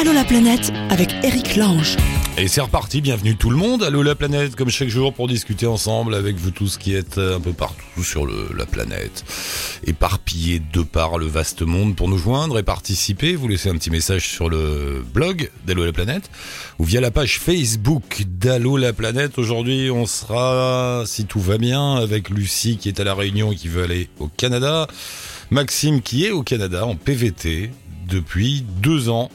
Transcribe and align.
Allô 0.00 0.14
la 0.14 0.24
planète 0.24 0.72
avec 0.88 1.10
Eric 1.22 1.56
Lange. 1.56 1.98
Et 2.38 2.48
c'est 2.48 2.62
reparti, 2.62 3.02
bienvenue 3.02 3.36
tout 3.36 3.50
le 3.50 3.56
monde, 3.56 3.82
allô 3.82 4.02
la 4.02 4.14
planète, 4.14 4.56
comme 4.56 4.70
chaque 4.70 4.88
jour 4.88 5.12
pour 5.12 5.28
discuter 5.28 5.66
ensemble 5.66 6.14
avec 6.14 6.36
vous 6.36 6.50
tous 6.50 6.78
qui 6.78 6.94
êtes 6.94 7.18
un 7.18 7.38
peu 7.38 7.52
partout 7.52 8.02
sur 8.02 8.26
la 8.26 8.64
planète, 8.64 9.26
éparpillés 9.84 10.62
de 10.72 10.80
par 10.80 11.18
le 11.18 11.26
vaste 11.26 11.60
monde 11.60 11.96
pour 11.96 12.08
nous 12.08 12.16
joindre 12.16 12.58
et 12.58 12.62
participer, 12.62 13.34
vous 13.34 13.46
laissez 13.46 13.68
un 13.68 13.74
petit 13.74 13.90
message 13.90 14.26
sur 14.26 14.48
le 14.48 15.04
blog 15.12 15.50
d'Allo 15.66 15.84
la 15.84 15.92
planète 15.92 16.30
ou 16.78 16.84
via 16.84 17.02
la 17.02 17.10
page 17.10 17.38
Facebook 17.38 18.24
d'Allo 18.26 18.78
la 18.78 18.94
planète. 18.94 19.38
Aujourd'hui 19.38 19.90
on 19.90 20.06
sera, 20.06 21.02
si 21.04 21.26
tout 21.26 21.40
va 21.40 21.58
bien, 21.58 21.96
avec 21.96 22.30
Lucie 22.30 22.78
qui 22.78 22.88
est 22.88 23.00
à 23.00 23.04
la 23.04 23.12
Réunion 23.12 23.52
et 23.52 23.56
qui 23.56 23.68
veut 23.68 23.82
aller 23.82 24.08
au 24.18 24.28
Canada, 24.28 24.86
Maxime 25.50 26.00
qui 26.00 26.24
est 26.24 26.30
au 26.30 26.42
Canada 26.42 26.86
en 26.86 26.96
PVT 26.96 27.70
depuis 28.08 28.64
deux 28.80 29.10
ans 29.10 29.30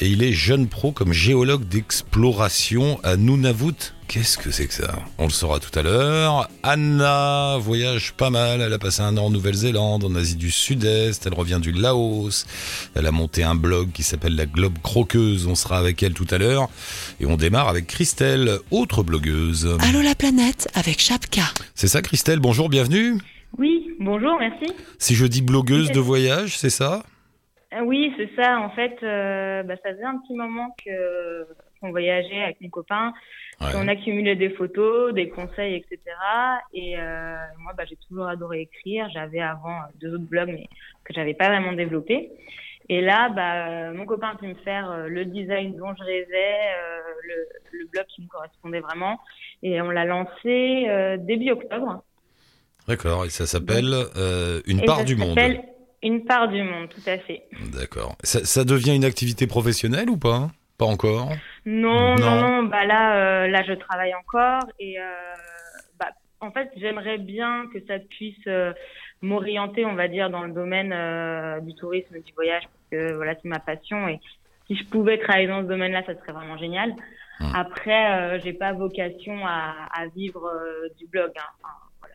et 0.00 0.08
il 0.08 0.22
est 0.22 0.32
jeune 0.32 0.66
pro 0.66 0.92
comme 0.92 1.12
géologue 1.12 1.66
d'exploration 1.68 2.98
à 3.02 3.16
Nunavut. 3.16 3.94
Qu'est-ce 4.08 4.36
que 4.36 4.50
c'est 4.50 4.66
que 4.66 4.74
ça? 4.74 4.98
On 5.16 5.24
le 5.24 5.30
saura 5.30 5.58
tout 5.58 5.76
à 5.78 5.82
l'heure. 5.82 6.50
Anna 6.62 7.56
voyage 7.58 8.12
pas 8.12 8.28
mal. 8.28 8.60
Elle 8.60 8.72
a 8.72 8.78
passé 8.78 9.00
un 9.00 9.16
an 9.16 9.26
en 9.26 9.30
Nouvelle-Zélande, 9.30 10.04
en 10.04 10.14
Asie 10.14 10.36
du 10.36 10.50
Sud-Est. 10.50 11.26
Elle 11.26 11.32
revient 11.32 11.60
du 11.62 11.72
Laos. 11.72 12.44
Elle 12.94 13.06
a 13.06 13.10
monté 13.10 13.42
un 13.42 13.54
blog 13.54 13.90
qui 13.92 14.02
s'appelle 14.02 14.36
La 14.36 14.44
Globe 14.44 14.76
Croqueuse. 14.82 15.46
On 15.46 15.54
sera 15.54 15.78
avec 15.78 16.02
elle 16.02 16.12
tout 16.12 16.26
à 16.30 16.36
l'heure. 16.36 16.68
Et 17.20 17.26
on 17.26 17.36
démarre 17.36 17.68
avec 17.68 17.86
Christelle, 17.86 18.58
autre 18.70 19.02
blogueuse. 19.02 19.76
Allô 19.80 20.02
la 20.02 20.14
planète 20.14 20.68
avec 20.74 21.00
Chapka. 21.00 21.44
C'est 21.74 21.88
ça 21.88 22.02
Christelle, 22.02 22.40
bonjour, 22.40 22.68
bienvenue. 22.68 23.18
Oui, 23.56 23.86
bonjour, 23.98 24.36
merci. 24.38 24.74
Si 24.98 25.14
je 25.14 25.24
dis 25.24 25.42
blogueuse 25.42 25.90
de 25.90 26.00
voyage, 26.00 26.58
c'est 26.58 26.70
ça? 26.70 27.02
Oui, 27.84 28.12
c'est 28.16 28.30
ça. 28.36 28.60
En 28.60 28.70
fait, 28.70 28.96
euh, 29.02 29.62
bah, 29.62 29.74
ça 29.82 29.92
faisait 29.92 30.04
un 30.04 30.18
petit 30.18 30.34
moment 30.34 30.74
que 30.84 31.46
qu'on 31.80 31.90
voyageait 31.90 32.42
avec 32.42 32.60
mon 32.60 32.68
copain. 32.68 33.12
Ouais. 33.60 33.68
On 33.74 33.88
accumulait 33.88 34.36
des 34.36 34.50
photos, 34.50 35.12
des 35.12 35.28
conseils, 35.28 35.74
etc. 35.74 35.98
Et 36.72 36.96
euh, 36.96 37.34
moi, 37.58 37.72
bah, 37.76 37.84
j'ai 37.88 37.96
toujours 37.96 38.26
adoré 38.28 38.62
écrire. 38.62 39.08
J'avais 39.12 39.40
avant 39.40 39.76
euh, 39.76 39.90
deux 40.00 40.14
autres 40.14 40.28
blogs, 40.28 40.50
mais 40.50 40.68
que 41.04 41.12
j'avais 41.12 41.34
pas 41.34 41.48
vraiment 41.48 41.72
développé. 41.72 42.30
Et 42.88 43.00
là, 43.00 43.30
bah, 43.30 43.68
euh, 43.68 43.94
mon 43.94 44.06
copain 44.06 44.30
a 44.30 44.36
pu 44.36 44.46
me 44.46 44.54
faire 44.54 44.90
euh, 44.90 45.08
le 45.08 45.24
design 45.24 45.76
dont 45.76 45.94
je 45.94 46.02
rêvais, 46.02 46.56
euh, 46.76 47.00
le, 47.22 47.78
le 47.78 47.86
blog 47.86 48.04
qui 48.08 48.22
me 48.22 48.28
correspondait 48.28 48.80
vraiment. 48.80 49.18
Et 49.62 49.80
on 49.80 49.90
l'a 49.90 50.04
lancé 50.04 50.86
euh, 50.88 51.16
début 51.16 51.50
octobre. 51.50 52.02
D'accord, 52.88 53.24
et 53.24 53.30
ça 53.30 53.46
s'appelle 53.46 53.92
euh, 54.16 54.60
Une 54.66 54.80
Et 54.80 54.84
part 54.84 54.98
ça 54.98 55.04
du 55.04 55.16
monde. 55.16 55.38
Une 56.02 56.24
part 56.24 56.48
du 56.48 56.62
monde, 56.62 56.88
tout 56.88 57.02
à 57.06 57.18
fait. 57.18 57.44
D'accord. 57.72 58.16
Ça, 58.24 58.44
ça 58.44 58.64
devient 58.64 58.94
une 58.94 59.04
activité 59.04 59.46
professionnelle 59.46 60.10
ou 60.10 60.16
pas? 60.18 60.50
Pas 60.78 60.86
encore? 60.86 61.28
Non, 61.64 62.16
Non. 62.16 62.16
non, 62.16 62.40
non, 62.40 62.62
bah 62.64 62.84
là, 62.84 63.44
euh, 63.44 63.46
là, 63.48 63.62
je 63.62 63.72
travaille 63.74 64.14
encore 64.14 64.62
et 64.80 64.98
euh, 64.98 65.02
bah, 66.00 66.08
en 66.40 66.50
fait, 66.50 66.70
j'aimerais 66.76 67.18
bien 67.18 67.66
que 67.72 67.78
ça 67.86 67.98
puisse 68.00 68.34
euh, 68.48 68.72
m'orienter, 69.20 69.84
on 69.84 69.94
va 69.94 70.08
dire, 70.08 70.28
dans 70.28 70.42
le 70.42 70.52
domaine 70.52 70.92
euh, 70.92 71.60
du 71.60 71.74
tourisme, 71.76 72.18
du 72.20 72.32
voyage, 72.32 72.62
parce 72.64 72.90
que 72.90 73.12
voilà, 73.14 73.34
c'est 73.40 73.48
ma 73.48 73.60
passion 73.60 74.08
et 74.08 74.18
si 74.66 74.74
je 74.76 74.84
pouvais 74.86 75.18
travailler 75.18 75.46
dans 75.46 75.62
ce 75.62 75.68
domaine-là, 75.68 76.02
ça 76.04 76.14
serait 76.18 76.32
vraiment 76.32 76.56
génial. 76.58 76.94
Hum. 77.40 77.52
Après, 77.54 78.10
euh, 78.12 78.40
j'ai 78.42 78.52
pas 78.54 78.72
vocation 78.72 79.46
à, 79.46 79.74
à 79.94 80.06
vivre 80.16 80.46
euh, 80.46 80.88
du 80.98 81.06
blog. 81.06 81.30
Hein. 81.36 81.42
Enfin, 81.62 81.74
voilà, 82.00 82.14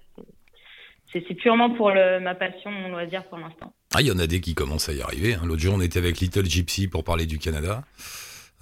c'est 1.14 1.36
purement 1.36 1.70
pour 1.70 1.92
le, 1.92 2.20
ma 2.20 2.36
passion, 2.36 2.70
mon 2.72 2.90
loisir 2.90 3.24
pour 3.26 3.38
l'instant. 3.38 3.72
Ah, 3.94 4.02
il 4.02 4.08
y 4.08 4.12
en 4.12 4.20
a 4.20 4.28
des 4.28 4.42
qui 4.42 4.54
commencent 4.54 4.90
à 4.90 4.94
y 4.94 5.02
arriver. 5.02 5.36
hein. 5.36 5.42
L'autre 5.46 5.62
jour, 5.62 5.74
on 5.76 5.82
était 5.82 6.00
avec 6.00 6.20
Little 6.20 6.46
Gypsy 6.46 6.88
pour 6.88 7.04
parler 7.04 7.26
du 7.26 7.40
Canada. 7.40 7.84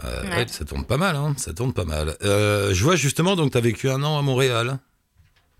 Euh, 0.04 0.24
Ouais. 0.24 0.38
ouais, 0.38 0.48
ça 0.48 0.66
tourne 0.66 0.86
pas 0.86 0.98
mal, 0.98 1.16
hein. 1.16 1.34
Ça 1.38 1.54
tourne 1.54 1.74
pas 1.74 1.86
mal. 1.86 2.16
Euh, 2.24 2.74
je 2.74 2.84
vois 2.84 2.96
justement, 2.96 3.36
donc, 3.36 3.52
tu 3.52 3.58
as 3.58 3.62
vécu 3.62 3.90
un 3.90 4.04
an 4.04 4.18
à 4.18 4.22
Montréal. 4.22 4.78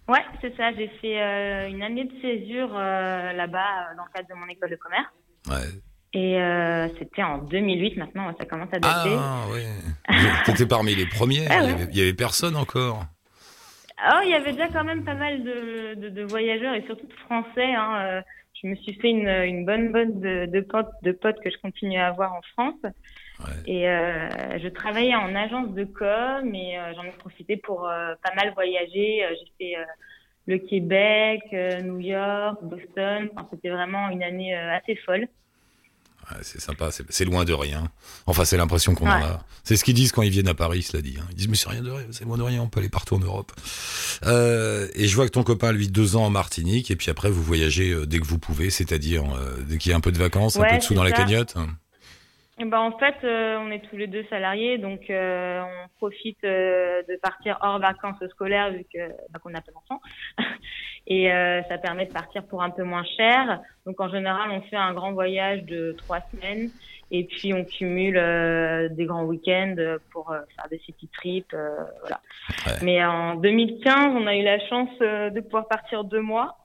Ouais, 0.08 0.24
c'est 0.42 0.56
ça. 0.56 0.72
J'ai 0.74 0.88
fait 1.02 1.20
euh, 1.22 1.68
une 1.70 1.82
année 1.82 2.04
de 2.04 2.12
césure 2.22 2.70
euh, 2.76 3.34
là-bas 3.34 3.96
dans 3.98 4.04
le 4.04 4.10
cadre 4.14 4.28
de 4.30 4.36
mon 4.36 4.48
école 4.48 4.70
de 4.70 4.76
commerce. 4.76 5.08
Ouais. 5.50 5.80
Et 6.18 6.38
c'était 6.98 7.24
en 7.24 7.40
2008 7.40 7.98
maintenant, 7.98 8.34
ça 8.40 8.46
commence 8.46 8.70
à 8.72 8.80
dater. 8.80 9.10
Ah, 9.18 9.42
ouais. 9.52 9.66
T'étais 10.46 10.66
parmi 10.66 10.96
les 10.96 11.06
premiers. 11.08 11.46
Ah 11.50 11.60
il, 11.62 11.70
y 11.70 11.74
avait, 11.74 11.88
il 11.92 11.98
y 11.98 12.02
avait 12.02 12.14
personne 12.14 12.56
encore. 12.56 13.04
Oh, 14.00 14.20
il 14.24 14.30
y 14.30 14.34
avait 14.34 14.54
déjà 14.54 14.70
quand 14.70 14.86
même 14.86 15.04
pas 15.04 15.16
mal 15.16 15.44
de, 15.44 15.96
de, 16.00 16.10
de 16.10 16.24
voyageurs 16.24 16.74
et 16.76 16.84
surtout 16.86 17.06
de 17.08 17.14
Français. 17.26 17.74
Hein. 17.74 18.22
Je 18.66 18.72
me 18.72 18.76
suis 18.78 18.96
fait 18.96 19.12
une, 19.12 19.30
une 19.30 19.64
bonne 19.64 19.92
bonne 19.92 20.20
de, 20.20 20.48
de 20.48 20.60
potes, 20.60 20.90
de 21.04 21.12
potes 21.12 21.40
que 21.40 21.52
je 21.52 21.58
continue 21.60 22.00
à 22.00 22.08
avoir 22.08 22.34
en 22.34 22.42
France. 22.54 22.82
Ouais. 22.84 23.54
Et 23.68 23.88
euh, 23.88 24.58
je 24.58 24.68
travaillais 24.70 25.14
en 25.14 25.36
agence 25.36 25.70
de 25.76 25.84
com 25.84 26.56
et 26.56 26.76
euh, 26.76 26.94
j'en 26.96 27.04
ai 27.04 27.12
profité 27.12 27.58
pour 27.58 27.88
euh, 27.88 28.16
pas 28.24 28.34
mal 28.34 28.56
voyager. 28.56 29.24
J'ai 29.30 29.52
fait 29.60 29.76
le 30.48 30.58
Québec, 30.58 31.44
New 31.84 32.00
York, 32.00 32.58
Boston. 32.64 33.30
Enfin, 33.36 33.48
c'était 33.52 33.70
vraiment 33.70 34.10
une 34.10 34.24
année 34.24 34.56
assez 34.56 34.96
folle. 34.96 35.28
Ouais, 36.32 36.38
c'est 36.42 36.60
sympa, 36.60 36.90
c'est 37.10 37.26
loin 37.26 37.46
de 37.46 37.54
rien. 37.54 37.90
Enfin, 38.26 38.46
c'est 38.46 38.58
l'impression 38.58 38.96
qu'on 38.96 39.06
en 39.06 39.24
a. 39.26 39.46
C'est 39.64 39.76
ce 39.78 39.84
qu'ils 39.84 39.94
disent 39.94 40.12
quand 40.12 40.22
ils 40.24 40.32
viennent 40.32 40.48
à 40.48 40.54
Paris, 40.56 40.82
cela 40.82 41.02
dit. 41.02 41.16
hein. 41.20 41.26
Ils 41.32 41.36
disent, 41.36 41.48
mais 41.48 41.56
c'est 41.56 41.70
rien 41.70 41.82
de 41.84 41.92
rien, 41.92 42.06
c'est 42.12 42.24
loin 42.26 42.38
de 42.38 42.44
rien, 42.44 42.62
on 42.62 42.68
peut 42.68 42.80
aller 42.80 42.90
partout 42.90 43.16
en 43.16 43.20
Europe. 43.20 43.52
Euh, 44.26 44.88
et 44.96 45.08
je 45.08 45.16
vois 45.16 45.26
que 45.26 45.32
ton 45.32 45.44
copain, 45.44 45.72
lui, 45.72 45.88
deux 45.88 46.16
ans 46.16 46.26
en 46.26 46.30
Martinique, 46.30 46.90
et 46.92 46.96
puis 46.96 47.10
après, 47.12 47.30
vous 47.30 47.44
voyagez 47.44 47.92
euh, 47.92 48.06
dès 48.06 48.20
que 48.20 48.26
vous 48.26 48.40
pouvez, 48.40 48.70
c'est-à-dire 48.70 49.24
euh, 49.36 49.58
dès 49.68 49.78
qu'il 49.78 49.92
y 49.92 49.94
a 49.94 49.98
un 49.98 50.02
peu 50.02 50.12
de 50.12 50.18
vacances, 50.18 50.56
un 50.58 50.62
peu 50.62 50.78
de 50.80 50.84
sous 50.84 50.94
dans 50.96 51.04
la 51.04 51.12
cagnotte. 51.26 51.56
Ben, 52.58 52.80
en 52.80 52.98
fait, 52.98 53.16
euh, 53.24 53.58
on 53.60 53.70
est 53.70 53.82
tous 53.90 53.98
les 53.98 54.08
deux 54.08 54.24
salariés, 54.30 54.78
donc 54.78 55.10
euh, 55.10 55.62
on 55.62 55.88
profite 55.98 56.42
euh, 56.46 57.04
de 57.10 57.18
partir 57.18 57.58
hors 57.62 57.80
vacances 57.80 58.26
scolaires 58.30 58.72
vu 58.72 58.86
que 58.94 59.10
bah, 59.30 59.40
qu'on 59.44 59.50
n'a 59.50 59.62
pas 59.62 59.74
d'enfants. 59.74 60.02
Et 61.08 61.32
euh, 61.32 61.62
ça 61.64 61.78
permet 61.78 62.06
de 62.06 62.14
partir 62.14 62.46
pour 62.46 62.64
un 62.64 62.70
peu 62.70 62.84
moins 62.84 63.04
cher. 63.04 63.60
Donc 63.86 64.00
en 64.00 64.10
général, 64.10 64.52
on 64.52 64.62
fait 64.62 64.78
un 64.78 64.94
grand 64.94 65.12
voyage 65.12 65.64
de 65.64 65.92
trois 65.98 66.22
semaines 66.32 66.70
et 67.12 67.26
puis 67.26 67.54
on 67.54 67.64
cumule 67.66 68.18
euh, 68.18 68.90
des 68.90 69.06
grands 69.06 69.26
week-ends 69.26 69.76
pour 70.12 70.32
euh, 70.32 70.40
faire 70.56 70.68
des 70.70 70.80
city 70.80 71.08
trips. 71.10 71.54
euh, 71.54 71.76
voilà. 72.02 72.22
Ouais. 72.66 72.74
Mais 72.84 73.06
en 73.06 73.36
2015, 73.36 74.16
on 74.16 74.26
a 74.28 74.36
eu 74.36 74.44
la 74.44 74.60
chance 74.68 74.90
euh, 75.02 75.30
de 75.30 75.42
pouvoir 75.42 75.68
partir 75.68 76.04
deux 76.04 76.22
mois 76.22 76.58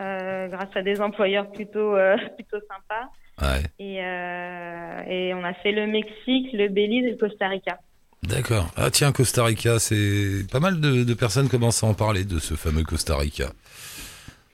euh, 0.00 0.48
grâce 0.48 0.74
à 0.74 0.82
des 0.82 1.00
employeurs 1.00 1.50
plutôt 1.52 1.96
euh, 1.96 2.16
plutôt 2.36 2.58
sympas. 2.60 3.08
Ouais. 3.40 3.62
Et, 3.78 4.04
euh, 4.04 5.02
et 5.06 5.34
on 5.34 5.42
a 5.44 5.54
fait 5.54 5.72
le 5.72 5.86
Mexique, 5.86 6.52
le 6.52 6.68
Belize 6.68 7.06
et 7.06 7.10
le 7.12 7.16
Costa 7.16 7.48
Rica. 7.48 7.78
D'accord. 8.22 8.70
Ah 8.76 8.90
tiens, 8.90 9.10
Costa 9.10 9.44
Rica, 9.44 9.78
c'est 9.78 10.46
pas 10.50 10.60
mal 10.60 10.80
de, 10.80 11.02
de 11.02 11.14
personnes 11.14 11.48
commencent 11.48 11.82
à 11.82 11.88
en 11.88 11.94
parler 11.94 12.24
de 12.24 12.38
ce 12.38 12.54
fameux 12.54 12.84
Costa 12.84 13.16
Rica. 13.16 13.46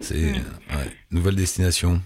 C'est 0.01 0.15
Mm. 0.15 0.77
ouais, 0.77 0.91
nouvelle 1.11 1.35
destination. 1.35 2.01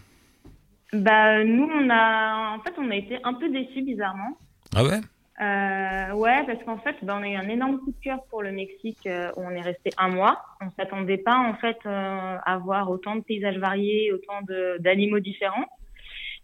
Bah 0.95 1.43
nous 1.45 1.71
on 1.73 1.89
a 1.91 2.57
en 2.57 2.61
fait 2.63 2.73
on 2.79 2.91
a 2.91 2.97
été 2.97 3.19
un 3.25 3.35
peu 3.35 3.49
déçus 3.51 3.83
bizarrement. 3.83 4.37
Ah 4.75 4.83
ouais? 4.85 5.01
Euh, 5.41 6.13
ouais 6.15 6.45
parce 6.47 6.63
qu'en 6.65 6.79
fait 6.79 6.97
bah, 7.03 7.17
on 7.19 7.23
a 7.23 7.29
eu 7.29 7.35
un 7.37 7.49
énorme 7.49 7.79
coup 7.79 7.91
de 7.93 8.03
cœur 8.05 8.19
pour 8.29 8.43
le 8.43 8.53
Mexique 8.53 8.99
euh, 9.07 9.31
où 9.37 9.43
on 9.43 9.51
est 9.51 9.61
resté 9.63 9.91
un 9.99 10.09
mois. 10.09 10.43
On 10.61 10.71
s'attendait 10.77 11.17
pas 11.19 11.37
en 11.37 11.55
fait 11.55 11.79
euh, 11.87 12.37
à 12.45 12.59
voir 12.59 12.91
autant 12.91 13.17
de 13.17 13.21
paysages 13.23 13.59
variés, 13.59 14.13
autant 14.13 14.41
d'animaux 14.81 15.21
différents. 15.21 15.67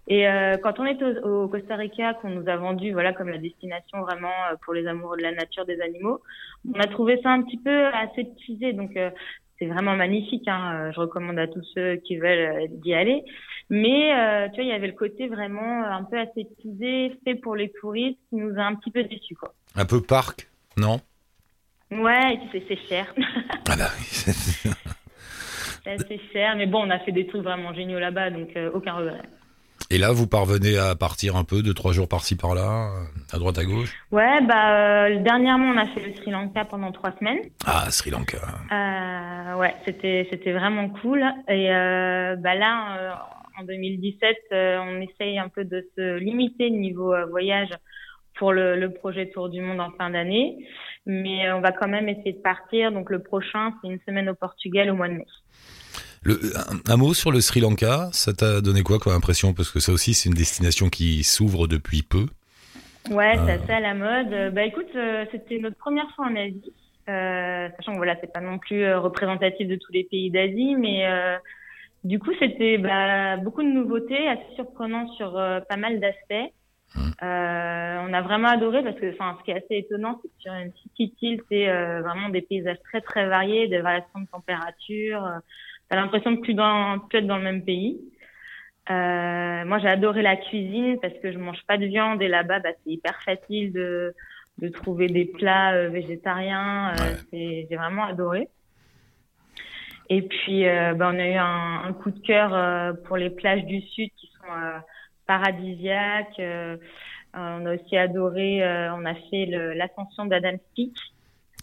Et 0.09 0.27
euh, 0.27 0.57
quand 0.57 0.81
on 0.81 0.87
est 0.87 1.03
au, 1.03 1.45
au 1.45 1.49
Costa 1.49 1.77
Rica, 1.77 2.15
qu'on 2.15 2.31
nous 2.31 2.49
a 2.49 2.57
vendu 2.57 2.93
voilà 2.93 3.13
comme 3.13 3.29
la 3.29 3.39
destination 3.39 4.01
vraiment 4.01 4.33
euh, 4.51 4.57
pour 4.65 4.75
les 4.75 4.87
amoureux 4.87 5.17
de 5.17 5.23
la 5.23 5.33
nature, 5.33 5.67
des 5.67 5.81
animaux, 5.81 6.21
on 6.75 6.81
a 6.81 6.87
trouvé 6.87 7.21
ça 7.23 7.31
un 7.31 7.43
petit 7.43 7.59
peu 7.59 7.87
assez 7.87 8.27
teasé. 8.47 8.73
Donc 8.73 8.97
euh, 8.97 9.11
c'est 9.59 9.67
vraiment 9.67 9.97
magnifique. 9.97 10.49
Hein. 10.49 10.91
Je 10.95 11.01
recommande 11.01 11.39
à 11.39 11.47
tous 11.47 11.65
ceux 11.75 11.97
qui 11.97 12.17
veulent 12.17 12.69
d'y 12.71 12.95
aller. 12.95 13.25
Mais 13.71 14.15
euh, 14.15 14.49
tu 14.49 14.57
vois, 14.57 14.65
il 14.65 14.69
y 14.69 14.73
avait 14.73 14.87
le 14.87 14.95
côté 14.95 15.29
vraiment 15.29 15.85
un 15.85 16.03
peu 16.05 16.19
assez 16.19 16.47
teasé, 16.62 17.19
fait 17.25 17.35
pour 17.35 17.55
les 17.55 17.71
touristes, 17.81 18.19
qui 18.31 18.37
nous 18.37 18.59
a 18.59 18.62
un 18.62 18.75
petit 18.75 18.91
peu 18.91 19.05
déçus 19.05 19.35
quoi. 19.35 19.53
Un 19.77 19.85
peu 19.85 20.00
parc, 20.00 20.49
non? 20.77 21.00
Ouais, 21.91 22.38
c'est 22.53 22.77
cher. 22.88 23.15
Ah 23.71 23.77
bah 23.77 23.91
oui. 23.99 24.32
c'est 26.09 26.21
cher, 26.32 26.56
mais 26.56 26.65
bon, 26.65 26.87
on 26.87 26.91
a 26.91 26.99
fait 27.00 27.12
des 27.12 27.27
trucs 27.27 27.43
vraiment 27.43 27.75
géniaux 27.75 27.99
là-bas, 27.99 28.31
donc 28.31 28.49
euh, 28.56 28.71
aucun 28.73 28.94
regret. 28.94 29.21
Et 29.90 29.96
là, 29.96 30.12
vous 30.12 30.26
parvenez 30.26 30.76
à 30.76 30.94
partir 30.94 31.37
un 31.37 31.44
peu, 31.44 31.62
deux, 31.62 31.73
trois 31.73 31.93
jours 31.93 32.08
par-ci 32.08 32.37
par-là, 32.37 32.90
à 33.32 33.38
droite 33.38 33.56
à 33.56 33.64
gauche 33.64 33.96
Ouais, 34.12 34.43
bah 34.46 35.06
euh, 35.06 35.23
dernièrement, 35.23 35.73
on 35.75 35.79
a 35.79 35.87
fait 35.87 36.06
le 36.06 36.14
Sri 36.14 36.31
Lanka 36.31 36.67
pendant 36.67 36.93
trois 36.93 37.12
semaines. 37.19 37.40
Ah, 37.64 37.90
Sri 37.90 38.11
Lanka. 38.11 38.37
Euh, 38.70 39.56
ouais, 39.56 39.75
c'était 39.87 40.29
c'était 40.31 40.52
vraiment 40.52 40.90
cool. 40.90 41.25
Et 41.49 41.73
euh, 41.73 42.37
bah 42.37 42.55
là, 42.55 42.99
euh, 42.99 43.11
en 43.58 43.64
2017, 43.64 44.37
euh, 44.52 44.79
on 44.79 45.00
essaye 45.00 45.38
un 45.38 45.49
peu 45.49 45.64
de 45.64 45.88
se 45.96 46.19
limiter 46.19 46.69
niveau 46.69 47.14
euh, 47.14 47.25
voyage 47.25 47.70
pour 48.34 48.52
le, 48.52 48.79
le 48.79 48.93
projet 48.93 49.31
Tour 49.31 49.49
du 49.49 49.62
Monde 49.62 49.81
en 49.81 49.91
fin 49.93 50.11
d'année, 50.11 50.69
mais 51.06 51.50
on 51.50 51.62
va 51.62 51.73
quand 51.73 51.88
même 51.88 52.11
essayer 52.11 52.34
de 52.34 52.43
partir. 52.43 52.93
Donc 52.93 53.08
le 53.08 53.23
prochain, 53.23 53.73
c'est 53.81 53.88
une 53.88 54.00
semaine 54.06 54.29
au 54.29 54.34
Portugal 54.34 54.91
au 54.91 54.94
mois 54.94 55.08
de 55.08 55.14
mai. 55.14 55.26
Le, 56.29 56.35
un, 56.57 56.93
un 56.93 56.97
mot 56.99 57.15
sur 57.15 57.31
le 57.33 57.41
Sri 57.41 57.61
Lanka, 57.61 58.11
ça 58.13 58.33
t'a 58.35 58.61
donné 58.61 58.83
quoi 58.83 58.99
comme 58.99 59.15
impression? 59.15 59.55
Parce 59.55 59.71
que 59.71 59.81
ça 59.81 59.93
aussi, 59.93 60.13
c'est 60.13 60.29
une 60.29 60.35
destination 60.35 60.91
qui 60.91 61.25
s'ouvre 61.25 61.67
depuis 61.67 62.03
peu. 62.03 62.27
Ouais, 63.11 63.35
c'est 63.37 63.53
Euh. 63.53 63.59
assez 63.63 63.73
à 63.73 63.81
la 63.81 63.95
mode. 63.95 64.53
Bah 64.55 64.65
écoute, 64.65 64.93
euh, 64.95 65.25
c'était 65.33 65.59
notre 65.59 65.79
première 65.79 66.11
fois 66.15 66.27
en 66.27 66.37
Asie, 66.37 66.73
euh, 67.09 67.69
sachant 67.77 67.93
que 67.93 67.97
voilà, 67.97 68.17
c'est 68.21 68.31
pas 68.33 68.43
non 68.43 68.59
plus 68.59 68.83
euh, 68.83 69.01
représentatif 69.01 69.67
de 69.67 69.77
tous 69.77 69.93
les 69.93 70.05
pays 70.05 70.31
d'Asie, 70.31 70.75
mais 70.77 71.07
du 72.05 72.19
coup, 72.19 72.33
c'était 72.39 72.77
bah, 72.79 73.39
beaucoup 73.39 73.63
de 73.63 73.69
nouveautés, 73.69 74.29
assez 74.29 74.55
surprenant 74.55 75.11
sur 75.17 75.33
pas 75.33 75.77
mal 75.79 75.99
d'aspects. 75.99 76.53
Euh, 77.23 78.07
on 78.07 78.13
a 78.13 78.23
vraiment 78.23 78.49
adoré 78.49 78.83
parce 78.83 78.99
que, 79.01 79.13
enfin, 79.13 79.37
ce 79.39 79.45
qui 79.45 79.51
est 79.51 79.57
assez 79.63 79.77
étonnant, 79.85 80.21
c'est 80.23 80.29
que 80.29 80.35
sur 80.39 80.53
une 80.53 80.73
petite 80.73 81.15
île, 81.23 81.41
c'est 81.51 81.69
euh, 81.69 82.01
vraiment 82.03 82.29
des 82.29 82.41
paysages 82.43 82.81
très 82.85 83.01
très 83.01 83.27
variés, 83.29 83.69
des 83.69 83.81
variations 83.81 84.21
de 84.21 84.27
température. 84.27 85.23
T'as 85.88 85.96
l'impression 85.96 86.32
de 86.32 86.40
plus 86.40 86.55
dans, 86.55 86.99
plus 86.99 87.19
être 87.19 87.26
dans 87.26 87.38
le 87.38 87.44
même 87.44 87.64
pays. 87.64 87.99
Euh, 88.90 89.64
moi, 89.64 89.79
j'ai 89.79 89.88
adoré 89.88 90.23
la 90.23 90.37
cuisine 90.37 90.99
parce 91.00 91.14
que 91.23 91.32
je 91.32 91.38
mange 91.38 91.62
pas 91.67 91.76
de 91.76 91.87
viande 91.87 92.23
et 92.23 92.29
là-bas, 92.29 92.61
bah, 92.61 92.70
c'est 92.85 92.90
hyper 92.90 93.20
facile 93.23 93.73
de, 93.73 94.14
de 94.58 94.69
trouver 94.69 95.08
des 95.08 95.26
plats 95.26 95.73
euh, 95.75 95.88
végétariens. 95.88 96.94
Euh, 97.00 97.14
Ouais. 97.32 97.67
J'ai 97.69 97.76
vraiment 97.76 98.05
adoré. 98.05 98.49
Et 100.11 100.23
puis, 100.23 100.67
euh, 100.67 100.94
bah, 100.94 101.11
on 101.12 101.19
a 101.19 101.29
eu 101.29 101.35
un, 101.35 101.82
un 101.85 101.93
coup 101.93 102.11
de 102.11 102.20
cœur 102.20 102.55
euh, 102.55 102.93
pour 103.05 103.17
les 103.19 103.31
plages 103.31 103.64
du 103.67 103.81
sud 103.82 104.11
qui 104.17 104.26
sont 104.29 104.52
euh, 104.52 104.79
paradisiaques. 105.26 106.41
On 107.34 107.67
a 107.67 107.75
aussi 107.75 107.96
adoré, 107.96 108.64
euh, 108.64 108.94
on 108.94 109.05
a 109.05 109.14
fait 109.14 109.46
l'ascension 109.75 110.25
d'Adam's 110.25 110.61
Peak. 110.75 110.96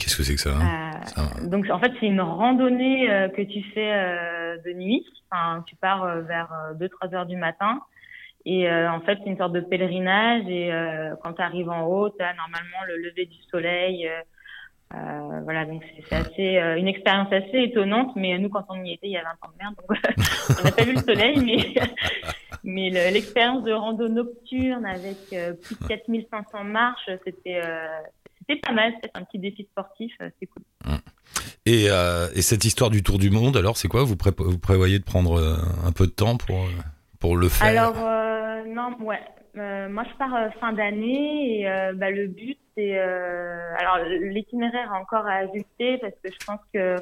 Qu'est-ce 0.06 0.18
que 0.18 0.24
c'est 0.24 0.36
que 0.36 0.40
ça 0.42 0.52
hein 0.52 0.92
Euh, 0.96 1.06
Ça, 1.08 1.48
donc 1.48 1.68
en 1.72 1.80
fait 1.80 1.92
c'est 2.00 2.06
une 2.06 2.22
randonnée 2.22 3.10
euh, 3.12 3.28
que 3.30 3.42
tu 3.42 3.64
fais 3.74 3.92
euh, 3.92 4.58
de 4.64 4.72
nuit. 4.74 5.04
Enfin, 5.32 5.64
tu 5.68 5.76
pars 5.76 6.06
vers 6.22 6.50
2-3 6.80 7.16
heures 7.16 7.26
du 7.26 7.36
matin 7.38 7.82
et 8.46 8.70
en 8.70 9.02
fait 9.02 9.18
c'est 9.24 9.30
une 9.32 9.38
sorte 9.38 9.54
de 9.54 9.60
pèlerinage 9.62 10.44
et 10.48 10.70
quand 11.24 11.34
tu 11.34 11.42
arrives 11.42 11.70
en 11.72 11.82
haut, 11.88 12.10
tu 12.12 12.24
as 12.24 12.34
normalement 12.36 12.78
le 12.88 12.98
lever 12.98 13.26
du 13.26 13.38
soleil. 13.50 14.08
voilà 14.92 15.66
donc 15.66 15.84
c'est 16.08 16.16
assez 16.16 16.80
une 16.80 16.88
expérience 16.88 17.34
assez 17.34 17.58
étonnante. 17.64 18.16
Mais 18.16 18.38
nous 18.38 18.50
quand 18.50 18.66
on 18.70 18.84
y 18.84 18.94
était 18.94 19.08
il 19.08 19.14
y 19.14 19.18
a 19.18 19.24
20 19.24 19.30
ans 19.30 19.52
de 19.52 19.58
merde 19.58 19.76
donc 19.76 19.98
on 20.60 20.64
n'a 20.64 20.72
pas 20.72 20.84
vu 20.84 20.94
le 20.94 21.00
soleil 21.02 21.40
mais 21.44 21.74
mais 22.64 22.90
le- 22.92 23.12
l'expérience 23.14 23.64
de 23.64 23.74
rando 23.74 24.08
nocturne 24.10 24.86
avec 24.86 25.18
euh, 25.34 25.54
plus 25.54 25.76
de 25.82 25.88
4500 25.88 26.64
marches 26.66 27.10
c'était 27.26 27.62
euh, 27.64 27.88
c'était 28.48 28.60
pas 28.62 28.74
mal, 28.74 28.94
c'est 29.04 29.12
un 29.14 29.24
petit 29.24 29.40
défi 29.40 29.64
sportif, 29.72 30.14
euh, 30.22 30.30
c'est 30.40 30.46
cool. 30.48 30.64
et, 31.66 31.88
euh, 31.90 32.28
et 32.36 32.42
cette 32.42 32.66
histoire 32.66 32.90
du 32.90 33.04
tour 33.04 33.18
du 33.18 33.30
monde, 33.30 33.58
alors 33.58 33.78
c'est 33.78 33.88
quoi? 33.88 34.04
Vous, 34.04 34.16
pré- 34.16 34.32
vous 34.38 34.60
prévoyez 34.60 35.00
de 35.00 35.04
prendre 35.04 35.40
euh, 35.40 35.58
un 35.86 35.92
peu 35.92 36.06
de 36.06 36.12
temps 36.12 36.38
pour, 36.38 36.68
pour 37.20 37.38
le 37.38 37.50
faire? 37.50 37.68
Alors, 37.68 37.96
euh, 37.98 38.64
non, 38.66 38.96
ouais. 39.02 39.22
Euh, 39.58 39.88
moi, 39.90 40.04
je 40.12 40.18
pars 40.18 40.54
fin 40.60 40.74
d'année 40.74 41.62
et 41.62 41.64
bah, 41.96 42.12
le 42.12 42.28
but, 42.28 42.58
c'est... 42.76 42.98
Alors, 43.00 44.00
l'itinéraire 44.06 44.92
encore 44.94 45.26
à 45.26 45.36
ajuster 45.36 45.98
parce 46.00 46.14
que 46.22 46.30
je 46.30 46.46
pense 46.46 46.60
que 46.74 46.98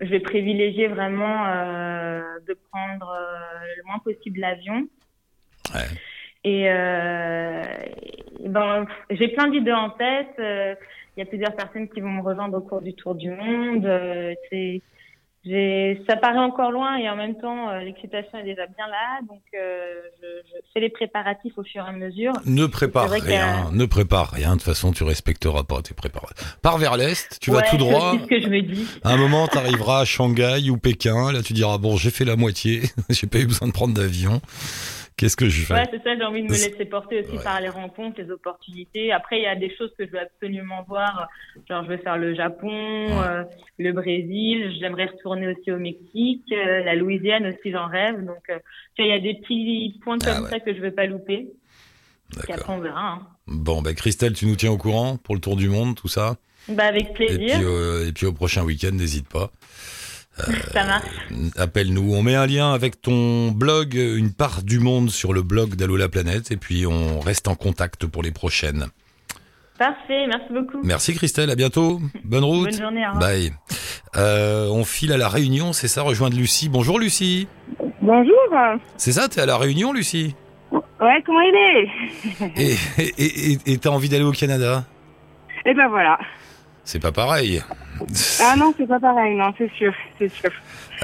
je 0.00 0.06
vais 0.06 0.20
privilégier 0.20 0.88
vraiment 0.88 1.44
de 1.44 2.58
prendre 2.72 3.14
le 3.76 3.82
moins 3.84 3.98
possible 3.98 4.40
l'avion. 4.40 4.88
Ouais. 5.74 5.88
Et, 6.48 6.64
euh, 6.66 7.62
et 8.40 8.48
ben, 8.48 8.86
j'ai 9.10 9.28
plein 9.28 9.48
d'idées 9.48 9.72
en 9.72 9.90
tête. 9.90 10.34
Euh, 10.38 10.74
Il 11.16 11.20
y 11.20 11.22
a 11.22 11.26
plusieurs 11.26 11.54
personnes 11.54 11.88
qui 11.88 12.00
vont 12.00 12.10
me 12.10 12.22
rejoindre 12.22 12.56
au 12.56 12.60
cours 12.60 12.80
du 12.80 12.94
tour 12.94 13.14
du 13.14 13.30
monde. 13.30 13.84
Euh, 13.84 14.34
c'est, 14.48 14.80
j'ai, 15.44 16.00
ça 16.08 16.16
paraît 16.16 16.38
encore 16.38 16.70
loin 16.70 16.96
et 16.96 17.08
en 17.08 17.16
même 17.16 17.36
temps, 17.36 17.72
l'excitation 17.78 18.38
est 18.38 18.44
déjà 18.44 18.66
bien 18.66 18.86
là. 18.86 19.20
Donc, 19.28 19.40
je, 19.52 19.58
je 20.22 20.56
fais 20.72 20.80
les 20.80 20.88
préparatifs 20.88 21.56
au 21.56 21.64
fur 21.64 21.84
et 21.84 21.88
à 21.88 21.92
mesure. 21.92 22.32
Ne 22.44 22.66
prépare 22.66 23.10
rien, 23.10 23.70
ne 23.72 23.84
prépare 23.86 24.30
rien. 24.30 24.50
De 24.50 24.54
toute 24.54 24.62
façon, 24.62 24.92
tu 24.92 25.04
respecteras 25.04 25.64
pas 25.64 25.80
tes 25.82 25.94
préparatifs. 25.94 26.58
Pars 26.62 26.78
vers 26.78 26.96
l'est, 26.96 27.38
tu 27.40 27.50
vas 27.50 27.62
tout 27.62 27.76
droit. 27.76 28.14
C'est 28.14 28.24
ce 28.24 28.28
que 28.28 28.40
je 28.40 28.48
me 28.48 28.62
dis. 28.62 28.86
À 29.04 29.12
un 29.12 29.16
moment, 29.16 29.48
tu 29.48 29.58
arriveras 29.58 30.00
à 30.00 30.04
Shanghai 30.04 30.70
ou 30.70 30.76
Pékin. 30.76 31.32
Là, 31.32 31.42
tu 31.42 31.52
diras 31.52 31.78
bon, 31.78 31.96
j'ai 31.96 32.10
fait 32.10 32.24
la 32.24 32.36
moitié. 32.36 32.82
j'ai 33.10 33.26
pas 33.26 33.38
eu 33.38 33.46
besoin 33.46 33.68
de 33.68 33.72
prendre 33.72 33.94
d'avion. 33.94 34.40
Qu'est-ce 35.18 35.36
que 35.36 35.48
je 35.48 35.66
fais 35.66 35.74
Ouais, 35.74 35.84
c'est 35.90 36.02
ça, 36.02 36.16
j'ai 36.16 36.22
envie 36.24 36.42
de 36.42 36.46
me 36.46 36.52
laisser 36.52 36.84
porter 36.84 37.20
aussi 37.20 37.36
Ouais. 37.36 37.42
par 37.42 37.60
les 37.60 37.68
rencontres, 37.68 38.20
les 38.22 38.30
opportunités. 38.30 39.12
Après, 39.12 39.38
il 39.38 39.42
y 39.42 39.46
a 39.46 39.56
des 39.56 39.74
choses 39.76 39.90
que 39.98 40.06
je 40.06 40.12
veux 40.12 40.20
absolument 40.20 40.84
voir. 40.88 41.28
Genre, 41.68 41.82
je 41.84 41.88
veux 41.90 41.96
faire 41.98 42.16
le 42.16 42.34
Japon, 42.36 42.70
euh, 42.70 43.42
le 43.78 43.92
Brésil. 43.92 44.72
J'aimerais 44.80 45.06
retourner 45.06 45.48
aussi 45.48 45.72
au 45.72 45.78
Mexique. 45.78 46.44
euh, 46.52 46.84
la 46.84 46.94
Louisiane 46.94 47.46
aussi, 47.46 47.72
j'en 47.72 47.88
rêve. 47.88 48.24
Donc, 48.24 48.42
euh, 48.48 48.58
tu 48.94 49.02
vois, 49.02 49.06
il 49.06 49.08
y 49.08 49.12
a 49.12 49.18
des 49.18 49.34
petits 49.40 49.98
points 50.04 50.18
comme 50.18 50.34
Ah 50.36 50.42
ouais. 50.42 50.50
ça 50.50 50.60
que 50.60 50.72
je 50.72 50.80
veux 50.80 50.92
pas 50.94 51.06
louper. 51.06 51.48
Après, 52.48 52.72
on 52.72 52.78
verra. 52.78 53.12
hein. 53.14 53.26
Bon, 53.48 53.82
bah, 53.82 53.94
Christelle, 53.94 54.34
tu 54.34 54.46
nous 54.46 54.54
tiens 54.54 54.70
au 54.70 54.78
courant 54.78 55.16
pour 55.16 55.34
le 55.34 55.40
tour 55.40 55.56
du 55.56 55.68
monde, 55.68 55.96
tout 55.96 56.08
ça? 56.08 56.36
Bah, 56.68 56.84
avec 56.84 57.08
Et 57.10 57.12
plaisir. 57.14 57.58
puis, 57.58 58.08
et 58.08 58.12
puis 58.12 58.26
au 58.26 58.32
prochain 58.32 58.62
week-end, 58.62 58.92
n'hésite 58.92 59.28
pas. 59.28 59.50
Ça 60.72 60.84
marche. 60.84 61.06
Appelle-nous. 61.56 62.14
On 62.14 62.22
met 62.22 62.34
un 62.34 62.46
lien 62.46 62.72
avec 62.72 63.00
ton 63.02 63.50
blog, 63.50 63.94
une 63.94 64.32
part 64.32 64.62
du 64.62 64.78
monde 64.78 65.10
sur 65.10 65.32
le 65.32 65.42
blog 65.42 65.74
d'Allo 65.74 65.96
la 65.96 66.08
planète. 66.08 66.50
Et 66.50 66.56
puis 66.56 66.86
on 66.86 67.20
reste 67.20 67.48
en 67.48 67.54
contact 67.54 68.06
pour 68.06 68.22
les 68.22 68.30
prochaines. 68.32 68.86
Parfait. 69.78 70.26
Merci 70.26 70.52
beaucoup. 70.52 70.80
Merci 70.82 71.14
Christelle, 71.14 71.50
à 71.50 71.54
bientôt. 71.54 72.00
Bonne 72.24 72.44
route. 72.44 72.70
Bonne 72.70 72.80
journée. 72.80 73.06
Au 73.06 73.12
revoir. 73.12 73.30
Bye. 73.30 73.52
Euh, 74.16 74.68
on 74.70 74.84
file 74.84 75.12
à 75.12 75.16
la 75.16 75.28
Réunion, 75.28 75.72
c'est 75.72 75.86
ça, 75.86 76.02
rejoindre 76.02 76.36
Lucie. 76.36 76.68
Bonjour 76.68 76.98
Lucie. 76.98 77.46
Bonjour. 78.02 78.34
C'est 78.96 79.12
ça, 79.12 79.28
t'es 79.28 79.40
à 79.40 79.46
la 79.46 79.56
Réunion 79.58 79.92
Lucie? 79.92 80.34
Ouais, 80.72 81.22
comment 81.24 81.40
il 81.40 81.54
est? 81.54 82.52
Et 82.56 82.76
et- 82.98 83.52
et- 83.52 83.58
et 83.72 83.78
t'as 83.78 83.90
envie 83.90 84.08
d'aller 84.08 84.24
au 84.24 84.32
Canada? 84.32 84.84
Eh 85.64 85.74
ben 85.74 85.88
voilà. 85.88 86.18
C'est 86.88 87.02
pas 87.02 87.12
pareil. 87.12 87.60
Ah 88.42 88.54
non, 88.56 88.72
c'est 88.78 88.86
pas 88.88 88.98
pareil, 88.98 89.34
non, 89.36 89.52
c'est 89.58 89.70
sûr, 89.74 89.92
c'est 90.18 90.30
sûr. 90.30 90.48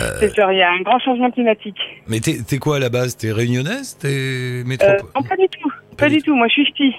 Euh. 0.00 0.02
C'est 0.18 0.30
sûr, 0.32 0.50
il 0.50 0.56
y 0.56 0.62
a 0.62 0.70
un 0.72 0.80
grand 0.80 0.98
changement 0.98 1.30
climatique. 1.30 1.76
Mais 2.08 2.20
t'es 2.20 2.38
t'es 2.42 2.56
quoi 2.56 2.76
à 2.76 2.78
la 2.78 2.88
base? 2.88 3.18
T'es 3.18 3.32
réunionnaise? 3.32 3.98
T'es 3.98 4.08
Euh, 4.08 4.64
métropole 4.64 5.10
non, 5.14 5.22
pas 5.22 5.36
du 5.36 5.46
tout. 5.50 5.68
Pas 5.68 6.06
Pas 6.06 6.08
du 6.08 6.22
tout, 6.22 6.34
moi 6.34 6.46
je 6.48 6.52
suis 6.54 6.64
ch'ti. 6.68 6.94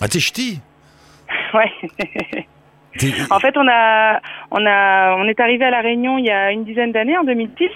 Ah 0.00 0.06
t'es 0.06 0.20
ch'ti? 0.20 0.60
Ouais. 1.54 1.72
T'es- 2.98 3.12
En 3.32 3.40
fait, 3.40 3.56
on 3.56 3.66
a, 3.68 4.20
on 4.52 4.64
a, 4.64 5.16
on 5.18 5.24
est 5.26 5.40
arrivé 5.40 5.64
à 5.64 5.70
la 5.70 5.80
Réunion 5.80 6.16
il 6.16 6.26
y 6.26 6.30
a 6.30 6.52
une 6.52 6.64
dizaine 6.64 6.92
d'années, 6.92 7.18
en 7.18 7.24
2006, 7.24 7.68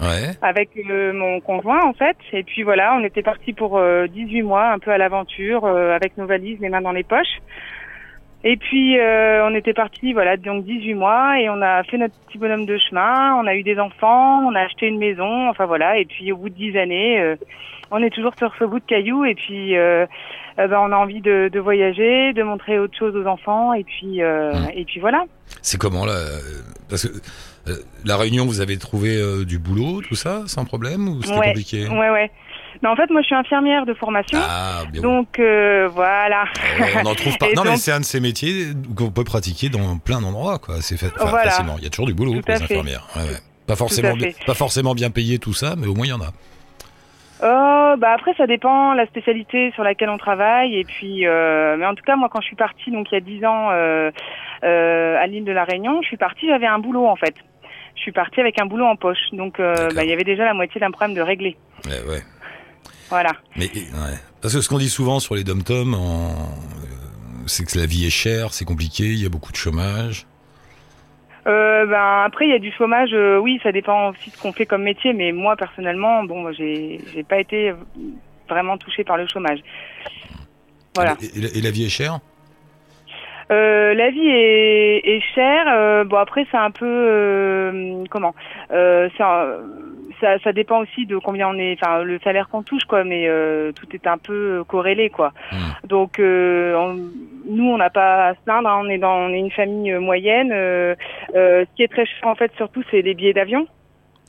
Ouais. 0.00 0.30
avec 0.40 0.70
euh, 0.88 1.12
mon 1.12 1.40
conjoint 1.40 1.82
en 1.84 1.94
fait. 1.94 2.16
Et 2.32 2.44
puis 2.44 2.62
voilà, 2.62 2.94
on 2.94 3.02
était 3.04 3.22
partis 3.22 3.52
pour 3.54 3.76
euh, 3.76 4.06
18 4.06 4.42
mois, 4.42 4.70
un 4.70 4.78
peu 4.78 4.92
à 4.92 4.98
l'aventure, 4.98 5.64
euh, 5.64 5.96
avec 5.96 6.16
nos 6.16 6.26
valises, 6.26 6.58
les 6.60 6.68
mains 6.68 6.80
dans 6.80 6.92
les 6.92 7.02
poches. 7.02 7.40
Et 8.42 8.56
puis 8.56 8.98
euh, 8.98 9.46
on 9.46 9.54
était 9.54 9.74
partis, 9.74 10.12
voilà, 10.14 10.36
donc 10.38 10.64
18 10.64 10.94
mois, 10.94 11.38
et 11.40 11.50
on 11.50 11.60
a 11.60 11.82
fait 11.84 11.98
notre 11.98 12.14
petit 12.26 12.38
bonhomme 12.38 12.64
de 12.64 12.78
chemin. 12.78 13.34
On 13.34 13.46
a 13.46 13.54
eu 13.54 13.62
des 13.62 13.78
enfants, 13.78 14.40
on 14.46 14.54
a 14.54 14.60
acheté 14.60 14.86
une 14.86 14.98
maison, 14.98 15.48
enfin 15.50 15.66
voilà. 15.66 15.98
Et 15.98 16.06
puis 16.06 16.32
au 16.32 16.36
bout 16.38 16.48
de 16.48 16.54
10 16.54 16.78
années, 16.78 17.20
euh, 17.20 17.36
on 17.90 18.02
est 18.02 18.08
toujours 18.10 18.32
sur 18.38 18.50
ce 18.58 18.64
bout 18.64 18.78
de 18.78 18.84
caillou. 18.86 19.26
Et 19.26 19.34
puis 19.34 19.76
euh, 19.76 20.06
euh, 20.58 20.66
ben, 20.68 20.78
on 20.80 20.90
a 20.90 20.96
envie 20.96 21.20
de, 21.20 21.50
de 21.52 21.60
voyager, 21.60 22.32
de 22.32 22.42
montrer 22.42 22.78
autre 22.78 22.96
chose 22.98 23.14
aux 23.14 23.26
enfants. 23.26 23.74
Et 23.74 23.84
puis 23.84 24.22
euh, 24.22 24.52
Mm. 24.54 24.68
et 24.74 24.84
puis 24.86 25.00
voilà. 25.00 25.24
C'est 25.60 25.78
comment 25.78 26.06
là 26.06 26.12
euh, 26.12 26.38
Parce 26.88 27.06
que 27.06 27.12
euh, 27.70 27.74
la 28.06 28.16
Réunion, 28.16 28.46
vous 28.46 28.62
avez 28.62 28.78
trouvé 28.78 29.16
euh, 29.20 29.44
du 29.44 29.58
boulot, 29.58 30.00
tout 30.00 30.14
ça, 30.14 30.44
sans 30.46 30.64
problème 30.64 31.08
ou 31.08 31.22
c'était 31.22 31.38
Ouais. 31.38 31.46
compliqué? 31.48 31.88
Ouais 31.88 32.08
ouais. 32.10 32.30
Mais 32.82 32.88
en 32.88 32.96
fait, 32.96 33.10
moi 33.10 33.20
je 33.20 33.26
suis 33.26 33.34
infirmière 33.34 33.84
de 33.86 33.94
formation. 33.94 34.38
Ah, 34.40 34.82
bien. 34.92 35.02
Donc 35.02 35.38
euh, 35.38 35.88
voilà. 35.92 36.44
on 37.02 37.06
en 37.06 37.14
trouve 37.14 37.36
pas. 37.38 37.46
Non, 37.56 37.62
mais 37.64 37.76
c'est 37.76 37.92
un 37.92 38.00
de 38.00 38.04
ces 38.04 38.20
métiers 38.20 38.66
qu'on 38.96 39.10
peut 39.10 39.24
pratiquer 39.24 39.68
dans 39.68 39.98
plein 39.98 40.20
d'endroits, 40.20 40.58
quoi. 40.58 40.76
C'est 40.80 40.96
fait, 40.96 41.10
enfin, 41.16 41.30
Voilà. 41.30 41.50
facilement. 41.50 41.74
Il 41.78 41.84
y 41.84 41.86
a 41.86 41.90
toujours 41.90 42.06
du 42.06 42.14
boulot 42.14 42.40
pour 42.40 42.42
les 42.54 42.62
infirmières. 42.62 43.06
Ouais, 43.16 43.22
ouais. 43.22 43.38
Pas 43.66 43.76
forcément, 43.76 44.14
bien, 44.14 44.30
fait. 44.30 44.44
pas 44.46 44.54
forcément 44.54 44.94
bien 44.94 45.10
payé 45.10 45.38
tout 45.38 45.52
ça, 45.52 45.74
mais 45.76 45.86
au 45.86 45.94
moins 45.94 46.06
il 46.06 46.10
y 46.10 46.12
en 46.12 46.20
a. 46.20 46.30
Oh, 47.42 47.94
bah 47.96 48.12
après 48.12 48.34
ça 48.36 48.46
dépend 48.46 48.92
la 48.92 49.06
spécialité 49.06 49.70
sur 49.74 49.82
laquelle 49.82 50.10
on 50.10 50.18
travaille 50.18 50.76
et 50.78 50.84
puis 50.84 51.26
euh, 51.26 51.76
mais 51.78 51.86
en 51.86 51.94
tout 51.94 52.02
cas 52.04 52.14
moi 52.14 52.28
quand 52.30 52.42
je 52.42 52.46
suis 52.48 52.56
partie 52.56 52.90
donc 52.90 53.10
il 53.10 53.14
y 53.14 53.16
a 53.16 53.20
dix 53.20 53.42
ans 53.46 53.70
euh, 53.70 54.10
euh, 54.62 55.16
à 55.18 55.26
l'île 55.26 55.44
de 55.44 55.52
la 55.52 55.64
Réunion 55.64 56.02
je 56.02 56.08
suis 56.08 56.18
partie 56.18 56.46
j'avais 56.48 56.66
un 56.66 56.78
boulot 56.78 57.06
en 57.06 57.16
fait 57.16 57.34
je 57.96 58.02
suis 58.02 58.12
partie 58.12 58.40
avec 58.40 58.60
un 58.60 58.66
boulot 58.66 58.84
en 58.84 58.96
poche 58.96 59.30
donc 59.32 59.58
euh, 59.58 59.74
bah, 59.94 60.04
il 60.04 60.10
y 60.10 60.12
avait 60.12 60.24
déjà 60.24 60.44
la 60.44 60.52
moitié 60.52 60.82
d'un 60.82 60.90
problème 60.90 61.16
de 61.16 61.22
régler 61.22 61.56
Ouais, 61.86 62.10
ouais. 62.12 62.20
Voilà 63.10 63.32
Mais 63.56 63.66
ouais. 63.74 64.16
parce 64.40 64.54
que 64.54 64.60
ce 64.60 64.68
qu'on 64.68 64.78
dit 64.78 64.88
souvent 64.88 65.20
sur 65.20 65.34
les 65.34 65.44
dom-toms, 65.44 65.94
en... 65.94 66.30
euh, 66.30 66.32
c'est 67.46 67.64
que 67.66 67.78
la 67.78 67.86
vie 67.86 68.06
est 68.06 68.10
chère, 68.10 68.52
c'est 68.54 68.64
compliqué, 68.64 69.04
il 69.04 69.22
y 69.22 69.26
a 69.26 69.28
beaucoup 69.28 69.52
de 69.52 69.56
chômage. 69.56 70.26
euh, 71.46 71.86
ben 71.86 72.22
après 72.26 72.46
il 72.46 72.50
y 72.50 72.54
a 72.54 72.58
du 72.58 72.70
chômage 72.72 73.10
euh, 73.14 73.38
oui 73.38 73.58
ça 73.62 73.72
dépend 73.72 74.10
aussi 74.10 74.30
de 74.30 74.36
ce 74.36 74.40
qu'on 74.42 74.52
fait 74.52 74.66
comme 74.66 74.82
métier 74.82 75.12
mais 75.14 75.32
moi 75.32 75.56
personnellement 75.56 76.22
bon 76.24 76.52
j'ai 76.52 77.00
j'ai 77.12 77.22
pas 77.24 77.40
été 77.40 77.72
vraiment 78.48 78.76
touchée 78.76 79.04
par 79.04 79.16
le 79.16 79.26
chômage 79.26 79.60
voilà 80.94 81.16
Et, 81.22 81.38
et 81.38 81.40
la- 81.40 81.48
et 81.56 81.60
la 81.62 81.70
vie 81.70 81.86
est 81.86 81.88
chère? 81.88 82.20
Euh, 83.50 83.94
la 83.94 84.10
vie 84.10 84.28
est, 84.28 85.00
est 85.16 85.22
chère. 85.34 86.04
bon 86.04 86.18
après 86.18 86.46
c'est 86.50 86.56
un 86.58 86.70
peu 86.70 88.04
comment? 88.10 88.34
C'est 88.68 89.20
un- 89.22 89.56
ça, 90.20 90.38
ça 90.40 90.52
dépend 90.52 90.80
aussi 90.80 91.06
de 91.06 91.16
combien 91.18 91.48
on 91.48 91.58
est, 91.58 91.76
enfin 91.80 92.02
le 92.02 92.18
salaire 92.24 92.48
qu'on 92.48 92.62
touche 92.62 92.84
quoi, 92.84 93.04
mais 93.04 93.28
euh, 93.28 93.72
tout 93.72 93.86
est 93.94 94.06
un 94.06 94.18
peu 94.18 94.64
corrélé 94.66 95.10
quoi. 95.10 95.32
Hmm. 95.52 95.86
Donc 95.88 96.18
euh, 96.18 96.74
on- 96.76 96.98
nous 97.46 97.64
on 97.68 97.76
n'a 97.78 97.90
pas 97.90 98.28
à 98.28 98.34
se 98.34 98.40
plaindre, 98.44 98.68
hein, 98.68 98.80
on 98.84 98.88
est 98.88 98.98
dans, 98.98 99.16
on 99.16 99.28
est 99.30 99.38
une 99.38 99.50
famille 99.50 99.92
euh, 99.92 100.00
moyenne. 100.00 100.50
Euh, 100.52 100.94
euh, 101.34 101.64
ce 101.70 101.76
qui 101.76 101.82
est 101.82 101.88
très 101.92 102.06
cher 102.06 102.28
en 102.28 102.34
fait 102.34 102.52
surtout 102.56 102.82
c'est 102.90 103.02
les 103.02 103.14
billets 103.14 103.32
d'avion. 103.32 103.66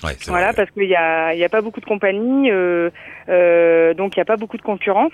Ouais, 0.03 0.13
Voilà, 0.27 0.47
vrai. 0.47 0.55
parce 0.55 0.71
qu'il 0.71 0.85
y 0.89 0.95
a, 0.95 1.33
il 1.35 1.39
y 1.39 1.43
a 1.43 1.49
pas 1.49 1.61
beaucoup 1.61 1.79
de 1.79 1.85
compagnies, 1.85 2.49
euh, 2.49 2.89
euh, 3.29 3.93
donc 3.93 4.15
il 4.15 4.19
n'y 4.19 4.23
a 4.23 4.25
pas 4.25 4.37
beaucoup 4.37 4.57
de 4.57 4.61
concurrence. 4.63 5.11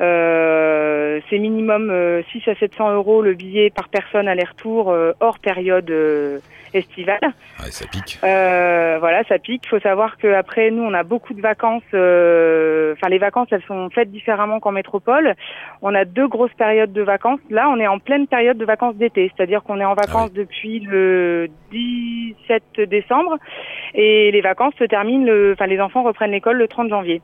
Euh, 0.00 1.20
c'est 1.28 1.38
minimum 1.38 1.90
euh, 1.90 2.22
6 2.32 2.46
à 2.48 2.54
700 2.54 2.94
euros 2.94 3.20
le 3.20 3.34
billet 3.34 3.70
par 3.70 3.88
personne 3.88 4.28
aller-retour 4.28 4.90
euh, 4.90 5.12
hors 5.20 5.38
période 5.40 5.90
euh, 5.90 6.38
estivale. 6.74 7.18
Ouais, 7.22 7.70
ça 7.70 7.86
pique. 7.86 8.18
Euh, 8.24 8.96
voilà, 9.00 9.24
ça 9.24 9.38
pique. 9.38 9.62
Il 9.66 9.68
faut 9.68 9.80
savoir 9.80 10.16
qu'après, 10.18 10.70
nous, 10.70 10.82
on 10.82 10.94
a 10.94 11.02
beaucoup 11.02 11.34
de 11.34 11.40
vacances. 11.40 11.82
euh, 11.94 12.94
Enfin, 12.94 13.08
les 13.08 13.18
vacances, 13.18 13.48
elles 13.50 13.62
sont 13.62 13.90
faites 13.90 14.10
différemment 14.10 14.60
qu'en 14.60 14.72
métropole. 14.72 15.34
On 15.82 15.94
a 15.94 16.04
deux 16.04 16.28
grosses 16.28 16.54
périodes 16.54 16.92
de 16.92 17.02
vacances. 17.02 17.40
Là, 17.50 17.68
on 17.70 17.78
est 17.78 17.86
en 17.86 17.98
pleine 17.98 18.26
période 18.26 18.58
de 18.58 18.64
vacances 18.64 18.96
d'été, 18.96 19.30
c'est-à-dire 19.36 19.62
qu'on 19.62 19.80
est 19.80 19.84
en 19.84 19.94
vacances 19.94 20.32
depuis 20.32 20.80
le 20.80 21.48
17 21.70 22.88
décembre 22.88 23.36
et 23.94 24.30
les 24.30 24.40
vacances 24.40 24.74
se 24.78 24.84
terminent. 24.84 25.26
Le... 25.26 25.52
Enfin, 25.52 25.66
les 25.66 25.80
enfants 25.80 26.02
reprennent 26.02 26.32
l'école 26.32 26.56
le 26.56 26.68
30 26.68 26.88
janvier. 26.88 27.22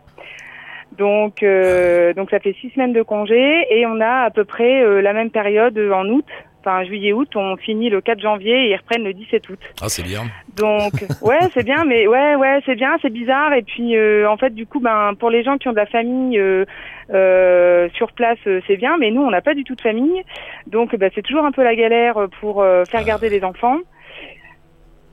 Donc, 0.99 1.43
euh, 1.43 2.13
donc 2.15 2.31
ça 2.31 2.39
fait 2.39 2.55
six 2.61 2.71
semaines 2.71 2.93
de 2.93 3.03
congé 3.03 3.67
et 3.71 3.85
on 3.87 4.01
a 4.01 4.23
à 4.23 4.31
peu 4.31 4.45
près 4.45 4.83
euh, 4.83 5.01
la 5.03 5.13
même 5.13 5.31
période 5.31 5.77
en 5.93 6.07
août. 6.09 6.27
Enfin, 6.65 6.83
juillet-août, 6.85 7.29
on 7.37 7.57
finit 7.57 7.91
le 7.91 8.01
4 8.01 8.21
janvier 8.21 8.67
et 8.67 8.71
ils 8.71 8.77
reprennent 8.77 9.05
le 9.05 9.13
17 9.13 9.49
août. 9.51 9.59
Ah, 9.83 9.89
c'est 9.89 10.03
bien. 10.03 10.23
Donc 10.57 10.93
ouais, 11.23 11.41
c'est 11.53 11.63
bien, 11.63 11.85
mais 11.85 12.07
ouais, 12.07 12.37
ouais, 12.37 12.61
c'est 12.65 12.75
bien, 12.75 12.97
c'est 13.03 13.13
bizarre. 13.13 13.53
Et 13.53 13.63
puis 13.63 13.97
euh, 13.97 14.29
en 14.31 14.39
fait, 14.39 14.51
du 14.51 14.67
coup, 14.67 14.81
ben 14.81 15.13
pour 15.19 15.29
les 15.29 15.43
gens 15.43 15.59
qui 15.59 15.69
ont 15.69 15.73
de 15.73 15.77
la 15.77 15.87
famille 15.87 16.39
euh, 16.39 16.65
euh, 17.13 17.89
sur 17.95 18.13
place, 18.13 18.39
euh, 18.47 18.61
c'est 18.67 18.77
bien, 18.77 18.97
mais 18.99 19.11
nous, 19.11 19.21
on 19.21 19.31
n'a 19.31 19.43
pas 19.43 19.55
du 19.55 19.65
tout 19.65 19.75
de 19.75 19.81
famille, 19.81 20.23
donc 20.67 20.97
ben, 20.97 21.11
c'est 21.15 21.23
toujours 21.23 21.45
un 21.45 21.53
peu 21.53 21.63
la 21.63 21.75
galère 21.75 22.15
pour 22.41 22.63
euh, 22.63 22.85
faire 22.87 23.05
garder 23.05 23.29
les 23.29 23.45
enfants. 23.45 23.79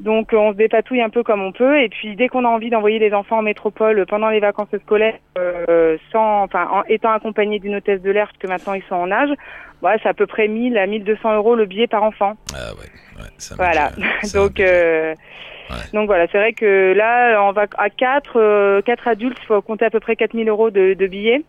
Donc 0.01 0.34
euh, 0.34 0.38
on 0.38 0.51
se 0.51 0.58
dépatouille 0.58 1.01
un 1.01 1.10
peu 1.10 1.22
comme 1.24 1.41
on 1.43 1.51
peut. 1.51 1.79
Et 1.79 1.89
puis 1.89 2.15
dès 2.15 2.27
qu'on 2.27 2.43
a 2.46 2.48
envie 2.50 2.70
d'envoyer 2.70 3.00
les 3.00 3.13
enfants 3.13 3.38
en 3.39 3.41
métropole 3.43 4.05
pendant 4.08 4.29
les 4.29 4.39
vacances 4.39 4.75
scolaires, 4.84 5.17
euh, 5.38 5.98
sans, 6.12 6.43
enfin, 6.43 6.67
en 6.72 6.84
étant 6.89 7.12
accompagné 7.12 7.60
d'une 7.60 7.75
hôtesse 7.75 8.01
de 8.01 8.10
l'air, 8.12 8.27
parce 8.27 8.38
que 8.39 8.48
maintenant 8.48 8.74
ils 8.74 8.84
sont 8.89 8.96
en 8.96 9.12
âge, 9.12 9.29
ouais, 9.84 9.96
c'est 10.01 10.10
à 10.10 10.13
peu 10.15 10.25
près 10.25 10.48
1000 10.48 10.77
à 10.77 10.88
1200 10.88 11.36
euros 11.36 11.55
le 11.55 11.65
billet 11.65 11.88
par 11.88 12.03
enfant. 12.03 12.34
Ah 12.55 12.74
ouais, 12.74 13.22
ouais 13.24 13.29
ça 13.38 13.55
Voilà. 13.55 13.91
ça 14.24 14.39
Donc, 14.39 14.60
euh, 14.60 15.13
Ouais. 15.70 15.77
donc 15.93 16.08
voilà, 16.08 16.27
c'est 16.29 16.38
vrai 16.38 16.51
que 16.51 16.91
là, 16.98 17.41
on 17.48 17.53
va 17.53 17.65
à 17.77 17.89
quatre, 17.89 18.38
euh, 18.41 18.81
quatre 18.81 19.08
adultes, 19.08 19.38
il 19.41 19.46
faut 19.46 19.62
compter 19.62 19.86
à 19.86 19.89
peu 19.89 20.01
près 20.01 20.17
4000 20.17 20.50
euros 20.50 20.70
de, 20.70 20.96
de 20.96 21.08
billets, 21.08 21.43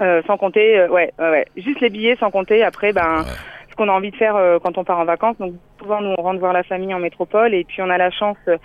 euh, 0.00 0.22
sans 0.26 0.38
compter, 0.38 0.86
ouais, 0.88 1.12
ouais, 1.18 1.30
ouais, 1.30 1.46
juste 1.54 1.80
les 1.80 1.90
billets, 1.90 2.16
sans 2.20 2.30
compter 2.30 2.64
après, 2.64 2.94
ben, 2.94 3.26
qu'on 3.78 3.88
a 3.88 3.92
envie 3.92 4.10
de 4.10 4.16
faire 4.16 4.36
euh, 4.36 4.58
quand 4.62 4.76
on 4.76 4.84
part 4.84 4.98
en 4.98 5.04
vacances. 5.04 5.36
Donc 5.38 5.54
souvent, 5.80 6.00
nous, 6.00 6.14
on 6.18 6.22
rentre 6.22 6.40
voir 6.40 6.52
la 6.52 6.64
famille 6.64 6.92
en 6.92 6.98
métropole, 6.98 7.54
et 7.54 7.64
puis 7.64 7.80
on 7.80 7.88
a 7.88 7.96
la 7.96 8.10
chance 8.10 8.36
euh, 8.48 8.58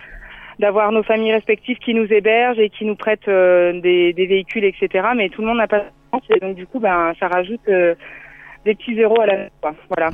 d'avoir 0.59 0.91
nos 0.91 1.03
familles 1.03 1.33
respectives 1.33 1.77
qui 1.77 1.93
nous 1.93 2.11
hébergent 2.11 2.59
et 2.59 2.69
qui 2.69 2.83
nous 2.85 2.95
prêtent 2.95 3.27
euh, 3.27 3.79
des, 3.79 4.13
véhicules, 4.17 4.65
etc. 4.65 5.07
Mais 5.15 5.29
tout 5.29 5.41
le 5.41 5.47
monde 5.47 5.57
n'a 5.57 5.67
pas 5.67 5.79
de 5.79 5.85
chance, 6.11 6.23
et 6.35 6.39
donc 6.39 6.55
du 6.55 6.65
coup, 6.65 6.79
ben, 6.79 7.13
ça 7.19 7.27
rajoute 7.27 7.65
des 7.65 8.75
petits 8.75 8.95
zéros 8.95 9.21
à 9.21 9.25
la, 9.27 9.49
quoi. 9.61 9.73
Voilà. 9.95 10.09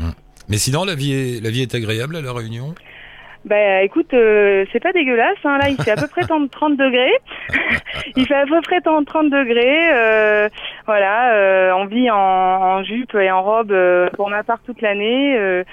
Mais 0.50 0.58
sinon, 0.58 0.84
la 0.84 0.96
vie 0.96 1.62
est 1.62 1.76
agréable 1.76 2.16
à 2.16 2.22
la 2.22 2.34
Réunion? 2.34 2.76
Bah 3.46 3.84
écoute, 3.84 4.14
euh, 4.14 4.66
c'est 4.72 4.82
pas 4.82 4.92
dégueulasse. 4.92 5.38
Hein. 5.46 5.58
Là, 5.60 5.70
il 5.70 5.82
fait 5.82 5.92
à 5.92 5.96
peu 5.96 6.08
près 6.08 6.22
30, 6.22 6.52
30 6.52 6.78
degrés. 6.78 7.14
il 8.16 8.28
fait 8.28 8.36
à 8.36 8.46
peu 8.46 8.60
près 8.62 8.82
30, 8.82 9.06
30 9.06 9.30
degrés. 9.30 9.94
Euh, 9.94 10.50
voilà, 10.86 11.34
euh, 11.34 11.72
on 11.74 11.86
vit 11.86 12.12
en, 12.12 12.18
en 12.18 12.84
jupe 12.84 13.16
et 13.16 13.32
en 13.32 13.42
robe 13.42 13.72
euh, 13.72 14.10
pour 14.16 14.30
ma 14.30 14.44
part 14.44 14.60
toute 14.66 14.82
l'année. 14.82 15.38
Euh, 15.38 15.64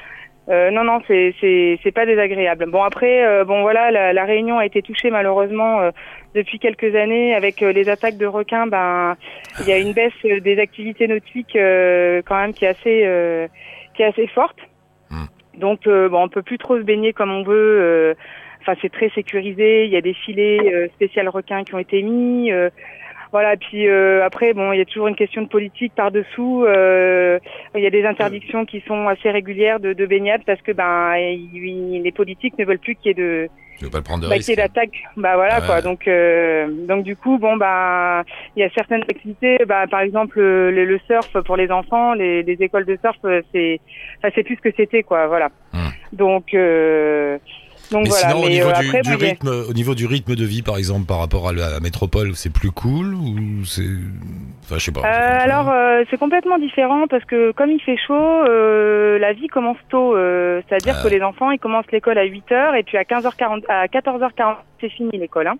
euh, 0.49 0.71
non, 0.71 0.85
non, 0.85 1.01
c'est 1.09 1.35
c'est 1.41 1.79
c'est 1.83 1.91
pas 1.91 2.07
désagréable. 2.07 2.67
Bon 2.71 2.85
après, 2.85 3.27
euh, 3.27 3.45
bon 3.45 3.63
voilà, 3.63 3.91
la, 3.91 4.13
la 4.13 4.25
Réunion 4.25 4.59
a 4.59 4.67
été 4.67 4.81
touchée 4.81 5.11
malheureusement 5.11 5.81
euh, 5.81 5.91
depuis 6.37 6.61
quelques 6.61 6.95
années 6.95 7.35
avec 7.35 7.61
les 7.61 7.89
attaques 7.89 8.17
de 8.17 8.27
requins. 8.27 8.69
Ben, 8.69 9.17
il 9.61 9.67
y 9.67 9.73
a 9.73 9.79
une 9.79 9.93
baisse 9.93 10.13
des 10.23 10.61
activités 10.61 11.09
nautiques 11.09 11.57
euh, 11.57 12.23
quand 12.25 12.37
même 12.37 12.53
qui 12.55 12.65
est 12.65 12.69
assez 12.69 13.03
euh, 13.05 13.49
qui 13.95 14.03
est 14.03 14.07
assez 14.07 14.29
forte. 14.29 14.59
Donc 15.57 15.87
euh, 15.87 16.09
bon, 16.09 16.25
on 16.25 16.29
peut 16.29 16.43
plus 16.43 16.59
trop 16.59 16.77
se 16.79 16.83
baigner 16.83 17.13
comme 17.13 17.31
on 17.33 17.43
veut. 17.43 17.79
euh, 17.81 18.15
Enfin, 18.63 18.77
c'est 18.83 18.91
très 18.91 19.11
sécurisé. 19.11 19.85
Il 19.85 19.91
y 19.93 19.97
a 19.97 20.01
des 20.01 20.13
filets 20.15 20.59
euh, 20.75 20.89
spécial 20.97 21.29
requins 21.29 21.63
qui 21.63 21.75
ont 21.75 21.79
été 21.79 22.03
mis. 22.03 22.51
euh, 22.51 22.69
voilà. 23.31 23.55
Et 23.55 23.57
puis 23.57 23.89
après, 23.89 24.55
bon, 24.55 24.73
il 24.73 24.79
y 24.79 24.81
a 24.81 24.85
toujours 24.85 25.09
une 25.09 25.15
question 25.17 25.43
de 25.43 25.49
politique 25.49 25.93
par 25.95 26.11
dessous. 26.11 26.65
il 26.67 27.81
y 27.83 27.87
a 27.87 27.91
des 27.91 28.05
interdictions 28.05 28.65
qui 28.65 28.81
sont 28.87 29.07
assez 29.09 29.31
régulières 29.31 29.79
de, 29.79 29.93
de 29.93 30.07
baignade 30.07 30.43
parce 30.47 30.61
que 30.63 30.73
ben 30.73 31.13
les 31.15 32.13
politiques 32.13 32.59
ne 32.59 32.65
veulent 32.65 32.79
plus 32.79 32.95
qu'il 32.97 33.09
y 33.09 33.11
ait 33.11 33.15
de 33.15 33.49
Je 33.79 33.85
veux 33.85 33.91
pas 33.91 33.99
le 33.99 34.05
prendre 34.05 34.23
de 34.25 34.29
bah, 34.29 34.35
risque. 34.37 34.49
ait 34.51 34.57
d'attaque. 34.57 35.03
Bah 35.17 35.35
voilà 35.37 35.61
Ouais. 35.61 35.67
quoi. 35.67 35.83
Donc 35.83 36.09
euh, 36.09 36.67
donc 36.89 37.05
du 37.05 37.15
coup 37.17 37.39
bon 37.39 37.57
bah 37.57 38.23
il 38.57 38.61
y 38.61 38.65
a 38.65 38.71
certaines 38.71 39.03
activités. 39.03 39.59
Bah 39.67 39.87
par 39.91 40.01
exemple 40.01 40.39
le, 40.41 40.71
le- 40.71 40.85
le 40.87 40.99
surf 41.07 41.31
pour 41.45 41.57
les 41.57 41.71
enfants, 41.71 42.15
les, 42.15 42.43
les 42.43 42.55
écoles 42.63 42.87
de 42.87 42.97
surf, 43.03 43.17
euh, 43.25 43.43
c'est 43.53 43.81
enfin, 44.19 44.31
c'est 44.35 44.45
plus 44.45 44.57
ce 44.57 44.61
que 44.63 44.75
c'était 44.77 45.03
quoi. 45.03 45.27
Voilà. 45.27 45.49
Hmm. 45.73 45.89
Donc 46.13 46.55
euh, 46.55 47.39
donc 47.91 48.05
Mais 48.05 48.09
voilà. 48.11 48.29
sinon, 48.29 48.43
au 48.45 48.49
niveau, 48.49 48.69
euh, 48.69 48.81
du, 48.81 48.89
après 48.89 49.15
rythme, 49.15 49.49
au 49.69 49.73
niveau 49.73 49.95
du 49.95 50.07
rythme 50.07 50.35
de 50.35 50.45
vie, 50.45 50.63
par 50.63 50.77
exemple, 50.77 51.07
par 51.07 51.19
rapport 51.19 51.49
à 51.49 51.53
la, 51.53 51.81
métropole, 51.81 52.35
c'est 52.35 52.53
plus 52.53 52.71
cool 52.71 53.15
ou 53.15 53.65
c'est, 53.65 53.83
enfin, 54.65 54.77
je 54.79 54.85
sais 54.85 54.93
pas. 54.93 55.01
Euh, 55.01 55.39
alors 55.41 55.71
euh, 55.71 56.03
c'est 56.11 56.19
complètement 56.19 56.59
différent 56.59 57.07
parce 57.09 57.25
que 57.25 57.53
comme 57.53 57.71
il 57.71 57.81
fait 57.81 57.97
chaud, 57.97 58.15
euh, 58.15 59.19
la 59.19 59.33
vie 59.33 59.47
commence 59.49 59.79
tôt. 59.89 60.17
euh, 60.17 60.61
C'est-à-dire 60.69 60.97
Ah. 60.99 61.03
que 61.03 61.09
les 61.09 61.23
enfants 61.23 61.51
ils 61.51 61.59
commencent 61.59 61.91
l'école 61.93 62.19
à 62.19 62.25
8 62.25 62.53
heures 62.53 62.75
et 62.75 62.83
puis 62.83 62.97
à 62.97 63.03
15h40, 63.05 63.63
à 63.69 63.87
14h40 63.87 64.57
c'est 64.81 64.89
fini 64.91 65.11
l'école. 65.19 65.47
Hein. 65.49 65.57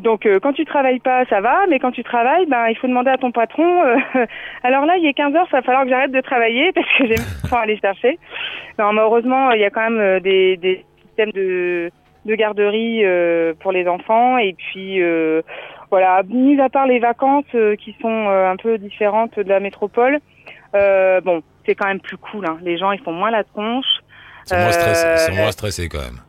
Donc 0.00 0.26
euh, 0.26 0.40
quand 0.40 0.52
tu 0.52 0.64
travailles 0.64 1.00
pas, 1.00 1.24
ça 1.26 1.40
va, 1.40 1.66
mais 1.68 1.78
quand 1.78 1.92
tu 1.92 2.02
travailles, 2.02 2.46
ben 2.46 2.68
il 2.68 2.76
faut 2.76 2.86
demander 2.86 3.10
à 3.10 3.18
ton 3.18 3.30
patron. 3.30 3.84
euh, 3.84 3.96
alors 4.62 4.84
là, 4.86 4.96
il 4.96 5.06
est 5.06 5.12
15 5.12 5.34
heures, 5.34 5.46
ça 5.50 5.58
va 5.58 5.62
falloir 5.62 5.84
que 5.84 5.90
j'arrête 5.90 6.12
de 6.12 6.20
travailler 6.20 6.72
parce 6.74 6.86
que 6.98 7.06
j'ai 7.06 7.14
mes 7.14 7.44
enfants 7.44 7.58
à 7.58 7.62
aller 7.62 7.78
chercher. 7.78 8.18
Non, 8.78 8.92
mais 8.92 9.02
heureusement, 9.02 9.50
il 9.52 9.60
y 9.60 9.64
a 9.64 9.70
quand 9.70 9.82
même 9.82 10.00
euh, 10.00 10.20
des, 10.20 10.56
des 10.56 10.84
systèmes 11.06 11.32
de, 11.32 11.90
de 12.24 12.34
garderie 12.34 13.04
euh, 13.04 13.54
pour 13.60 13.72
les 13.72 13.86
enfants 13.86 14.38
et 14.38 14.54
puis 14.54 15.02
euh, 15.02 15.42
voilà, 15.90 16.22
mis 16.28 16.60
à 16.60 16.68
part 16.68 16.86
les 16.86 16.98
vacances 16.98 17.44
euh, 17.54 17.76
qui 17.76 17.94
sont 18.00 18.08
euh, 18.28 18.50
un 18.50 18.56
peu 18.56 18.78
différentes 18.78 19.38
de 19.38 19.48
la 19.48 19.60
métropole, 19.60 20.18
euh, 20.74 21.20
bon, 21.20 21.42
c'est 21.64 21.74
quand 21.74 21.86
même 21.86 22.00
plus 22.00 22.16
cool. 22.16 22.44
Hein. 22.46 22.58
Les 22.62 22.76
gens, 22.76 22.92
ils 22.92 23.00
font 23.00 23.12
moins 23.12 23.30
la 23.30 23.44
tronche. 23.44 23.86
C'est 24.44 24.56
moins 24.56 24.72
stressé, 24.72 25.32
moins 25.32 25.50
stressé 25.50 25.88
quand 25.88 25.98
même. 25.98 26.20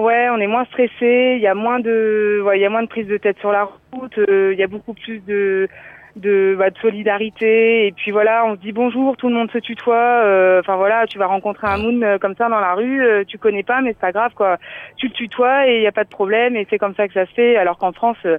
Ouais, 0.00 0.28
on 0.30 0.38
est 0.38 0.46
moins 0.46 0.64
stressé. 0.66 1.34
Il 1.36 1.40
y 1.42 1.46
a 1.46 1.54
moins 1.54 1.80
de, 1.80 2.40
ouais, 2.44 2.58
il 2.58 2.62
y 2.62 2.66
a 2.66 2.70
moins 2.70 2.82
de 2.82 2.88
prise 2.88 3.06
de 3.06 3.16
tête 3.16 3.38
sur 3.38 3.52
la 3.52 3.68
route. 3.92 4.18
euh, 4.18 4.52
Il 4.52 4.58
y 4.58 4.62
a 4.62 4.66
beaucoup 4.66 4.94
plus 4.94 5.18
de, 5.26 5.68
de, 6.16 6.54
bah, 6.58 6.70
de 6.70 6.78
solidarité. 6.78 7.86
Et 7.86 7.92
puis 7.92 8.10
voilà, 8.10 8.44
on 8.46 8.54
se 8.56 8.60
dit 8.60 8.72
bonjour, 8.72 9.16
tout 9.16 9.28
le 9.28 9.34
monde 9.34 9.50
se 9.50 9.58
tutoie. 9.58 9.96
euh, 10.24 10.60
Enfin 10.60 10.76
voilà, 10.76 11.06
tu 11.06 11.18
vas 11.18 11.26
rencontrer 11.26 11.66
un 11.66 11.78
moon 11.78 12.00
euh, 12.02 12.18
comme 12.18 12.34
ça 12.36 12.48
dans 12.48 12.60
la 12.60 12.74
rue, 12.74 13.02
euh, 13.02 13.24
tu 13.26 13.38
connais 13.38 13.62
pas, 13.62 13.80
mais 13.82 13.90
c'est 13.90 14.00
pas 14.00 14.12
grave 14.12 14.32
quoi. 14.34 14.56
Tu 14.96 15.06
le 15.08 15.12
tutoies 15.12 15.68
et 15.68 15.76
il 15.76 15.82
y 15.82 15.86
a 15.86 15.92
pas 15.92 16.04
de 16.04 16.08
problème. 16.08 16.56
Et 16.56 16.66
c'est 16.70 16.78
comme 16.78 16.94
ça 16.94 17.06
que 17.08 17.14
ça 17.14 17.26
se 17.26 17.32
fait. 17.32 17.56
Alors 17.56 17.78
qu'en 17.78 17.92
France. 17.92 18.18
euh, 18.24 18.38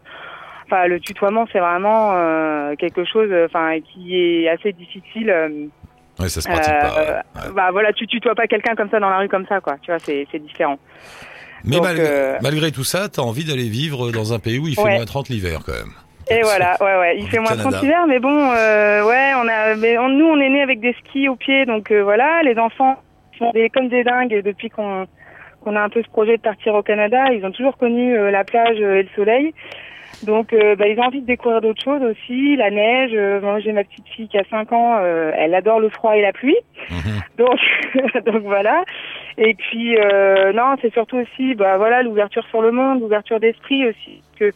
Enfin, 0.74 0.88
le 0.88 1.02
tutoiement, 1.02 1.46
c'est 1.52 1.60
vraiment 1.60 2.12
euh, 2.14 2.76
quelque 2.78 3.04
chose, 3.04 3.30
enfin, 3.46 3.78
qui 3.82 4.16
est 4.16 4.48
assez 4.48 4.72
difficile. 4.72 5.30
euh, 5.30 5.50
Ouais, 6.18 6.30
ça 6.30 6.40
se 6.40 6.48
pratique 6.48 6.74
pas. 6.80 6.94
ouais. 6.96 7.10
euh, 7.10 7.50
Ouais. 7.50 7.54
Bah 7.54 7.72
voilà, 7.74 7.92
tu 7.92 8.08
tutoies 8.08 8.36
pas 8.36 8.48
quelqu'un 8.48 8.74
comme 8.76 8.90
ça 8.90 9.02
dans 9.02 9.10
la 9.10 9.18
rue 9.18 9.28
comme 9.28 9.46
ça, 9.48 9.60
quoi. 9.60 9.76
Tu 9.82 9.92
vois, 9.92 10.00
c'est 10.00 10.26
différent. 10.40 10.78
Mais 11.64 11.76
donc, 11.78 11.86
malgré, 11.86 12.06
euh, 12.08 12.38
malgré 12.42 12.72
tout 12.72 12.84
ça, 12.84 13.08
t'as 13.10 13.22
envie 13.22 13.46
d'aller 13.46 13.70
vivre 13.70 14.12
dans 14.12 14.34
un 14.34 14.40
pays 14.40 14.60
où 14.60 14.68
il 14.68 14.76
fait 14.76 14.82
Ouais. 14.84 14.96
moins 14.96 15.06
30 15.06 15.30
l'hiver 15.30 15.60
quand 15.66 15.74
même. 15.74 15.92
Et 16.30 16.42
voilà, 16.44 16.78
ouais, 16.80 16.98
ouais, 17.00 17.18
il 17.20 17.28
fait 17.28 17.40
moins 17.40 17.50
Canada. 17.50 17.72
30 17.72 17.84
hiver, 17.84 18.06
mais 18.08 18.20
bon, 18.20 18.52
euh, 18.52 19.04
ouais, 19.06 19.32
on 19.36 19.48
a, 19.48 19.76
mais 19.76 19.98
on- 19.98 20.08
nous, 20.10 20.26
on 20.26 20.40
est 20.40 20.50
nés 20.50 20.62
avec 20.62 20.80
des 20.80 20.96
skis 21.00 21.28
aux 21.28 21.36
pieds, 21.36 21.66
donc 21.66 21.92
euh, 21.92 22.02
voilà, 22.04 22.42
les 22.44 22.58
enfants 22.58 22.96
sont 23.38 23.52
des, 23.52 23.70
comme 23.70 23.90
des 23.90 24.04
dingues 24.04 24.42
depuis 24.44 24.70
qu'on 24.70 25.08
qu'on 25.64 25.76
a 25.76 25.82
un 25.82 25.90
peu 25.90 26.02
ce 26.02 26.10
projet 26.10 26.38
de 26.38 26.42
partir 26.42 26.74
au 26.74 26.82
Canada. 26.82 27.26
Ils 27.34 27.46
ont 27.46 27.52
toujours 27.52 27.78
connu 27.78 28.18
euh, 28.18 28.32
la 28.32 28.44
plage 28.44 28.78
et 28.80 29.04
le 29.04 29.08
soleil, 29.16 29.54
donc 30.24 30.54
euh, 30.54 30.76
bah, 30.76 30.88
ils 30.88 31.00
ont 31.00 31.04
envie 31.04 31.22
de 31.22 31.26
découvrir 31.26 31.62
d'autres 31.62 31.84
choses 31.84 32.02
aussi, 32.04 32.56
la 32.56 32.70
neige. 32.70 33.12
Euh, 33.14 33.42
moi, 33.42 33.60
j'ai 33.60 33.72
ma 33.72 33.84
petite 33.84 34.08
fille 34.10 34.28
qui 34.28 34.38
a 34.38 34.44
5 34.50 34.72
ans, 34.72 34.98
euh, 35.00 35.32
elle 35.36 35.54
adore 35.56 35.80
le 35.80 35.90
froid 35.90 36.16
et 36.16 36.22
la 36.22 36.34
pluie, 36.34 36.58
Mhm. 36.90 37.22
donc 37.38 37.60
donc 38.26 38.42
voilà. 38.44 38.84
Et 39.38 39.54
puis 39.54 39.98
euh, 39.98 40.54
non, 40.54 40.76
c'est 40.82 40.94
surtout 40.94 41.18
aussi, 41.18 41.56
bah 41.56 41.78
voilà, 41.78 42.04
l'ouverture 42.04 42.46
sur 42.50 42.62
le 42.62 42.72
monde, 42.72 43.00
l'ouverture 43.02 43.40
d'esprit 43.40 43.88
aussi, 43.88 44.22
que 44.40 44.52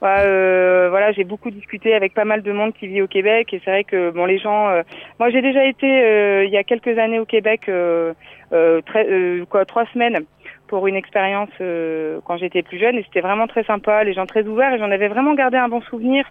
bah, 0.00 0.18
euh, 0.20 0.88
voilà, 0.90 1.12
j'ai 1.12 1.24
beaucoup 1.24 1.50
discuté 1.50 1.94
avec 1.94 2.12
pas 2.12 2.24
mal 2.26 2.42
de 2.42 2.52
monde 2.52 2.74
qui 2.74 2.86
vit 2.86 3.00
au 3.00 3.06
Québec 3.06 3.54
et 3.54 3.60
c'est 3.64 3.70
vrai 3.70 3.84
que 3.84 4.10
bon 4.10 4.26
les 4.26 4.38
gens, 4.38 4.68
euh, 4.68 4.82
moi 5.18 5.30
j'ai 5.30 5.40
déjà 5.40 5.64
été 5.64 5.86
euh, 5.86 6.44
il 6.44 6.50
y 6.50 6.58
a 6.58 6.64
quelques 6.64 6.98
années 6.98 7.18
au 7.18 7.24
Québec, 7.24 7.62
euh, 7.68 8.12
euh, 8.52 8.80
très, 8.82 9.06
euh, 9.08 9.44
quoi 9.46 9.64
trois 9.64 9.86
semaines 9.92 10.24
pour 10.68 10.86
une 10.86 10.96
expérience 10.96 11.50
euh, 11.60 12.20
quand 12.24 12.36
j'étais 12.36 12.62
plus 12.62 12.78
jeune 12.78 12.96
et 12.96 13.02
c'était 13.04 13.20
vraiment 13.20 13.46
très 13.46 13.64
sympa, 13.64 14.04
les 14.04 14.14
gens 14.14 14.26
très 14.26 14.44
ouverts 14.46 14.72
et 14.74 14.78
j'en 14.78 14.90
avais 14.90 15.08
vraiment 15.08 15.34
gardé 15.34 15.56
un 15.56 15.68
bon 15.68 15.80
souvenir. 15.82 16.24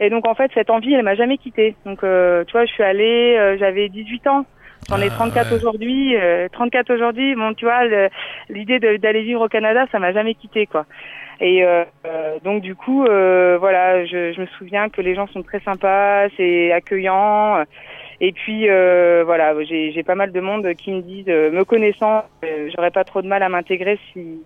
Et 0.00 0.10
donc 0.10 0.26
en 0.26 0.34
fait 0.34 0.50
cette 0.54 0.70
envie 0.70 0.94
elle 0.94 1.02
m'a 1.02 1.14
jamais 1.14 1.38
quittée. 1.38 1.74
Donc 1.84 2.02
euh, 2.04 2.44
tu 2.44 2.52
vois 2.52 2.64
je 2.64 2.72
suis 2.72 2.82
allée, 2.82 3.36
euh, 3.38 3.56
j'avais 3.58 3.88
18 3.88 4.26
ans, 4.28 4.46
j'en 4.88 5.00
ai 5.00 5.08
Ah, 5.10 5.10
34 5.10 5.50
ouais. 5.50 5.56
aujourd'hui, 5.56 6.16
euh, 6.16 6.48
34 6.52 6.90
aujourd'hui. 6.94 7.34
Bon 7.34 7.54
tu 7.54 7.64
vois 7.64 7.82
l'idée 8.48 8.78
d'aller 8.98 9.22
vivre 9.22 9.42
au 9.44 9.48
Canada 9.48 9.86
ça 9.92 9.98
m'a 9.98 10.12
jamais 10.12 10.34
quitté 10.34 10.66
quoi. 10.66 10.86
Et 11.40 11.64
euh, 11.64 11.84
euh, 12.06 12.38
donc 12.44 12.62
du 12.62 12.74
coup 12.74 13.04
euh, 13.04 13.56
voilà 13.58 14.04
je, 14.06 14.32
je 14.32 14.40
me 14.40 14.46
souviens 14.58 14.88
que 14.88 15.00
les 15.00 15.14
gens 15.14 15.26
sont 15.28 15.42
très 15.42 15.60
sympas, 15.60 16.28
c'est 16.36 16.72
accueillant. 16.72 17.64
Et 18.24 18.30
puis 18.30 18.70
euh, 18.70 19.24
voilà, 19.26 19.52
j'ai 19.64 20.02
pas 20.04 20.14
mal 20.14 20.30
de 20.30 20.40
monde 20.40 20.72
qui 20.74 20.92
me 20.92 21.02
disent, 21.02 21.28
euh, 21.28 21.50
me 21.50 21.64
connaissant, 21.64 22.24
euh, 22.44 22.70
j'aurais 22.72 22.92
pas 22.92 23.02
trop 23.02 23.20
de 23.20 23.26
mal 23.26 23.42
à 23.42 23.48
m'intégrer 23.48 23.98
si 24.12 24.40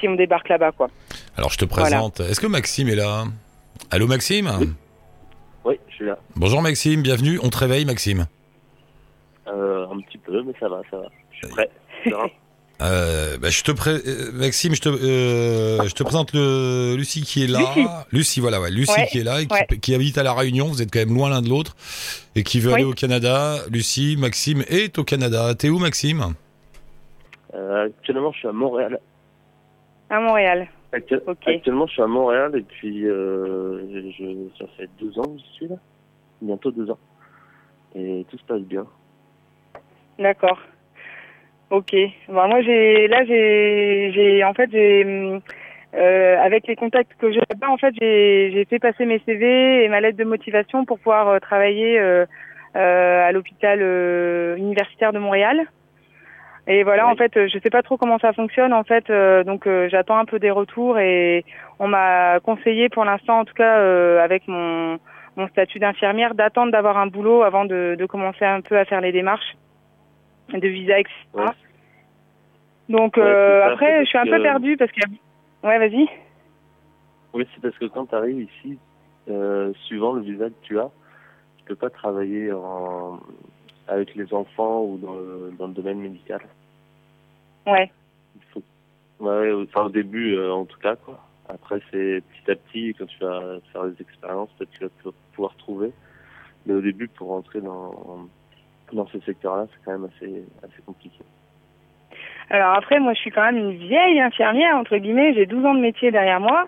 si 0.00 0.08
on 0.08 0.16
débarque 0.16 0.48
là-bas 0.48 0.72
quoi. 0.72 0.88
Alors 1.36 1.50
je 1.50 1.58
te 1.58 1.64
présente. 1.64 2.18
Est-ce 2.18 2.40
que 2.40 2.48
Maxime 2.48 2.88
est 2.88 2.96
là? 2.96 3.24
Allô 3.92 4.08
Maxime? 4.08 4.50
Oui, 5.64 5.78
je 5.88 5.94
suis 5.94 6.04
là. 6.04 6.18
Bonjour 6.34 6.60
Maxime, 6.60 7.02
bienvenue. 7.02 7.38
On 7.44 7.48
te 7.48 7.58
réveille 7.58 7.84
Maxime. 7.84 8.26
Euh, 9.46 9.86
un 9.86 10.00
petit 10.00 10.18
peu, 10.18 10.42
mais 10.42 10.54
ça 10.58 10.68
va, 10.68 10.82
ça 10.90 10.96
va. 10.96 11.06
Je 11.30 11.46
suis 11.46 11.54
prêt. 11.54 11.70
Euh, 12.82 13.36
bah, 13.38 13.48
je 13.50 13.62
te 13.62 13.70
pré- 13.72 14.00
euh, 14.06 14.32
Maxime, 14.32 14.74
je 14.74 14.80
te, 14.80 14.88
euh, 14.88 15.82
je 15.86 15.94
te 15.94 16.02
présente 16.02 16.32
le 16.32 16.94
Lucie 16.96 17.22
qui 17.22 17.44
est 17.44 17.46
là. 17.46 17.60
Lucie. 18.12 18.40
voilà, 18.40 18.60
ouais, 18.60 18.70
Lucie 18.70 18.90
Ouais, 18.92 19.06
qui 19.06 19.18
est 19.18 19.24
là 19.24 19.40
et 19.40 19.46
qui, 19.46 19.54
ouais. 19.54 19.66
qui 19.80 19.94
habite 19.94 20.18
à 20.18 20.22
la 20.22 20.32
Réunion. 20.32 20.66
Vous 20.66 20.82
êtes 20.82 20.90
quand 20.92 20.98
même 20.98 21.14
loin 21.14 21.30
l'un 21.30 21.42
de 21.42 21.48
l'autre 21.48 21.76
et 22.34 22.42
qui 22.42 22.58
veut 22.60 22.68
Oui. 22.70 22.74
aller 22.74 22.84
au 22.84 22.92
Canada. 22.94 23.56
Lucie, 23.70 24.16
Maxime 24.18 24.62
est 24.68 24.98
au 24.98 25.04
Canada. 25.04 25.54
T'es 25.54 25.68
où 25.68 25.78
Maxime? 25.78 26.34
Euh, 27.54 27.86
actuellement, 27.86 28.32
je 28.32 28.38
suis 28.38 28.48
à 28.48 28.52
Montréal. 28.52 28.98
À 30.10 30.18
Montréal. 30.20 30.68
Actu- 30.92 31.20
Ok. 31.26 31.46
Actuellement, 31.46 31.86
je 31.86 31.92
suis 31.92 32.02
à 32.02 32.06
Montréal 32.06 32.52
et 32.56 32.62
puis 32.62 33.06
euh, 33.06 33.80
je, 34.18 34.48
ça 34.58 34.64
fait 34.76 34.88
deux 35.00 35.18
ans 35.18 35.22
que 35.24 35.38
je 35.38 35.52
suis 35.54 35.68
là. 35.68 35.76
Bientôt 36.40 36.70
deux 36.70 36.90
ans. 36.90 36.98
Et 37.94 38.26
tout 38.30 38.38
se 38.38 38.44
passe 38.44 38.62
bien. 38.62 38.86
D'accord. 40.18 40.58
Ok. 41.72 41.96
Bon, 42.28 42.48
moi 42.48 42.60
j'ai 42.60 43.08
là 43.08 43.24
j'ai 43.24 44.12
j'ai 44.14 44.44
en 44.44 44.52
fait 44.52 44.68
j'ai 44.70 45.04
hum, 45.06 45.40
euh, 45.94 46.36
avec 46.38 46.66
les 46.66 46.76
contacts 46.76 47.14
que 47.18 47.32
j'ai 47.32 47.40
là-bas 47.48 47.70
en 47.70 47.78
fait 47.78 47.94
j'ai 47.98 48.66
fait 48.68 48.78
passer 48.78 49.06
mes 49.06 49.20
CV 49.20 49.82
et 49.82 49.88
ma 49.88 50.02
lettre 50.02 50.18
de 50.18 50.24
motivation 50.24 50.84
pour 50.84 50.98
pouvoir 50.98 51.28
euh, 51.28 51.38
travailler 51.38 51.98
euh, 51.98 52.26
euh, 52.76 53.26
à 53.26 53.32
l'hôpital 53.32 53.78
euh, 53.80 54.54
universitaire 54.56 55.14
de 55.14 55.18
Montréal. 55.18 55.62
Et 56.66 56.82
voilà, 56.84 57.06
Oui. 57.06 57.12
en 57.12 57.16
fait, 57.16 57.32
je 57.48 57.58
sais 57.58 57.70
pas 57.70 57.82
trop 57.82 57.96
comment 57.96 58.18
ça 58.20 58.32
fonctionne, 58.32 58.72
en 58.72 58.84
fait, 58.84 59.10
euh, 59.10 59.42
donc 59.42 59.66
euh, 59.66 59.88
j'attends 59.88 60.18
un 60.18 60.26
peu 60.26 60.38
des 60.38 60.50
retours 60.52 60.98
et 60.98 61.44
on 61.80 61.88
m'a 61.88 62.38
conseillé 62.40 62.88
pour 62.88 63.04
l'instant, 63.04 63.40
en 63.40 63.44
tout 63.44 63.54
cas, 63.54 63.78
euh, 63.78 64.22
avec 64.22 64.46
mon 64.46 64.98
mon 65.36 65.48
statut 65.48 65.78
d'infirmière, 65.78 66.34
d'attendre 66.34 66.70
d'avoir 66.70 66.98
un 66.98 67.06
boulot 67.06 67.42
avant 67.42 67.64
de, 67.64 67.96
de 67.98 68.06
commencer 68.06 68.44
un 68.44 68.60
peu 68.60 68.78
à 68.78 68.84
faire 68.84 69.00
les 69.00 69.12
démarches 69.12 69.56
de 70.48 70.68
visa, 70.68 70.98
etc. 70.98 71.14
Ouais. 71.34 71.44
Donc 72.88 73.16
Ouais, 73.16 73.22
euh, 73.22 73.60
ça, 73.66 73.72
après, 73.72 74.00
je 74.04 74.08
suis 74.08 74.18
un 74.18 74.24
peu 74.24 74.38
que- 74.38 74.42
perdue 74.42 74.76
parce 74.76 74.92
que 74.92 75.00
ouais, 75.64 75.78
vas-y. 75.78 76.08
Oui, 77.34 77.46
c'est 77.54 77.60
parce 77.62 77.76
que 77.78 77.86
quand 77.86 78.06
tu 78.06 78.14
arrives 78.14 78.40
ici, 78.40 78.78
euh, 79.30 79.72
suivant 79.84 80.12
le 80.14 80.22
visa 80.22 80.48
que 80.50 80.54
tu 80.62 80.78
as, 80.78 80.90
tu 81.58 81.64
peux 81.64 81.76
pas 81.76 81.90
travailler 81.90 82.52
en, 82.52 83.20
avec 83.88 84.14
les 84.14 84.34
enfants 84.34 84.82
ou 84.84 84.98
dans 84.98 85.14
le, 85.14 85.54
dans 85.58 85.68
le 85.68 85.72
domaine 85.72 86.00
médical. 86.00 86.40
Ouais. 87.66 87.90
Faut... 88.52 88.62
ouais, 89.20 89.52
enfin, 89.52 89.84
au 89.84 89.90
début, 89.90 90.34
euh, 90.34 90.52
en 90.52 90.64
tout 90.64 90.78
cas, 90.80 90.96
quoi. 90.96 91.20
Après, 91.48 91.80
c'est 91.90 92.22
petit 92.22 92.50
à 92.50 92.56
petit, 92.56 92.94
quand 92.98 93.06
tu 93.06 93.18
vas 93.20 93.58
faire 93.72 93.84
des 93.84 94.00
expériences, 94.02 94.50
peut-être 94.58 94.70
tu 94.72 94.84
vas 94.84 94.90
pou- 95.02 95.14
pouvoir 95.32 95.54
trouver. 95.56 95.92
Mais 96.66 96.74
au 96.74 96.80
début, 96.80 97.08
pour 97.08 97.28
rentrer 97.28 97.60
dans, 97.60 98.26
dans 98.94 99.06
ce 99.06 99.20
secteur-là, 99.20 99.66
c'est 99.70 99.84
quand 99.84 99.92
même 99.92 100.08
assez, 100.18 100.44
compliqué. 100.84 101.18
Alors 102.50 102.74
après, 102.74 103.00
moi, 103.00 103.14
je 103.14 103.20
suis 103.20 103.30
quand 103.30 103.44
même 103.44 103.56
une 103.56 103.76
vieille 103.76 104.20
infirmière 104.20 104.76
entre 104.76 104.96
guillemets. 104.96 105.34
J'ai 105.34 105.46
12 105.46 105.64
ans 105.64 105.74
de 105.74 105.80
métier 105.80 106.10
derrière 106.10 106.40
moi, 106.40 106.66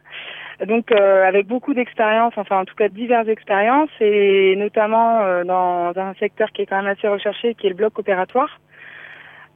donc 0.67 0.93
euh, 0.93 1.27
avec 1.27 1.47
beaucoup 1.47 1.75
d'expérience, 1.75 2.33
enfin 2.37 2.61
en 2.61 2.65
tout 2.65 2.75
cas 2.75 2.89
diverses 2.89 3.29
expériences, 3.29 3.91
et 4.01 4.57
notamment 4.57 5.21
euh, 5.21 5.45
dans 5.45 5.93
un 5.97 6.15
secteur 6.15 6.51
qui 6.53 6.63
est 6.63 6.67
quand 6.67 6.83
même 6.83 6.93
assez 6.93 7.09
recherché, 7.09 7.55
qui 7.55 7.67
est 7.67 7.71
le 7.71 7.77
bloc 7.77 7.99
opératoire. 7.99 8.61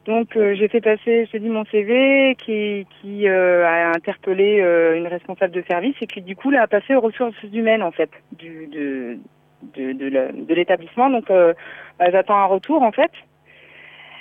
Donc 0.07 0.37
euh, 0.37 0.55
j'ai 0.55 0.69
fait 0.69 0.81
passer, 0.81 1.27
je 1.27 1.31
te 1.33 1.37
dis, 1.37 1.49
mon 1.49 1.65
CV 1.67 2.35
qui, 2.39 2.87
a 3.29 3.91
interpellé 3.91 4.59
une 4.97 5.07
responsable 5.07 5.55
de 5.55 5.63
service 5.69 5.97
et 6.01 6.07
qui 6.07 6.21
du 6.21 6.35
coup 6.35 6.51
l'a 6.51 6.67
passé 6.67 6.95
aux 6.95 7.01
ressources 7.01 7.43
humaines 7.53 7.83
en 7.83 7.91
fait 7.91 8.11
du, 8.33 9.19
de, 9.63 9.93
de, 9.93 10.55
l'établissement. 10.55 11.11
Donc 11.11 11.31
euh, 11.31 11.55
bah, 11.99 12.11
j'attends 12.11 12.37
un 12.37 12.47
retour 12.47 12.83
en 12.83 12.93
fait. 12.93 13.11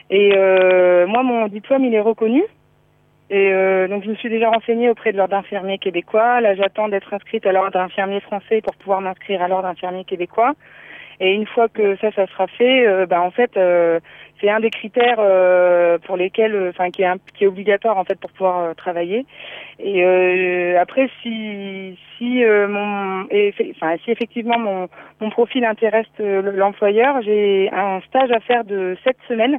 Et 0.10 0.32
euh, 0.36 1.06
moi, 1.08 1.24
mon 1.24 1.48
diplôme, 1.48 1.84
il 1.84 1.94
est 1.94 2.02
reconnu. 2.02 2.44
Et 3.30 3.52
euh, 3.52 3.88
donc, 3.90 4.04
je 4.06 4.10
me 4.10 4.16
suis 4.16 4.30
déjà 4.30 4.50
renseignée 4.50 4.90
auprès 4.90 5.12
de 5.12 5.18
l'ordre 5.18 5.36
d'infirmiers 5.36 5.80
québécois. 5.80 6.40
Là, 6.40 6.56
j'attends 6.56 6.88
d'être 6.88 7.14
inscrite 7.14 7.46
à 7.46 7.52
l'ordre 7.52 7.72
d'infirmiers 7.72 8.22
français 8.22 8.62
pour 8.62 8.74
pouvoir 8.76 9.02
m'inscrire 9.02 9.42
à 9.42 9.50
l'ordre 9.50 9.68
d'infirmiers 9.68 10.06
québécois. 10.06 10.54
Et 11.20 11.34
une 11.34 11.48
fois 11.48 11.68
que 11.68 11.96
ça, 11.98 12.12
ça 12.12 12.28
sera 12.28 12.46
fait, 12.48 12.86
euh, 12.88 13.06
bah, 13.08 13.22
en 13.22 13.32
fait, 13.32 13.58
euh, 13.58 14.00
c'est 14.40 14.50
un 14.50 14.60
des 14.60 14.70
critères 14.70 15.18
euh, 15.20 15.98
pour 15.98 16.16
lesquels, 16.16 16.68
enfin, 16.70 16.92
qui 16.92 17.02
est 17.02 17.06
un- 17.08 17.18
qui 17.34 17.44
est 17.44 17.48
obligatoire 17.48 17.98
en 17.98 18.04
fait 18.04 18.20
pour 18.20 18.32
pouvoir 18.32 18.76
travailler. 18.76 19.26
Et 19.80 20.76
après, 20.80 21.10
si 21.22 21.98
si 22.18 22.44
mon, 22.46 23.24
enfin, 23.24 23.96
si 24.04 24.12
effectivement 24.12 24.60
mon 24.60 24.88
mon 25.22 25.30
profil 25.32 25.66
intéresse 25.66 26.08
l'employeur, 26.20 27.22
j'ai 27.24 27.70
un 27.74 28.00
stage 28.02 28.32
à 28.32 28.40
faire 28.40 28.64
de 28.64 28.96
sept 29.04 29.18
semaines 29.28 29.58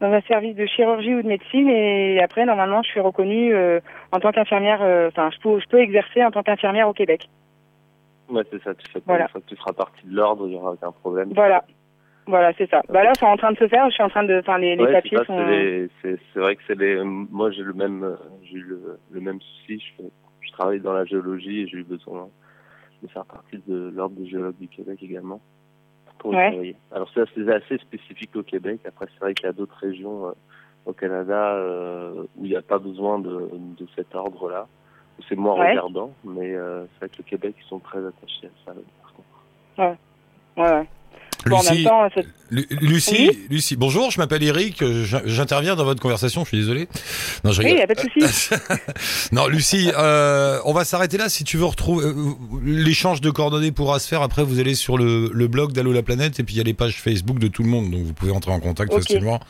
dans 0.00 0.12
un 0.12 0.20
service 0.22 0.54
de 0.56 0.66
chirurgie 0.66 1.14
ou 1.14 1.22
de 1.22 1.28
médecine 1.28 1.68
et 1.68 2.20
après 2.22 2.44
normalement 2.44 2.82
je 2.84 2.88
suis 2.90 3.00
reconnue 3.00 3.52
euh, 3.54 3.80
en 4.12 4.20
tant 4.20 4.30
qu'infirmière 4.32 4.80
enfin 5.08 5.30
je 5.32 5.38
peux 5.40 5.58
je 5.60 5.66
peux 5.68 5.80
exercer 5.80 6.24
en 6.24 6.30
tant 6.30 6.42
qu'infirmière 6.42 6.88
au 6.88 6.92
Québec. 6.92 7.28
Ouais, 8.28 8.42
c'est 8.50 8.62
ça. 8.62 8.74
Tu 8.74 8.90
fais 8.90 9.00
Voilà. 9.06 9.24
Une 9.24 9.28
fois 9.30 9.40
que 9.40 9.46
tu 9.46 9.56
feras 9.56 9.72
partie 9.72 10.06
de 10.06 10.14
l'ordre, 10.14 10.46
il 10.48 10.54
y 10.54 10.56
aura 10.56 10.72
aucun 10.72 10.92
problème. 10.92 11.32
Voilà. 11.34 11.64
Voilà, 12.26 12.52
c'est 12.58 12.68
ça. 12.68 12.82
Bah 12.90 13.02
là 13.04 13.12
c'est 13.18 13.24
en 13.24 13.38
train 13.38 13.52
de 13.52 13.56
se 13.56 13.66
faire, 13.68 13.88
je 13.88 13.94
suis 13.94 14.02
en 14.02 14.10
train 14.10 14.22
de 14.24 14.38
enfin 14.40 14.58
les, 14.58 14.76
les 14.76 14.82
Ouais, 14.82 14.88
c'est 15.02 15.16
papiers 15.16 15.24
sont 15.24 16.18
c'est 16.34 16.38
vrai 16.40 16.56
que 16.56 16.62
c'est 16.66 16.78
les. 16.78 17.02
Moi, 17.02 17.50
j'ai 17.52 17.62
le 17.62 17.72
même, 17.72 18.18
j'ai 18.42 18.56
eu 18.58 18.64
le, 18.64 18.98
le 19.12 19.20
même 19.20 19.40
souci. 19.40 19.80
Je, 19.80 20.02
fais- 20.02 20.10
je 20.42 20.52
travaille 20.52 20.80
dans 20.80 20.92
la 20.92 21.06
géologie 21.06 21.60
et 21.62 21.66
j'ai 21.68 21.78
eu 21.78 21.84
besoin 21.84 22.28
de 23.02 23.08
faire 23.08 23.24
partie 23.24 23.62
de 23.66 23.90
l'ordre 23.94 24.14
des 24.16 24.26
géologues 24.28 24.58
du 24.58 24.68
Québec 24.68 24.98
également 25.02 25.40
pour 26.18 26.32
Ouais. 26.32 26.50
travailler. 26.50 26.76
Alors 26.92 27.08
ça, 27.14 27.22
c'est 27.34 27.48
assez 27.50 27.78
spécifique 27.78 28.36
au 28.36 28.42
Québec. 28.42 28.80
Après, 28.86 29.06
c'est 29.14 29.20
vrai 29.20 29.32
qu'il 29.32 29.46
y 29.46 29.48
a 29.48 29.52
d'autres 29.52 29.78
régions 29.80 30.26
euh, 30.28 30.32
au 30.84 30.92
Canada 30.92 31.54
euh, 31.54 32.24
où 32.36 32.44
il 32.44 32.50
n'y 32.50 32.56
a 32.56 32.62
pas 32.62 32.78
besoin 32.78 33.20
de, 33.20 33.48
de 33.78 33.86
cet 33.96 34.14
ordre-là, 34.14 34.66
c'est 35.28 35.36
moins 35.36 35.58
Ouais. 35.58 35.70
regardant. 35.70 36.10
Mais 36.24 36.54
euh, 36.54 36.84
c'est 36.92 36.98
vrai 37.06 37.08
que 37.08 37.16
le 37.18 37.24
Québec, 37.24 37.54
ils 37.58 37.68
sont 37.68 37.78
très 37.78 37.98
attachés 38.04 38.46
à 38.46 38.50
ça. 38.66 38.72
Par 39.02 39.12
contre. 39.14 39.96
Ouais 40.56 40.70
ouais. 40.72 40.88
Bon, 41.50 41.56
en 41.56 41.62
même 41.62 41.72
Lucie, 41.72 41.84
temps, 41.84 42.08
c'est- 42.14 42.26
Lu- 42.50 42.66
Lucie, 42.70 43.30
Lucie, 43.50 43.76
bonjour, 43.76 44.10
je 44.10 44.18
m'appelle 44.18 44.42
Eric, 44.42 44.82
j'in- 45.04 45.20
j'interviens 45.26 45.76
dans 45.76 45.84
votre 45.84 46.00
conversation, 46.00 46.44
je 46.44 46.48
suis 46.48 46.56
désolé. 46.58 46.88
Non, 47.44 47.52
je 47.52 47.60
oui, 47.60 47.66
rigole. 47.66 47.80
y 47.80 47.82
a 47.82 47.86
pas 47.86 47.94
de 47.94 48.00
souci. 48.00 48.50
non, 49.32 49.46
Lucie, 49.48 49.90
euh, 49.98 50.58
on 50.64 50.72
va 50.72 50.84
s'arrêter 50.84 51.18
là. 51.18 51.28
Si 51.28 51.44
tu 51.44 51.58
veux 51.58 51.66
retrouver 51.66 52.06
euh, 52.06 52.14
l'échange 52.64 53.20
de 53.20 53.30
coordonnées 53.30 53.70
pourra 53.72 53.98
se 53.98 54.08
faire. 54.08 54.22
Après, 54.22 54.42
vous 54.44 54.60
allez 54.60 54.74
sur 54.74 54.96
le, 54.96 55.30
le 55.32 55.46
blog 55.48 55.72
d'Allo 55.72 55.92
la 55.92 56.02
planète 56.02 56.40
et 56.40 56.42
puis 56.42 56.54
il 56.54 56.58
y 56.58 56.60
a 56.60 56.64
les 56.64 56.72
pages 56.74 56.96
Facebook 56.96 57.38
de 57.38 57.48
tout 57.48 57.62
le 57.62 57.68
monde, 57.68 57.90
donc 57.90 58.02
vous 58.02 58.14
pouvez 58.14 58.32
entrer 58.32 58.52
en 58.52 58.60
contact 58.60 58.92
facilement. 58.94 59.40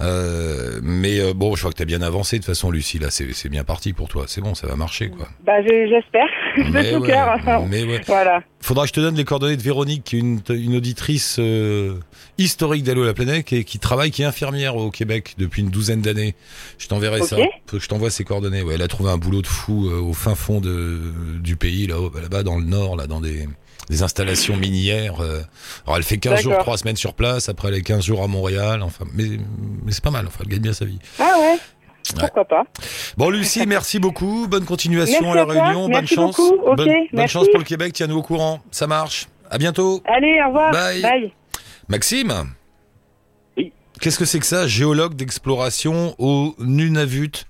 Euh, 0.00 0.80
mais 0.82 1.20
euh, 1.20 1.32
bon, 1.34 1.54
je 1.54 1.60
crois 1.60 1.70
que 1.72 1.78
t'as 1.78 1.84
bien 1.84 2.02
avancé 2.02 2.36
de 2.38 2.42
toute 2.42 2.46
façon, 2.46 2.70
Lucie. 2.72 2.98
Là, 2.98 3.08
c'est 3.10 3.48
bien 3.48 3.62
parti 3.64 3.92
pour 3.92 4.08
toi. 4.08 4.24
C'est 4.26 4.40
bon, 4.40 4.54
ça 4.54 4.66
va 4.66 4.74
marcher, 4.74 5.10
quoi. 5.10 5.28
bah 5.46 5.62
je- 5.62 5.86
j'espère 5.88 6.26
de 6.56 6.70
Mais 6.70 6.92
tout 6.92 7.00
ouais, 7.00 7.08
cœur. 7.08 7.38
mais 7.68 7.84
ouais. 7.84 8.00
voilà. 8.06 8.42
Faudra 8.60 8.84
que 8.84 8.88
je 8.88 8.92
te 8.92 9.00
donne 9.00 9.14
les 9.16 9.24
coordonnées 9.24 9.56
de 9.56 9.62
Véronique, 9.62 10.04
qui 10.04 10.16
est 10.16 10.20
une, 10.20 10.40
une 10.50 10.76
auditrice 10.76 11.36
euh, 11.40 11.94
historique 12.38 12.84
d'Allo 12.84 13.04
la 13.04 13.14
planète 13.14 13.52
et 13.52 13.64
qui 13.64 13.78
travaille, 13.78 14.10
qui 14.10 14.22
est 14.22 14.24
infirmière 14.26 14.76
au 14.76 14.90
Québec 14.90 15.34
depuis 15.38 15.62
une 15.62 15.70
douzaine 15.70 16.00
d'années. 16.02 16.34
Je 16.78 16.86
t'enverrai 16.88 17.20
Ok. 17.22 17.28
ça. 17.28 17.36
Je 17.72 17.86
t'envoie 17.88 18.10
ses 18.10 18.24
coordonnées. 18.24 18.62
Ouais, 18.62 18.74
elle 18.74 18.82
a 18.82 18.88
trouvé 18.88 19.10
un 19.10 19.18
boulot 19.18 19.42
de 19.42 19.46
fou 19.46 19.88
euh, 19.88 20.00
au 20.00 20.12
fin 20.12 20.34
fond 20.34 20.60
de, 20.60 21.00
du 21.40 21.56
pays, 21.56 21.86
là, 21.86 21.96
là-bas 22.20 22.42
dans 22.42 22.56
le 22.58 22.64
nord, 22.64 22.96
là, 22.96 23.06
dans 23.06 23.20
des, 23.20 23.48
des 23.90 24.02
installations 24.02 24.56
minières. 24.56 25.20
euh. 25.20 25.40
Alors 25.86 25.96
elle 25.96 26.02
fait 26.04 26.18
15 26.18 26.40
jours, 26.42 26.52
D'accord. 26.52 26.64
3 26.66 26.78
semaines 26.78 26.96
sur 26.96 27.14
place. 27.14 27.48
Après 27.48 27.68
elle 27.68 27.74
est 27.74 27.82
15 27.82 28.04
jours 28.04 28.22
à 28.22 28.28
Montréal. 28.28 28.82
Enfin, 28.82 29.04
mais, 29.12 29.24
mais 29.84 29.90
c'est 29.92 30.04
pas 30.04 30.10
mal. 30.10 30.26
Enfin, 30.28 30.40
elle 30.44 30.50
gagne 30.50 30.60
bien 30.62 30.72
sa 30.72 30.84
vie. 30.84 30.98
Ah 31.18 31.34
ouais. 31.40 31.58
Pourquoi 32.18 32.44
pas. 32.44 32.64
Bon, 33.16 33.30
Lucie, 33.30 33.66
merci 33.66 33.98
beaucoup. 33.98 34.46
Bonne 34.48 34.64
continuation 34.64 35.20
Merci 35.22 35.38
à 35.38 35.44
la 35.46 35.52
toi. 35.54 35.64
Réunion. 35.64 35.82
bonne 35.82 35.90
Merci 35.92 36.14
chance. 36.14 36.36
beaucoup. 36.36 36.54
Ok, 36.56 36.76
bonne, 36.76 36.88
bonne 36.88 37.06
merci. 37.12 37.32
chance 37.32 37.48
pour 37.48 37.58
le 37.58 37.64
Québec. 37.64 37.92
Tiens-nous 37.92 38.16
au 38.18 38.22
courant. 38.22 38.60
Ça 38.70 38.86
marche. 38.86 39.28
À 39.50 39.58
bientôt. 39.58 40.00
Allez, 40.06 40.40
au 40.44 40.48
revoir. 40.48 40.72
Bye. 40.72 41.02
Bye. 41.02 41.32
Maxime 41.88 42.32
Oui. 43.56 43.72
Qu'est-ce 44.00 44.18
que 44.18 44.24
c'est 44.24 44.38
que 44.40 44.46
ça 44.46 44.66
Géologue 44.66 45.14
d'exploration 45.14 46.14
au 46.18 46.54
Nunavut? 46.58 47.44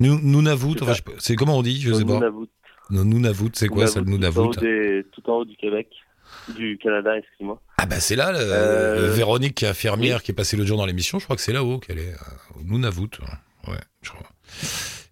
Nunavut, 0.00 0.74
C'est 0.76 0.82
enfin, 0.82 0.92
je- 0.94 1.02
c'est 1.18 1.34
comment 1.34 1.56
on 1.58 1.62
dit? 1.62 1.80
Je 1.80 1.92
sais 1.92 2.04
pas. 2.04 2.14
Nunavut. 2.14 2.46
Non, 2.90 3.04
Nunavut, 3.04 3.50
c'est 3.54 3.68
quoi 3.68 3.86
ça 3.86 4.00
le 4.00 4.06
Nunavut, 4.06 4.34
Tout 4.34 4.58
en, 4.58 4.60
des- 4.60 5.04
tout 5.12 5.28
en 5.30 5.38
haut 5.38 5.44
du 5.44 5.56
Québec. 5.56 5.88
Du 6.56 6.78
Canada, 6.82 7.16
excuse-moi. 7.18 7.60
Ah 7.78 7.86
bah 7.86 8.00
c'est 8.00 8.14
là, 8.16 8.32
le- 8.32 8.38
Euh, 8.40 9.12
Véronique 9.12 9.54
qui 9.56 9.64
est 9.64 9.68
infirmière 9.68 10.22
qui 10.22 10.30
est 10.30 10.34
passée 10.34 10.56
le 10.56 10.64
jour 10.64 10.76
dans 10.78 10.86
l'émission, 10.86 11.18
je 11.18 11.24
crois 11.24 11.36
que 11.36 11.42
c'est 11.42 11.52
là-haut 11.52 11.78
qu'elle 11.78 11.98
est, 11.98 12.12
euh, 12.12 12.58
au 12.60 12.62
Nunavut. 12.64 13.08
Ouais, 13.66 13.80
je 14.02 14.10
crois. 14.10 14.28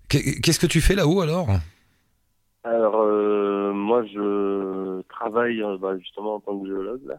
Qu'est- 0.08 0.40
Qu'est-ce 0.40 0.60
que 0.60 0.66
tu 0.66 0.80
fais 0.80 0.94
là-haut 0.94 1.20
alors? 1.20 1.48
Alors, 2.64 2.96
euh, 3.02 3.72
moi, 3.72 4.04
je 4.06 5.02
travaille 5.02 5.62
euh, 5.62 5.76
bah, 5.78 5.96
justement 5.98 6.36
en 6.36 6.40
tant 6.40 6.58
que 6.58 6.66
géologue, 6.66 7.04
là. 7.06 7.16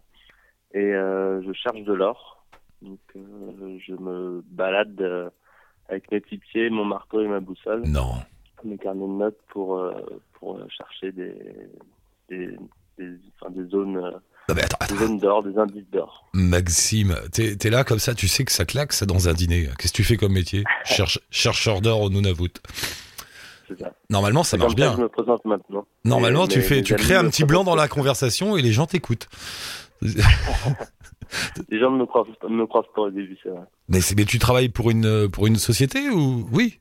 Et 0.74 0.94
euh, 0.94 1.42
je 1.44 1.54
cherche 1.54 1.82
de 1.82 1.94
l'or. 1.94 2.46
Donc, 2.82 3.00
euh, 3.16 3.78
je 3.86 3.94
me 3.94 4.42
balade 4.52 5.32
avec 5.90 6.12
mes 6.12 6.20
petits 6.20 6.38
pieds, 6.38 6.70
mon 6.70 6.86
marteau 6.86 7.22
et 7.22 7.28
ma 7.28 7.40
boussole, 7.40 7.84
Non. 7.88 8.12
mes 8.64 8.78
carnets 8.78 9.08
de 9.08 9.12
notes 9.14 9.40
pour, 9.48 9.82
pour 10.34 10.60
chercher 10.70 11.12
des, 11.14 11.34
des, 12.30 12.58
des, 12.98 13.16
enfin, 13.40 13.52
des 13.52 13.66
zones, 13.70 13.98
Non 14.50 14.56
mais 14.56 14.64
attends, 14.64 14.94
des 14.94 15.00
zones 15.00 15.20
d'or, 15.20 15.44
des 15.44 15.58
indices 15.58 15.90
d'or. 15.92 16.26
Maxime, 16.34 17.16
t'es 17.32 17.70
là 17.70 17.84
comme 17.84 18.00
ça, 18.00 18.16
tu 18.16 18.28
sais 18.28 18.46
que 18.46 18.52
ça 18.52 18.66
claque 18.66 18.94
ça 18.94 19.06
dans 19.06 19.28
un 19.28 19.34
dîner. 19.34 19.68
Qu'est-ce 19.78 19.92
que 19.92 19.98
tu 19.98 20.04
fais 20.04 20.18
comme 20.18 20.34
métier? 20.34 20.64
Cherche, 20.86 21.20
Chercheur 21.30 21.82
d'or 21.82 22.02
au 22.02 22.10
Nunavut. 22.10 22.54
C'est 23.68 23.80
ça. 23.80 23.92
Normalement 24.10 24.44
ça 24.44 24.56
marche 24.58 24.72
ça 24.72 24.76
bien. 24.76 24.96
je 24.96 25.02
me 25.02 25.10
présente 25.10 25.44
maintenant. 25.44 25.86
Normalement 26.06 26.48
tu 26.48 26.62
fais, 26.62 26.82
tu 26.82 26.96
crées 26.96 27.16
un 27.16 27.30
petit 27.30 27.44
blanc 27.44 27.64
dans 27.66 27.76
la 27.76 27.88
conversation 27.88 28.56
et 28.56 28.62
les 28.62 28.72
gens 28.72 28.86
t'écoutent. 28.86 29.28
Les 31.70 31.80
gens 31.80 31.92
ne 31.92 31.98
me 31.98 32.06
croient, 32.06 32.26
me 32.48 32.66
croient 32.66 32.86
pas 32.96 33.02
au 33.02 33.10
début, 33.10 33.38
c'est 33.44 33.50
vrai. 33.50 33.66
Mais, 33.90 34.00
tu 34.00 34.40
travailles 34.40 34.70
pour 34.70 34.90
une 34.92 35.30
pour 35.30 35.48
une 35.48 35.58
société 35.58 36.10
ou 36.10 36.48
oui? 36.54 36.80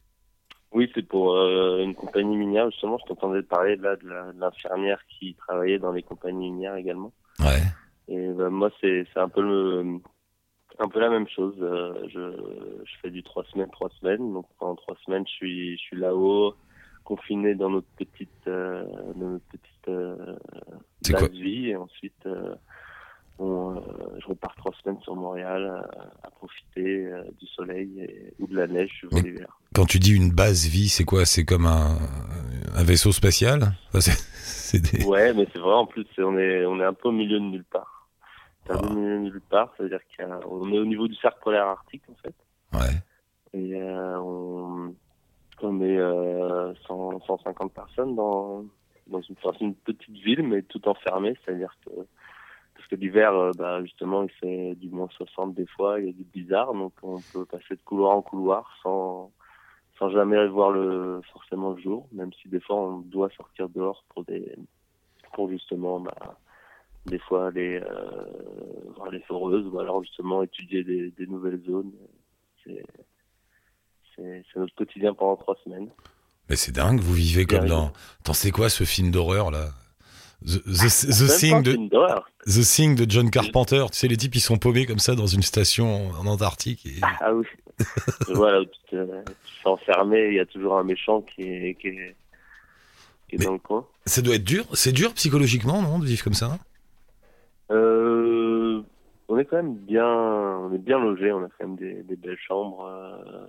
Oui, 0.72 0.90
c'est 0.94 1.06
pour 1.06 1.34
euh, 1.34 1.82
une 1.82 1.94
compagnie 1.94 2.36
minière, 2.36 2.70
justement. 2.70 2.98
Je 2.98 3.08
t'entendais 3.08 3.42
parler 3.42 3.76
là 3.76 3.96
de 3.96 4.06
l'infirmière 4.38 5.00
qui 5.08 5.34
travaillait 5.34 5.78
dans 5.78 5.92
les 5.92 6.02
compagnies 6.02 6.50
minières 6.50 6.76
également. 6.76 7.12
Ouais. 7.40 7.62
Et 8.08 8.28
ben, 8.28 8.50
moi, 8.50 8.70
c'est 8.80 9.06
un 9.16 9.28
peu 9.28 9.42
le 9.42 10.00
un 10.78 10.88
peu 10.88 11.00
la 11.00 11.08
même 11.08 11.28
chose. 11.28 11.54
Euh, 11.60 11.94
je, 12.08 12.84
je 12.84 12.92
fais 13.00 13.10
du 13.10 13.22
trois 13.22 13.44
semaines, 13.44 13.70
trois 13.70 13.90
semaines. 14.00 14.32
Donc 14.32 14.46
pendant 14.58 14.76
trois 14.76 14.96
semaines, 15.04 15.26
je 15.26 15.32
suis 15.32 15.76
je 15.78 15.82
suis 15.82 15.96
là-haut, 15.96 16.54
confiné 17.04 17.54
dans 17.54 17.70
notre 17.70 17.88
petite 17.96 18.46
euh, 18.46 18.84
dans 19.14 19.30
notre 19.30 19.46
petite 19.46 19.88
euh, 19.88 20.36
vie. 21.32 21.68
Et 21.70 21.76
ensuite, 21.76 22.26
euh, 22.26 22.54
on, 23.38 23.76
euh, 23.76 23.80
je 24.20 24.26
repars 24.28 24.54
trois 24.56 24.72
semaines 24.82 25.00
sur 25.02 25.14
Montréal 25.16 25.62
euh, 25.64 26.02
à 26.22 26.30
profiter 26.30 27.06
euh, 27.06 27.22
du 27.38 27.46
soleil 27.46 28.00
et, 28.00 28.32
ou 28.38 28.46
de 28.46 28.56
la 28.56 28.66
neige 28.66 29.06
Mais- 29.12 29.20
l'hiver. 29.22 29.58
Quand 29.74 29.84
tu 29.86 29.98
dis 29.98 30.14
une 30.14 30.30
base 30.30 30.66
vie, 30.66 30.88
c'est 30.88 31.04
quoi? 31.04 31.26
C'est 31.26 31.44
comme 31.44 31.66
un, 31.66 31.98
un 32.74 32.82
vaisseau 32.84 33.12
spatial? 33.12 33.74
Enfin, 33.92 34.12
des- 34.78 35.04
Ouais, 35.04 35.32
mais 35.34 35.46
c'est 35.52 35.58
vrai, 35.58 35.74
en 35.74 35.86
plus, 35.86 36.06
c'est- 36.16 36.22
on 36.22 36.38
est, 36.38 36.64
on 36.64 36.80
est 36.80 36.84
un 36.84 36.94
peu 36.94 37.08
au 37.08 37.12
milieu 37.12 37.38
de 37.38 37.44
nulle 37.44 37.64
part. 37.64 38.08
C'est 38.66 38.72
un 38.72 38.78
peu 38.78 38.86
Ah. 38.88 38.92
au 38.92 38.94
milieu 38.96 39.14
de 39.16 39.22
nulle 39.24 39.40
part, 39.50 39.72
c'est-à-dire 39.76 40.00
qu'on 40.18 40.72
est 40.72 40.78
au 40.78 40.84
niveau 40.86 41.06
du 41.08 41.14
cercle 41.16 41.38
polaire 41.42 41.66
arctique, 41.66 42.02
en 42.10 42.14
fait. 42.22 42.34
Ouais. 42.72 42.96
Et 43.52 43.74
euh, 43.74 44.18
on, 44.20 44.94
on 45.62 45.80
est 45.82 45.98
euh, 45.98 46.72
100, 46.86 47.20
150 47.26 47.72
personnes 47.72 48.16
dans, 48.16 48.64
dans 49.08 49.20
une, 49.20 49.36
une 49.60 49.74
petite 49.74 50.10
ville, 50.24 50.42
mais 50.42 50.62
tout 50.62 50.86
enfermé, 50.88 51.34
c'est-à-dire 51.44 51.74
que 51.84 51.90
parce 52.86 53.00
que 53.00 53.04
l'hiver, 53.04 53.34
euh, 53.34 53.50
bah, 53.56 53.82
justement, 53.82 54.22
il 54.22 54.30
fait 54.30 54.76
du 54.76 54.88
moins 54.90 55.08
60 55.16 55.54
des 55.54 55.66
fois, 55.66 55.98
il 55.98 56.06
y 56.06 56.08
a 56.08 56.12
du 56.12 56.22
blizzard, 56.22 56.72
donc 56.72 56.92
on 57.02 57.20
peut 57.32 57.44
passer 57.44 57.74
de 57.74 57.80
couloir 57.84 58.16
en 58.16 58.22
couloir 58.22 58.70
sans, 58.80 59.32
sans 59.98 60.10
jamais 60.10 60.46
voir 60.46 60.70
le, 60.70 61.20
forcément 61.32 61.72
le 61.72 61.82
jour, 61.82 62.06
même 62.12 62.32
si 62.40 62.48
des 62.48 62.60
fois 62.60 62.76
on 62.76 62.98
doit 62.98 63.28
sortir 63.30 63.68
dehors 63.70 64.04
pour 64.10 64.24
des, 64.24 64.54
pour 65.32 65.50
justement, 65.50 65.98
bah, 65.98 66.38
des 67.06 67.18
fois 67.18 67.48
aller 67.48 67.80
euh, 67.82 68.92
voir 68.94 69.10
les 69.10 69.20
foreuses 69.22 69.66
ou 69.66 69.80
alors 69.80 70.04
justement 70.04 70.44
étudier 70.44 70.84
des, 70.84 71.10
des 71.10 71.26
nouvelles 71.26 71.62
zones. 71.66 71.90
C'est, 72.62 72.84
c'est, 74.14 74.44
c'est 74.52 74.60
notre 74.60 74.76
quotidien 74.76 75.12
pendant 75.12 75.34
trois 75.36 75.56
semaines. 75.64 75.88
Mais 76.48 76.54
c'est 76.54 76.72
dingue, 76.72 77.00
vous 77.00 77.14
vivez 77.14 77.46
comme 77.46 77.66
dans. 77.66 77.90
Attends, 78.20 78.32
c'est 78.32 78.52
quoi 78.52 78.68
ce 78.68 78.84
film 78.84 79.10
d'horreur 79.10 79.50
là? 79.50 79.70
The, 80.44 80.58
the, 80.64 80.88
the 81.08 81.20
Même 81.22 81.38
Thing 81.38 81.62
de 81.62 81.70
film 81.72 81.88
d'horreur. 81.88 82.30
The 82.46 82.62
Thing 82.62 82.94
de 82.94 83.10
John 83.10 83.30
Carpenter. 83.30 83.84
Tu 83.90 83.98
sais, 83.98 84.08
les 84.08 84.16
types 84.16 84.34
ils 84.34 84.40
sont 84.40 84.58
paumés 84.58 84.86
comme 84.86 84.98
ça 84.98 85.14
dans 85.14 85.26
une 85.26 85.42
station 85.42 86.10
en 86.10 86.26
Antarctique. 86.26 86.84
Et... 86.86 87.00
Ah 87.20 87.34
oui. 87.34 87.46
voilà, 88.28 88.64
tu 88.64 88.70
te, 88.90 88.96
tu 89.04 89.32
te 89.34 89.62
fais 89.62 89.68
enfermer, 89.68 90.28
il 90.28 90.34
y 90.34 90.40
a 90.40 90.46
toujours 90.46 90.78
un 90.78 90.84
méchant 90.84 91.20
qui 91.22 91.42
est, 91.42 91.74
qui 91.74 91.88
est, 91.88 92.14
qui 93.28 93.36
est 93.36 93.38
Mais- 93.38 93.44
dans 93.46 93.52
le 93.52 93.58
coin. 93.58 93.86
Ça 94.06 94.22
doit 94.22 94.36
être 94.36 94.44
dur. 94.44 94.64
C'est 94.72 94.92
dur 94.92 95.12
psychologiquement, 95.14 95.82
non, 95.82 95.98
de 95.98 96.06
vivre 96.06 96.22
comme 96.22 96.34
ça? 96.34 96.58
Euh, 97.72 98.80
on 99.28 99.38
est 99.38 99.44
quand 99.44 99.56
même 99.56 99.74
bien, 99.74 100.06
on 100.06 100.72
est 100.72 100.78
bien 100.78 100.98
logé. 101.00 101.32
On 101.32 101.42
a 101.44 101.48
quand 101.58 101.66
même 101.66 101.76
des, 101.76 102.02
des 102.04 102.16
belles 102.16 102.38
chambres. 102.46 102.86
euh, 102.86 103.46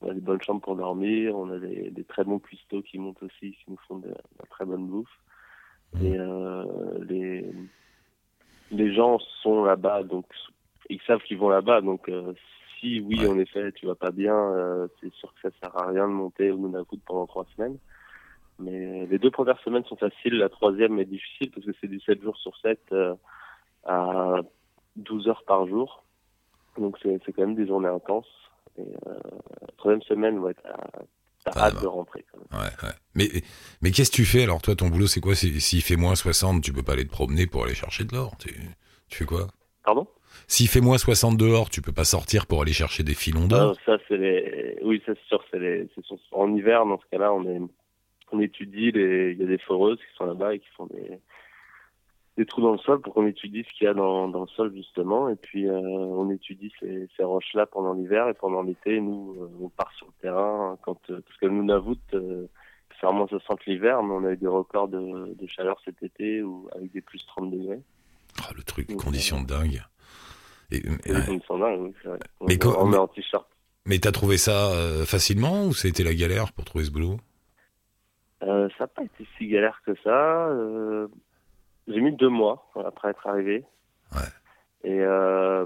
on 0.00 0.10
a 0.10 0.14
des 0.14 0.20
bonnes 0.20 0.40
chambres 0.40 0.62
pour 0.62 0.76
dormir. 0.76 1.36
On 1.36 1.50
a 1.50 1.58
des, 1.58 1.90
des 1.90 2.04
très 2.04 2.24
bons 2.24 2.38
cuistots 2.38 2.82
qui 2.82 2.98
montent 2.98 3.22
aussi, 3.22 3.52
qui 3.52 3.64
nous 3.68 3.78
font 3.86 3.98
de, 3.98 4.08
de 4.08 4.14
la 4.38 4.46
très 4.50 4.64
bonne 4.64 4.86
bouffe. 4.86 5.08
Et 6.00 6.18
euh, 6.18 6.64
les 7.08 7.50
les 8.70 8.94
gens 8.94 9.18
sont 9.42 9.64
là-bas, 9.64 10.02
donc 10.02 10.26
ils 10.90 11.00
savent 11.02 11.22
qu'ils 11.22 11.38
vont 11.38 11.48
là-bas. 11.48 11.80
Donc 11.80 12.08
euh, 12.08 12.34
si 12.78 13.00
oui, 13.00 13.26
en 13.26 13.38
effet, 13.38 13.72
tu 13.72 13.86
vas 13.86 13.94
pas 13.94 14.10
bien, 14.10 14.34
euh, 14.34 14.88
c'est 15.00 15.12
sûr 15.14 15.32
que 15.34 15.50
ça 15.50 15.56
sert 15.60 15.76
à 15.76 15.88
rien 15.88 16.06
de 16.06 16.12
monter 16.12 16.50
au 16.50 16.58
Nunavut 16.58 17.00
pendant 17.06 17.26
trois 17.26 17.46
semaines. 17.56 17.78
Mais 18.58 19.06
les 19.06 19.18
deux 19.18 19.30
premières 19.30 19.60
semaines 19.60 19.84
sont 19.84 19.96
faciles, 19.96 20.36
la 20.36 20.48
troisième 20.48 20.98
est 20.98 21.04
difficile 21.04 21.50
parce 21.52 21.64
que 21.64 21.72
c'est 21.80 21.86
du 21.86 22.00
7 22.00 22.22
jours 22.22 22.36
sur 22.36 22.56
7 22.58 22.80
euh, 22.92 23.14
à 23.84 24.40
12 24.96 25.28
heures 25.28 25.44
par 25.44 25.66
jour. 25.66 26.02
Donc 26.76 26.98
c'est 27.02 27.20
c'est 27.24 27.32
quand 27.32 27.42
même 27.42 27.54
des 27.54 27.66
journées 27.66 27.88
intenses. 27.88 28.28
Et 28.78 28.82
euh, 29.06 29.14
la 29.62 29.72
troisième 29.76 30.02
semaine, 30.02 30.38
ouais, 30.38 30.54
t'as 30.54 30.76
t'as 31.48 31.60
Ah, 31.60 31.66
hâte 31.66 31.74
bah. 31.76 31.80
de 31.82 31.86
rentrer 31.86 32.24
quand 32.32 32.38
même. 32.38 32.60
Ouais, 32.62 32.70
ouais. 32.88 32.94
Mais, 33.14 33.28
mais 33.82 33.90
qu'est-ce 33.90 34.10
que 34.10 34.16
tu 34.16 34.24
fais 34.24 34.42
alors 34.44 34.60
Toi, 34.62 34.74
ton 34.76 34.88
boulot, 34.88 35.06
c'est 35.06 35.20
quoi? 35.20 35.34
Si- 35.34 35.60
S'il 35.60 35.82
fait 35.82 35.96
moins 35.96 36.14
60, 36.14 36.62
tu 36.62 36.72
peux 36.72 36.82
pas 36.82 36.92
aller 36.92 37.04
te 37.06 37.10
promener 37.12 37.46
pour 37.46 37.64
aller 37.64 37.74
chercher 37.74 38.04
de 38.04 38.14
l'or. 38.14 38.36
Tu, 38.38 38.54
tu 39.08 39.18
fais 39.18 39.24
quoi? 39.24 39.48
Pardon? 39.84 40.06
S'il 40.46 40.68
fait 40.68 40.80
moins 40.80 40.98
60 40.98 41.36
dehors, 41.36 41.68
tu 41.70 41.82
peux 41.82 41.92
pas 41.92 42.04
sortir 42.04 42.46
pour 42.46 42.62
aller 42.62 42.72
chercher 42.72 43.02
des 43.02 43.14
filons 43.14 43.44
Ah, 43.46 43.48
d'or. 43.48 43.76
ça 43.84 43.98
c'est 44.08 44.16
les 44.16 44.78
oui 44.82 45.02
c'est 45.04 45.18
sûr 45.28 45.42
c'est 45.50 45.58
les 45.58 45.88
en 46.32 46.54
hiver 46.54 46.86
dans 46.86 46.98
ce 46.98 47.04
cas-là 47.10 47.32
on 47.32 47.44
est 47.44 47.60
on 48.32 48.40
étudie 48.40 48.92
les 48.92 49.32
il 49.32 49.38
y 49.38 49.42
a 49.42 49.46
des 49.46 49.58
foreuses 49.58 49.98
qui 49.98 50.16
sont 50.16 50.26
là-bas 50.26 50.54
et 50.54 50.58
qui 50.60 50.68
font 50.76 50.86
des 50.86 51.18
des 52.38 52.46
trous 52.46 52.62
dans 52.62 52.72
le 52.72 52.78
sol 52.78 53.00
pour 53.02 53.12
qu'on 53.12 53.26
étudie 53.26 53.64
ce 53.68 53.76
qu'il 53.76 53.84
y 53.84 53.88
a 53.88 53.94
dans, 53.94 54.28
dans 54.28 54.42
le 54.42 54.46
sol 54.48 54.72
justement 54.74 55.28
et 55.28 55.36
puis 55.36 55.68
euh, 55.68 55.78
on 55.78 56.30
étudie 56.30 56.72
ces, 56.80 57.08
ces 57.16 57.24
roches 57.24 57.52
là 57.54 57.66
pendant 57.66 57.92
l'hiver 57.92 58.28
et 58.28 58.34
pendant 58.34 58.62
l'été 58.62 59.00
nous 59.00 59.36
euh, 59.40 59.50
on 59.60 59.68
part 59.68 59.92
sur 59.96 60.06
le 60.06 60.12
terrain 60.22 60.78
quand 60.82 60.98
euh, 61.10 61.20
parce 61.26 61.36
que 61.38 61.46
nous 61.46 61.62
Nunavut 61.62 61.96
euh, 62.14 62.46
c'est 63.00 63.06
vraiment 63.06 63.26
60 63.26 63.66
l'hiver 63.66 64.02
mais 64.02 64.14
on 64.14 64.24
a 64.24 64.30
eu 64.32 64.36
des 64.36 64.46
records 64.46 64.88
de, 64.88 65.34
de 65.34 65.46
chaleur 65.48 65.80
cet 65.84 66.02
été 66.02 66.42
ou 66.42 66.68
avec 66.74 66.92
des 66.92 67.00
plus 67.02 67.24
30 67.26 67.50
degrés 67.50 67.80
Ah, 68.42 68.50
le 68.56 68.62
truc, 68.62 68.88
Donc, 68.88 69.02
conditions 69.04 69.42
de 69.42 69.46
dingue. 69.46 69.82
Et, 70.70 70.76
et 70.76 70.88
ouais. 71.12 71.18
les 71.20 71.26
conditions 71.26 71.58
dingues, 71.58 71.80
oui, 71.80 71.92
c'est 72.02 72.08
vrai. 72.08 72.18
On- 72.40 72.46
Mais 72.46 72.56
quand- 72.58 72.74
on 72.78 72.86
est 72.88 72.90
mais- 72.92 72.96
en 72.98 73.08
t-shirt 73.08 73.46
Mais 73.86 73.98
t'as 73.98 74.12
trouvé 74.12 74.36
ça 74.36 74.70
facilement 75.06 75.64
ou 75.66 75.72
ça 75.74 75.88
été 75.88 76.04
la 76.04 76.14
galère 76.14 76.52
pour 76.52 76.64
trouver 76.64 76.84
ce 76.84 76.90
boulot? 76.92 77.16
Ça 78.40 78.68
n'a 78.78 78.86
pas 78.86 79.02
été 79.02 79.26
si 79.36 79.48
galère 79.48 79.80
que 79.84 79.92
ça. 80.04 80.50
J'ai 81.88 82.00
mis 82.00 82.12
deux 82.12 82.28
mois 82.28 82.70
après 82.86 83.10
être 83.10 83.26
arrivé. 83.26 83.64
Ouais. 84.12 84.20
Et 84.84 85.00
euh, 85.00 85.64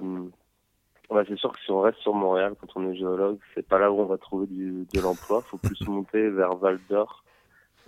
c'est 1.29 1.37
sûr 1.39 1.53
que 1.53 1.59
si 1.65 1.71
on 1.71 1.81
reste 1.83 1.99
sur 1.99 2.15
Montréal 2.15 2.55
quand 2.61 2.69
on 2.77 2.91
est 2.91 2.97
géologue, 2.97 3.39
c'est 3.55 3.67
pas 3.67 3.79
là 3.79 3.91
où 3.93 4.01
on 4.01 4.07
va 4.07 4.17
trouver 4.19 4.47
du, 4.47 4.87
de 4.93 5.01
l'emploi. 5.01 5.43
faut 5.43 5.59
plus 5.59 5.81
monter 5.87 6.31
vers 6.31 6.57
Val 6.57 6.79
d'Or 6.89 7.25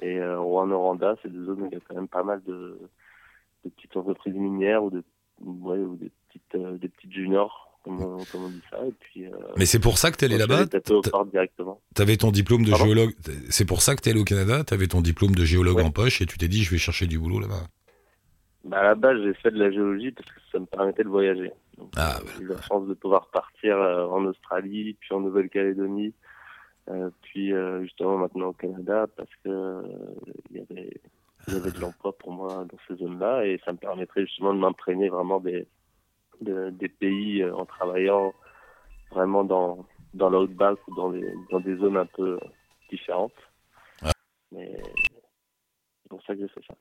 et 0.02 0.18
euh, 0.18 0.38
Rouen-Noranda. 0.40 1.14
C'est 1.22 1.32
des 1.32 1.44
zones 1.44 1.62
où 1.62 1.66
il 1.66 1.74
y 1.74 1.76
a 1.76 1.80
quand 1.88 1.94
même 1.94 2.08
pas 2.08 2.22
mal 2.22 2.42
de, 2.46 2.78
de 3.64 3.70
petites 3.70 3.96
entreprises 3.96 4.34
minières 4.34 4.84
ou, 4.84 4.90
de, 4.90 5.02
ouais, 5.40 5.78
ou 5.78 5.96
des, 5.96 6.10
petites, 6.28 6.54
euh, 6.56 6.76
des 6.76 6.88
petites 6.88 7.12
juniors, 7.12 7.78
comme 7.84 8.02
on, 8.02 8.24
comme 8.24 8.44
on 8.44 8.48
dit 8.50 8.62
ça. 8.70 8.78
Et 8.86 8.92
puis, 9.00 9.26
euh, 9.26 9.30
Mais 9.56 9.64
c'est 9.66 9.80
pour 9.80 9.96
ça 9.96 10.10
que 10.10 10.16
t'es 10.16 10.26
allé 10.26 10.36
là-bas? 10.38 10.66
T'avais 11.94 12.16
ton 12.16 12.30
diplôme 12.30 12.64
de 12.64 12.70
Pardon? 12.70 12.84
géologue. 12.86 13.14
C'est 13.48 13.64
pour 13.64 13.80
ça 13.80 13.94
que 13.96 14.02
t'es 14.02 14.10
allé 14.10 14.20
au 14.20 14.24
Canada? 14.24 14.64
T'avais 14.64 14.88
ton 14.88 15.00
diplôme 15.00 15.34
de 15.34 15.44
géologue 15.44 15.76
Ouais. 15.76 15.84
en 15.84 15.90
poche 15.90 16.20
et 16.20 16.26
tu 16.26 16.36
t'es 16.36 16.48
dit 16.48 16.62
je 16.62 16.70
vais 16.70 16.78
chercher 16.78 17.06
du 17.06 17.18
boulot 17.18 17.40
là-bas. 17.40 17.62
Bah, 18.64 18.78
à 18.78 18.82
la 18.82 18.94
base, 18.94 19.20
j'ai 19.22 19.34
fait 19.34 19.50
de 19.50 19.58
la 19.58 19.70
géologie 19.70 20.10
parce 20.12 20.28
que 20.30 20.40
ça 20.50 20.58
me 20.58 20.66
permettait 20.66 21.04
de 21.04 21.08
voyager. 21.08 21.52
Donc, 21.76 21.90
Ah, 21.96 22.18
euh, 22.18 22.24
j'ai 22.36 22.42
eu 22.44 22.48
la 22.48 22.60
chance 22.62 22.86
de 22.86 22.94
pouvoir 22.94 23.28
partir 23.30 23.76
euh, 23.76 24.06
en 24.06 24.24
Australie, 24.24 24.94
puis 25.00 25.14
en 25.14 25.20
Nouvelle-Calédonie, 25.20 26.14
euh, 26.88 27.10
puis 27.22 27.52
euh, 27.52 27.82
justement 27.82 28.16
maintenant 28.18 28.48
au 28.48 28.52
Canada 28.52 29.06
parce 29.16 29.30
que 29.44 29.82
il 30.50 30.56
y 30.56 30.60
avait 30.60 31.00
il 31.46 31.54
y 31.54 31.56
avait 31.56 31.70
de 31.72 31.80
l'emploi 31.80 32.16
pour 32.16 32.32
moi 32.32 32.64
dans 32.64 32.78
ces 32.88 32.96
zones-là 32.96 33.44
et 33.46 33.60
ça 33.64 33.72
me 33.72 33.78
permettrait 33.78 34.22
justement 34.26 34.54
de 34.54 34.58
m'imprégner 34.58 35.08
vraiment 35.10 35.40
des 35.40 35.66
de- 36.40 36.70
des 36.70 36.88
pays 36.88 37.44
en 37.44 37.66
travaillant 37.66 38.32
vraiment 39.10 39.44
dans 39.44 39.86
dans 40.14 40.30
l'outback 40.30 40.78
ou 40.88 40.94
dans 40.94 41.10
des 41.10 41.34
dans 41.50 41.60
des 41.60 41.76
zones 41.76 41.96
un 41.98 42.06
peu 42.06 42.38
différentes. 42.90 43.32
Mais 44.52 44.74
c'est 46.02 46.08
pour 46.08 46.22
ça 46.22 46.34
que 46.34 46.40
j'ai 46.40 46.48
fait 46.48 46.64
ça. 46.66 46.74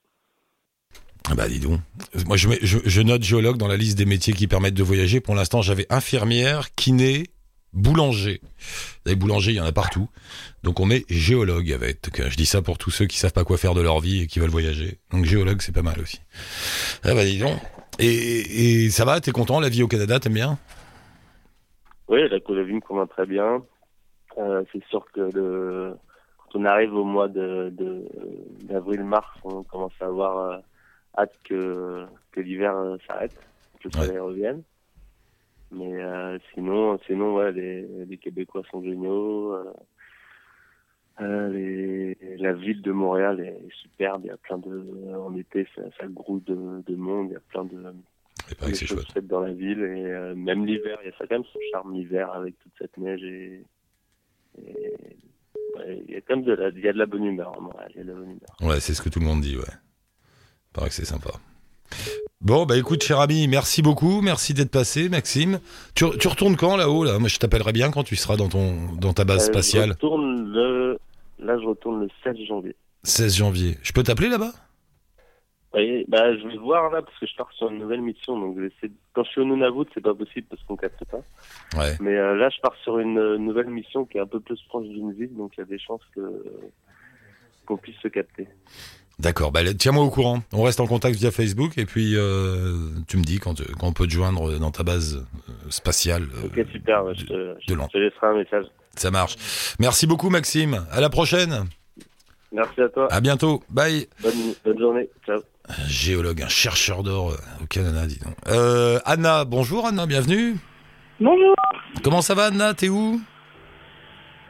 Ah 1.33 1.35
bah 1.35 1.47
dis 1.47 1.59
donc. 1.59 1.79
Moi 2.27 2.37
je, 2.37 3.01
note 3.01 3.23
géologue 3.23 3.57
dans 3.57 3.67
la 3.67 3.75
liste 3.75 3.97
des 3.97 4.05
métiers 4.05 4.35
qui 4.35 4.45
permettent 4.45 4.75
de 4.75 4.83
voyager. 4.83 5.19
Pour 5.19 5.33
l'instant 5.33 5.63
j'avais 5.63 5.87
infirmière, 5.89 6.75
kiné, 6.75 7.23
boulanger. 7.73 8.39
Vous 8.43 9.07
savez, 9.07 9.15
boulanger 9.15 9.53
il 9.53 9.55
y 9.55 9.59
en 9.59 9.65
a 9.65 9.71
partout. 9.71 10.07
Donc 10.61 10.79
on 10.79 10.85
met 10.85 11.05
géologue 11.09 11.71
avec. 11.71 12.19
Euh, 12.19 12.29
je 12.29 12.37
dis 12.37 12.45
ça 12.45 12.61
pour 12.61 12.77
tous 12.77 12.91
ceux 12.91 13.07
qui 13.07 13.17
savent 13.17 13.33
pas 13.33 13.45
quoi 13.45 13.57
faire 13.57 13.73
de 13.73 13.81
leur 13.81 13.99
vie 13.99 14.21
et 14.21 14.27
qui 14.27 14.37
veulent 14.37 14.51
voyager. 14.51 14.99
Donc 15.09 15.25
géologue 15.25 15.63
c'est 15.63 15.73
pas 15.73 15.81
mal 15.81 15.99
aussi. 15.99 16.21
Ah 17.03 17.15
bah 17.15 17.25
dis 17.25 17.39
donc. 17.39 17.57
Et, 17.97 18.83
et 18.85 18.91
ça 18.91 19.03
va, 19.03 19.19
t'es 19.19 19.31
content, 19.31 19.59
la 19.59 19.69
vie 19.69 19.81
au 19.81 19.87
Canada, 19.87 20.19
t'aimes 20.19 20.33
bien? 20.33 20.59
Oui, 22.09 22.19
la 22.29 22.37
vie 22.63 22.73
me 22.73 22.79
convient 22.79 23.07
très 23.07 23.25
bien. 23.25 23.63
Euh, 24.37 24.61
c'est 24.71 24.83
sûr 24.91 25.03
que 25.11 25.95
quand 26.37 26.59
on 26.59 26.65
arrive 26.65 26.93
au 26.93 27.05
mois 27.05 27.27
d'avril-mars, 27.27 29.35
on 29.43 29.63
commence 29.63 29.93
à 29.99 30.05
avoir 30.05 30.37
euh, 30.37 30.57
hâte 31.17 31.33
que, 31.43 32.05
que 32.31 32.39
l'hiver 32.41 32.75
euh, 32.75 32.97
s'arrête, 33.07 33.35
que 33.79 33.87
le 33.89 33.99
Ouais. 33.99 34.05
soleil 34.07 34.19
revienne. 34.19 34.63
Mais 35.71 36.03
euh, 36.03 36.37
sinon, 36.53 36.99
sinon 37.07 37.35
ouais, 37.35 37.51
les, 37.51 37.81
les 38.05 38.17
Québécois 38.17 38.63
sont 38.69 38.83
géniaux. 38.83 39.53
euh, 39.53 39.73
euh, 41.21 41.49
les, 41.49 42.15
la 42.37 42.53
ville 42.53 42.81
de 42.81 42.91
Montréal 42.91 43.39
est 43.39 43.59
superbe. 43.81 44.21
Il 44.23 44.27
y 44.27 44.31
a 44.31 44.37
plein 44.37 44.57
de, 44.57 45.13
en 45.15 45.35
été, 45.35 45.67
ça, 45.75 45.81
ça 45.99 46.07
grouille 46.07 46.41
de, 46.41 46.81
de 46.85 46.95
monde. 46.95 47.29
Il 47.29 47.33
y 47.33 47.37
a 47.37 47.39
plein 47.39 47.65
de, 47.65 47.93
c'est 48.75 48.85
choses 48.85 49.07
faites 49.13 49.27
dans 49.27 49.39
la 49.41 49.53
ville 49.53 49.79
et 49.81 50.05
euh, 50.05 50.35
même 50.35 50.65
l'hiver, 50.65 50.97
il 51.03 51.09
y 51.09 51.13
a 51.13 51.17
ça 51.17 51.25
quand 51.27 51.35
même 51.35 51.45
son 51.45 51.59
charme 51.71 51.93
l'hiver 51.93 52.31
avec 52.33 52.57
toute 52.59 52.73
cette 52.77 52.97
neige 52.97 53.23
et, 53.23 53.63
et- 54.59 55.17
ouais, 55.77 56.03
il 56.07 56.13
y 56.13 56.15
a 56.17 56.21
quand 56.21 56.35
même 56.35 56.45
de 56.45 56.53
la, 56.53 56.69
il 56.69 56.79
y 56.79 56.87
a 56.87 56.93
de 56.93 56.97
la 56.97 57.05
bonne 57.05 57.25
humeur 57.25 57.55
à 57.55 57.59
Montréal, 57.59 57.89
il 57.95 57.97
y 57.97 58.01
a 58.01 58.03
de 58.03 58.09
la 58.09 58.15
bonne 58.15 58.31
humeur. 58.31 58.55
Ouais, 58.61 58.79
c'est 58.79 58.93
ce 58.93 59.01
que 59.01 59.09
tout 59.09 59.19
le 59.19 59.25
monde 59.25 59.41
dit, 59.41 59.55
ouais. 59.57 59.63
Paraît 60.73 60.89
que 60.89 60.95
c'est 60.95 61.05
sympa. 61.05 61.29
Bon, 62.41 62.65
bah 62.65 62.77
écoute, 62.77 63.03
cher 63.03 63.19
ami, 63.19 63.47
merci 63.47 63.81
beaucoup, 63.81 64.21
merci 64.21 64.53
d'être 64.53 64.71
passé, 64.71 65.07
Maxime. 65.07 65.59
Tu, 65.95 66.05
tu 66.19 66.27
retournes 66.27 66.57
quand 66.57 66.75
là-haut 66.75 67.03
là? 67.05 67.17
Moi, 67.19 67.29
je 67.29 67.37
t'appellerai 67.39 67.71
bien 67.71 67.89
quand 67.91 68.03
tu 68.03 68.15
seras 68.15 68.35
dans 68.35 68.49
ton 68.49 68.75
dans 68.99 69.13
ta 69.13 69.23
base 69.23 69.43
Euh, 69.43 69.45
Je 69.45 69.51
spatiale. 69.51 69.89
retourne 69.91 70.51
le, 70.51 70.99
là 71.39 71.57
je 71.59 71.65
retourne 71.65 72.01
le 72.01 72.09
7 72.23 72.35
janvier. 72.45 72.75
16 73.03 73.35
janvier. 73.37 73.77
Je 73.83 73.93
peux 73.93 74.03
t'appeler 74.03 74.29
là-bas? 74.29 74.51
Oui, 75.75 76.05
bah 76.07 76.35
je 76.37 76.47
vais 76.47 76.57
voir 76.57 76.91
là 76.91 77.01
parce 77.01 77.17
que 77.17 77.25
je 77.25 77.35
pars 77.35 77.51
sur 77.53 77.69
une 77.71 77.79
nouvelle 77.79 78.01
mission 78.01 78.39
donc 78.39 78.57
je 78.59 78.87
quand 79.13 79.23
je 79.23 79.29
suis 79.31 79.41
au 79.41 79.45
Nunavut 79.45 79.85
c'est 79.95 80.01
pas 80.03 80.13
possible 80.13 80.45
parce 80.47 80.61
qu'on 80.63 80.75
capte 80.75 81.03
pas. 81.05 81.21
Ouais. 81.75 81.97
Mais 81.99 82.15
euh, 82.15 82.35
là 82.35 82.49
je 82.49 82.59
pars 82.61 82.75
sur 82.83 82.99
une 82.99 83.17
euh, 83.17 83.37
nouvelle 83.39 83.69
mission 83.71 84.05
qui 84.05 84.17
est 84.19 84.21
un 84.21 84.27
peu 84.27 84.39
plus 84.39 84.61
proche 84.67 84.85
d'une 84.87 85.13
ville 85.13 85.35
donc 85.35 85.53
il 85.57 85.61
y 85.61 85.63
a 85.63 85.65
des 85.65 85.79
chances 85.79 86.03
que 86.13 86.21
qu'on 87.65 87.77
puisse 87.77 87.97
se 88.03 88.07
capter. 88.07 88.47
D'accord, 89.19 89.51
bah 89.51 89.61
tiens-moi 89.73 90.03
au 90.03 90.09
courant. 90.09 90.41
On 90.51 90.63
reste 90.63 90.79
en 90.79 90.87
contact 90.87 91.15
via 91.17 91.31
Facebook 91.31 91.77
et 91.77 91.85
puis 91.85 92.13
euh, 92.15 92.75
tu 93.07 93.17
me 93.17 93.23
dis 93.23 93.39
quand, 93.39 93.61
quand 93.79 93.87
on 93.87 93.93
peut 93.93 94.07
te 94.07 94.11
joindre 94.11 94.57
dans 94.59 94.71
ta 94.71 94.83
base 94.83 95.23
euh, 95.49 95.51
spatiale. 95.69 96.23
euh, 96.43 96.47
Ok 96.47 96.65
super, 96.71 97.05
ouais, 97.05 97.13
je, 97.15 97.25
te, 97.25 97.55
je 97.67 97.97
laisserai 97.99 98.27
un 98.27 98.33
message. 98.35 98.65
ça 98.95 99.11
marche. 99.11 99.35
Merci 99.79 100.07
beaucoup, 100.07 100.29
Maxime. 100.29 100.85
À 100.91 100.99
la 100.99 101.09
prochaine. 101.09 101.65
Merci 102.51 102.81
à 102.81 102.89
toi. 102.89 103.07
À 103.11 103.21
bientôt. 103.21 103.63
Bye. 103.69 104.07
Bonne, 104.21 104.33
bonne 104.65 104.79
journée. 104.79 105.09
Ciao. 105.25 105.39
Un 105.69 105.87
géologue, 105.87 106.41
un 106.41 106.49
chercheur 106.49 107.03
d'or 107.03 107.33
au 107.61 107.65
Canada, 107.67 108.05
dis 108.05 108.19
donc. 108.19 108.35
Euh, 108.49 108.99
Anna, 109.05 109.45
bonjour 109.45 109.85
Anna, 109.87 110.05
bienvenue. 110.05 110.57
Bonjour. 111.21 111.55
Comment 112.03 112.21
ça 112.21 112.33
va 112.35 112.45
Anna? 112.47 112.73
T'es 112.73 112.89
où? 112.89 113.21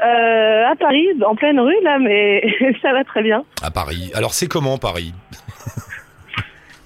Euh, 0.01 0.71
à 0.71 0.75
Paris, 0.75 1.08
en 1.25 1.36
pleine 1.36 1.60
rue 1.60 1.82
là, 1.84 1.99
mais 1.99 2.43
ça 2.82 2.91
va 2.93 3.03
très 3.03 3.23
bien. 3.23 3.43
À 3.62 3.71
Paris. 3.71 4.12
Alors 4.13 4.34
c'est 4.34 4.47
comment 4.47 4.77
Paris? 4.77 5.13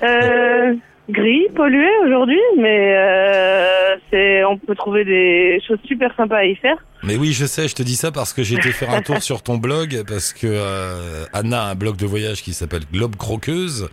Euh, 0.04 0.76
gris, 1.10 1.48
pollué 1.56 1.90
aujourd'hui, 2.06 2.40
mais 2.58 2.96
euh, 2.96 3.96
c'est, 4.12 4.44
on 4.44 4.58
peut 4.58 4.76
trouver 4.76 5.06
des 5.06 5.62
choses 5.68 5.80
super 5.86 6.14
sympas 6.16 6.38
à 6.38 6.46
y 6.46 6.56
faire. 6.56 6.78
Mais 7.04 7.16
oui, 7.16 7.32
je 7.32 7.46
sais, 7.46 7.68
je 7.68 7.76
te 7.76 7.84
dis 7.84 7.96
ça 7.96 8.12
parce 8.12 8.34
que 8.34 8.44
j'ai 8.44 8.56
été 8.56 8.72
faire 8.72 8.90
un 8.90 9.02
tour 9.02 9.22
sur 9.22 9.42
ton 9.42 9.58
blog, 9.58 10.04
parce 10.08 10.34
que 10.34 10.48
euh, 10.48 11.26
Anna 11.32 11.64
a 11.64 11.72
un 11.72 11.76
blog 11.76 11.96
de 11.96 12.06
voyage 12.06 12.42
qui 12.42 12.54
s'appelle 12.54 12.84
Globe 12.92 13.16
Croqueuse, 13.16 13.90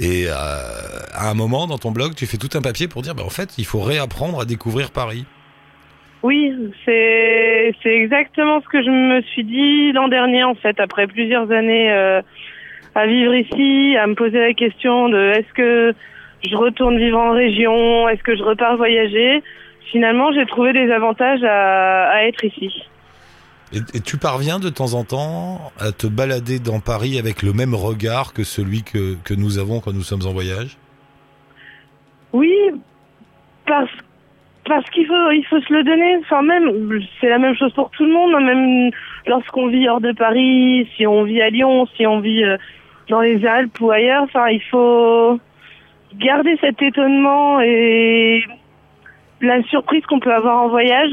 et 0.00 0.26
euh, 0.28 0.32
à 0.32 1.30
un 1.30 1.34
moment 1.34 1.66
dans 1.66 1.78
ton 1.78 1.90
blog, 1.90 2.14
tu 2.14 2.26
fais 2.26 2.36
tout 2.36 2.50
un 2.54 2.62
papier 2.62 2.88
pour 2.88 3.02
dire, 3.02 3.14
bah, 3.14 3.24
en 3.24 3.30
fait, 3.30 3.50
il 3.58 3.64
faut 3.64 3.80
réapprendre 3.80 4.40
à 4.40 4.44
découvrir 4.44 4.90
Paris. 4.90 5.24
Oui, 6.26 6.52
c'est 6.84 7.72
exactement 7.84 8.60
ce 8.60 8.66
que 8.66 8.82
je 8.82 8.90
me 8.90 9.22
suis 9.22 9.44
dit 9.44 9.92
l'an 9.92 10.08
dernier 10.08 10.42
en 10.42 10.56
fait, 10.56 10.80
après 10.80 11.06
plusieurs 11.06 11.52
années 11.52 11.92
euh, 11.92 12.20
à 12.96 13.06
vivre 13.06 13.32
ici, 13.32 13.96
à 13.96 14.08
me 14.08 14.16
poser 14.16 14.40
la 14.40 14.52
question 14.52 15.08
de 15.08 15.30
est-ce 15.36 15.52
que 15.54 15.94
je 16.44 16.56
retourne 16.56 16.98
vivre 16.98 17.18
en 17.18 17.30
région, 17.30 18.08
est-ce 18.08 18.24
que 18.24 18.36
je 18.36 18.42
repars 18.42 18.76
voyager. 18.76 19.40
Finalement, 19.92 20.32
j'ai 20.32 20.46
trouvé 20.46 20.72
des 20.72 20.90
avantages 20.90 21.44
à, 21.44 22.10
à 22.10 22.22
être 22.24 22.42
ici. 22.42 22.72
Et, 23.72 23.78
et 23.94 24.00
tu 24.00 24.16
parviens 24.16 24.58
de 24.58 24.68
temps 24.68 24.94
en 24.94 25.04
temps 25.04 25.70
à 25.78 25.92
te 25.92 26.08
balader 26.08 26.58
dans 26.58 26.80
Paris 26.80 27.20
avec 27.20 27.44
le 27.44 27.52
même 27.52 27.76
regard 27.76 28.32
que 28.32 28.42
celui 28.42 28.82
que, 28.82 29.14
que 29.22 29.34
nous 29.34 29.58
avons 29.58 29.78
quand 29.78 29.92
nous 29.92 30.02
sommes 30.02 30.26
en 30.26 30.32
voyage? 30.32 30.76
Oui, 32.32 32.56
parce 33.64 33.92
parce 34.66 34.88
qu'il 34.90 35.06
faut 35.06 35.30
il 35.30 35.44
faut 35.46 35.60
se 35.60 35.72
le 35.72 35.82
donner. 35.84 36.16
Enfin 36.18 36.42
même 36.42 36.70
c'est 37.20 37.28
la 37.28 37.38
même 37.38 37.56
chose 37.56 37.72
pour 37.72 37.90
tout 37.90 38.04
le 38.04 38.12
monde. 38.12 38.34
hein, 38.34 38.40
Même 38.40 38.90
lorsqu'on 39.26 39.68
vit 39.68 39.88
hors 39.88 40.00
de 40.00 40.12
Paris, 40.12 40.88
si 40.96 41.06
on 41.06 41.24
vit 41.24 41.40
à 41.42 41.50
Lyon, 41.50 41.86
si 41.96 42.06
on 42.06 42.20
vit 42.20 42.44
euh, 42.44 42.56
dans 43.08 43.20
les 43.20 43.44
Alpes 43.46 43.80
ou 43.80 43.90
ailleurs, 43.90 44.24
enfin 44.24 44.48
il 44.48 44.62
faut 44.62 45.38
garder 46.14 46.56
cet 46.60 46.80
étonnement 46.82 47.60
et 47.60 48.44
la 49.40 49.62
surprise 49.64 50.04
qu'on 50.06 50.20
peut 50.20 50.32
avoir 50.32 50.62
en 50.62 50.68
voyage 50.68 51.10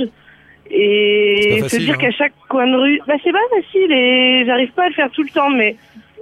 et 0.72 1.62
se 1.68 1.78
dire 1.78 1.96
hein. 1.96 1.98
qu'à 1.98 2.12
chaque 2.12 2.34
coin 2.48 2.68
de 2.68 2.76
rue, 2.76 3.02
bah 3.06 3.16
c'est 3.24 3.32
pas 3.32 3.40
facile 3.56 3.92
et 3.92 4.44
j'arrive 4.46 4.72
pas 4.72 4.86
à 4.86 4.88
le 4.88 4.94
faire 4.94 5.12
tout 5.12 5.24
le 5.24 5.30
temps, 5.30 5.50
mais 5.50 5.76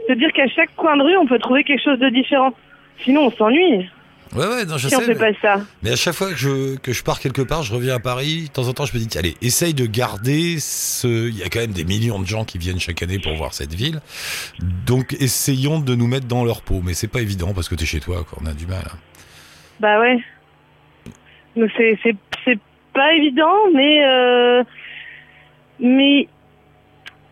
se 0.07 0.13
dire 0.13 0.33
qu'à 0.33 0.47
chaque 0.47 0.75
coin 0.75 0.97
de 0.97 1.03
rue 1.03 1.17
on 1.17 1.27
peut 1.27 1.39
trouver 1.39 1.63
quelque 1.63 1.83
chose 1.83 1.99
de 1.99 2.09
différent. 2.09 2.53
Sinon 2.99 3.25
on 3.27 3.31
s'ennuie 3.31 3.87
Ouais, 4.35 4.47
ouais, 4.47 4.65
non, 4.65 4.77
je 4.77 4.87
si 4.87 4.95
on 4.95 4.99
sais. 4.99 5.05
fait 5.07 5.13
mais- 5.19 5.33
pas 5.33 5.39
ça. 5.57 5.63
Mais 5.83 5.91
à 5.91 5.95
chaque 5.95 6.13
fois 6.13 6.29
que 6.29 6.35
je, 6.37 6.77
que 6.77 6.93
je 6.93 7.03
pars 7.03 7.19
quelque 7.19 7.41
part, 7.41 7.63
je 7.63 7.73
reviens 7.73 7.95
à 7.95 7.99
Paris, 7.99 8.43
de 8.47 8.51
temps 8.53 8.67
en 8.67 8.73
temps, 8.73 8.85
je 8.85 8.93
me 8.97 9.03
dis, 9.03 9.17
allez, 9.17 9.35
essaye 9.41 9.73
de 9.73 9.85
garder 9.85 10.57
ce... 10.59 11.27
Il 11.27 11.37
y 11.37 11.43
a 11.43 11.49
quand 11.49 11.59
même 11.59 11.73
des 11.73 11.83
millions 11.83 12.19
de 12.19 12.25
gens 12.25 12.45
qui 12.45 12.57
viennent 12.57 12.79
chaque 12.79 13.01
année 13.03 13.19
pour 13.19 13.33
voir 13.35 13.53
cette 13.53 13.73
ville. 13.73 13.99
Donc, 14.85 15.13
essayons 15.19 15.79
de 15.79 15.95
nous 15.95 16.07
mettre 16.07 16.27
dans 16.27 16.45
leur 16.45 16.61
peau. 16.61 16.81
Mais 16.83 16.93
c'est 16.93 17.07
pas 17.09 17.21
évident 17.21 17.53
parce 17.53 17.67
que 17.67 17.75
t'es 17.75 17.85
chez 17.85 17.99
toi, 17.99 18.23
quoi. 18.27 18.39
On 18.41 18.45
a 18.47 18.53
du 18.53 18.67
mal. 18.67 18.83
hein. 18.85 18.97
Bah 19.79 19.99
ouais. 19.99 20.17
Donc 21.55 21.69
c'est 21.75 21.97
c'est 22.03 22.15
c'est 22.45 22.59
pas 22.93 23.13
évident, 23.15 23.55
mais 23.73 24.05
euh, 24.05 24.63
mais 25.79 26.27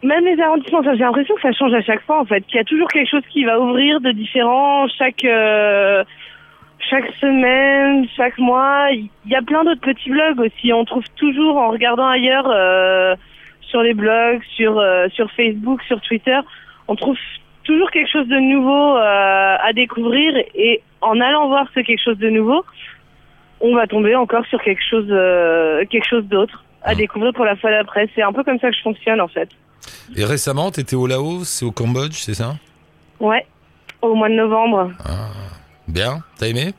même 0.03 0.25
les 0.25 0.41
arrondissements, 0.41 0.81
j'ai 0.83 0.95
l'impression 0.97 1.35
que 1.35 1.41
ça 1.41 1.51
change 1.53 1.73
à 1.73 1.81
chaque 1.83 2.01
fois 2.05 2.19
en 2.21 2.25
fait. 2.25 2.41
Qu'il 2.47 2.55
y 2.55 2.59
a 2.59 2.63
toujours 2.63 2.87
quelque 2.87 3.09
chose 3.09 3.21
qui 3.31 3.45
va 3.45 3.59
ouvrir 3.59 4.01
de 4.01 4.11
différent 4.11 4.87
chaque 4.97 5.23
euh, 5.25 6.03
chaque 6.79 7.11
semaine, 7.19 8.07
chaque 8.15 8.37
mois. 8.37 8.87
Il 8.91 9.09
y 9.31 9.35
a 9.35 9.41
plein 9.41 9.63
d'autres 9.63 9.81
petits 9.81 10.09
blogs 10.09 10.39
aussi. 10.39 10.71
On 10.73 10.85
trouve 10.85 11.03
toujours 11.17 11.57
en 11.57 11.69
regardant 11.69 12.07
ailleurs 12.07 12.47
euh, 12.49 13.15
sur 13.61 13.81
les 13.81 13.93
blogs, 13.93 14.41
sur 14.55 14.79
euh, 14.79 15.07
sur 15.09 15.29
Facebook, 15.31 15.81
sur 15.83 15.99
Twitter, 16.01 16.39
on 16.87 16.95
trouve 16.95 17.17
toujours 17.63 17.91
quelque 17.91 18.09
chose 18.11 18.27
de 18.27 18.37
nouveau 18.39 18.97
euh, 18.97 19.55
à 19.61 19.73
découvrir 19.73 20.35
et 20.55 20.81
en 21.01 21.19
allant 21.21 21.47
voir 21.47 21.67
ce 21.75 21.81
quelque 21.81 22.01
chose 22.03 22.17
de 22.17 22.29
nouveau, 22.29 22.63
on 23.61 23.75
va 23.75 23.85
tomber 23.85 24.15
encore 24.15 24.45
sur 24.47 24.61
quelque 24.61 24.81
chose 24.89 25.07
quelque 25.89 26.07
chose 26.09 26.25
d'autre 26.25 26.63
à 26.81 26.91
Mhm. 26.93 26.97
découvrir 26.97 27.33
pour 27.33 27.45
la 27.45 27.55
fois 27.57 27.69
d'après. 27.71 28.09
C'est 28.15 28.23
un 28.23 28.31
peu 28.33 28.43
comme 28.43 28.57
ça 28.59 28.69
que 28.71 28.75
je 28.75 28.81
fonctionne 28.81 29.21
en 29.21 29.27
fait. 29.27 29.49
Et 30.15 30.23
récemment, 30.25 30.71
t'étais 30.71 30.95
au 30.95 31.05
Laos 31.07 31.61
et 31.61 31.65
au 31.65 31.71
Cambodge, 31.71 32.13
c'est 32.13 32.33
ça? 32.33 32.55
Ouais, 33.19 33.45
au 34.01 34.15
mois 34.15 34.29
de 34.29 34.35
novembre. 34.35 34.91
ah. 35.05 35.27
Bien 35.89 36.19
T'as 36.37 36.47
aimé 36.47 36.73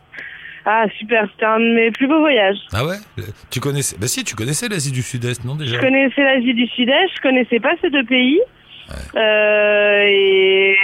Ah 0.65 0.85
super, 0.99 1.29
c'était 1.33 1.45
un 1.45 1.59
de 1.59 1.75
mes 1.75 1.91
plus 1.91 2.07
beaux 2.07 2.21
voyages. 2.21 2.59
Ah 2.73 2.85
ouais 2.87 2.97
Tu 3.51 3.61
connaissais... 3.61 3.97
Bah 3.99 4.07
si, 4.07 4.23
tu 4.25 4.37
connaissais 4.37 4.69
l'Asie 4.69 4.93
du 4.93 5.03
Sud-Est, 5.03 5.45
non, 5.45 5.57
déjà 5.57 5.77
Je 5.77 5.81
connaissais 5.81 6.23
l'Asie 6.23 6.55
du 6.55 6.67
Sud-Est, 6.69 7.17
je 7.17 7.21
connaissais 7.21 7.59
pas 7.61 7.73
ces 7.81 7.91
deux 7.91 8.05
pays. 8.05 8.41
Euh, 9.17 10.05
et 10.07 10.77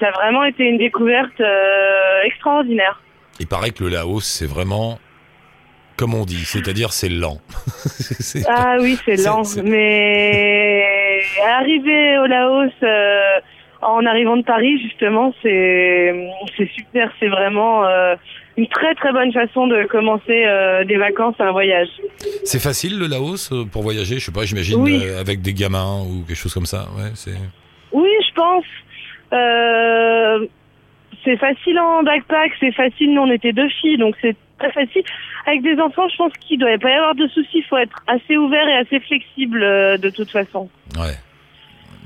ça 0.00 0.08
a 0.08 0.10
vraiment 0.12 0.44
été 0.44 0.64
une 0.64 0.78
découverte 0.78 1.40
euh, 1.40 2.22
extraordinaire. 2.24 3.00
Il 3.40 3.46
paraît 3.46 3.70
que 3.70 3.84
le 3.84 3.90
Laos, 3.90 4.24
c'est 4.24 4.46
vraiment... 4.46 4.98
Comme 5.96 6.14
on 6.14 6.24
dit, 6.24 6.44
c'est-à-dire 6.44 6.92
c'est 6.92 7.08
lent. 7.08 7.38
Ah 8.48 8.76
oui, 8.80 8.98
c'est 9.04 9.16
lent. 9.16 9.42
Mais 9.62 11.20
arriver 11.46 12.18
au 12.18 12.26
Laos, 12.26 12.72
euh, 12.82 13.40
en 13.82 14.06
arrivant 14.06 14.36
de 14.36 14.42
Paris, 14.44 14.78
justement, 14.80 15.34
c'est 15.42 16.28
c'est 16.56 16.70
super. 16.70 17.10
C'est 17.20 17.28
vraiment 17.28 17.84
euh, 17.84 18.14
une 18.56 18.66
très 18.68 18.94
très 18.94 19.12
bonne 19.12 19.32
façon 19.32 19.66
de 19.66 19.84
commencer 19.84 20.44
euh, 20.46 20.84
des 20.84 20.96
vacances 20.96 21.34
à 21.40 21.44
un 21.48 21.52
voyage. 21.52 21.88
C'est 22.44 22.62
facile 22.62 22.98
le 22.98 23.06
Laos 23.08 23.50
euh, 23.52 23.64
pour 23.64 23.82
voyager, 23.82 24.16
je 24.18 24.24
sais 24.26 24.32
pas, 24.32 24.44
j'imagine 24.44 24.80
Oui. 24.80 25.00
euh, 25.04 25.20
avec 25.20 25.42
des 25.42 25.52
gamins 25.52 26.00
ou 26.06 26.24
quelque 26.26 26.36
chose 26.36 26.54
comme 26.54 26.66
ça. 26.66 26.86
Ouais, 26.96 27.10
c'est. 27.14 27.34
Oui, 27.92 28.08
je 28.28 28.34
pense. 28.34 28.64
C'est 31.24 31.36
facile 31.36 31.78
en 31.78 32.02
backpack, 32.02 32.52
c'est 32.58 32.72
facile. 32.72 33.14
Nous, 33.14 33.22
on 33.22 33.30
était 33.30 33.52
deux 33.52 33.68
filles, 33.80 33.96
donc 33.98 34.16
c'est 34.20 34.36
très 34.58 34.72
facile. 34.72 35.02
Avec 35.46 35.62
des 35.62 35.78
enfants, 35.80 36.08
je 36.08 36.16
pense 36.16 36.32
qu'il 36.40 36.58
doit 36.58 36.76
pas 36.78 36.90
y 36.90 36.94
avoir 36.94 37.14
de 37.14 37.26
soucis. 37.28 37.58
Il 37.58 37.64
faut 37.64 37.76
être 37.76 38.02
assez 38.08 38.36
ouvert 38.36 38.66
et 38.68 38.74
assez 38.76 38.98
flexible 39.00 39.60
de 39.60 40.10
toute 40.10 40.30
façon. 40.30 40.68
Ouais. 40.98 41.14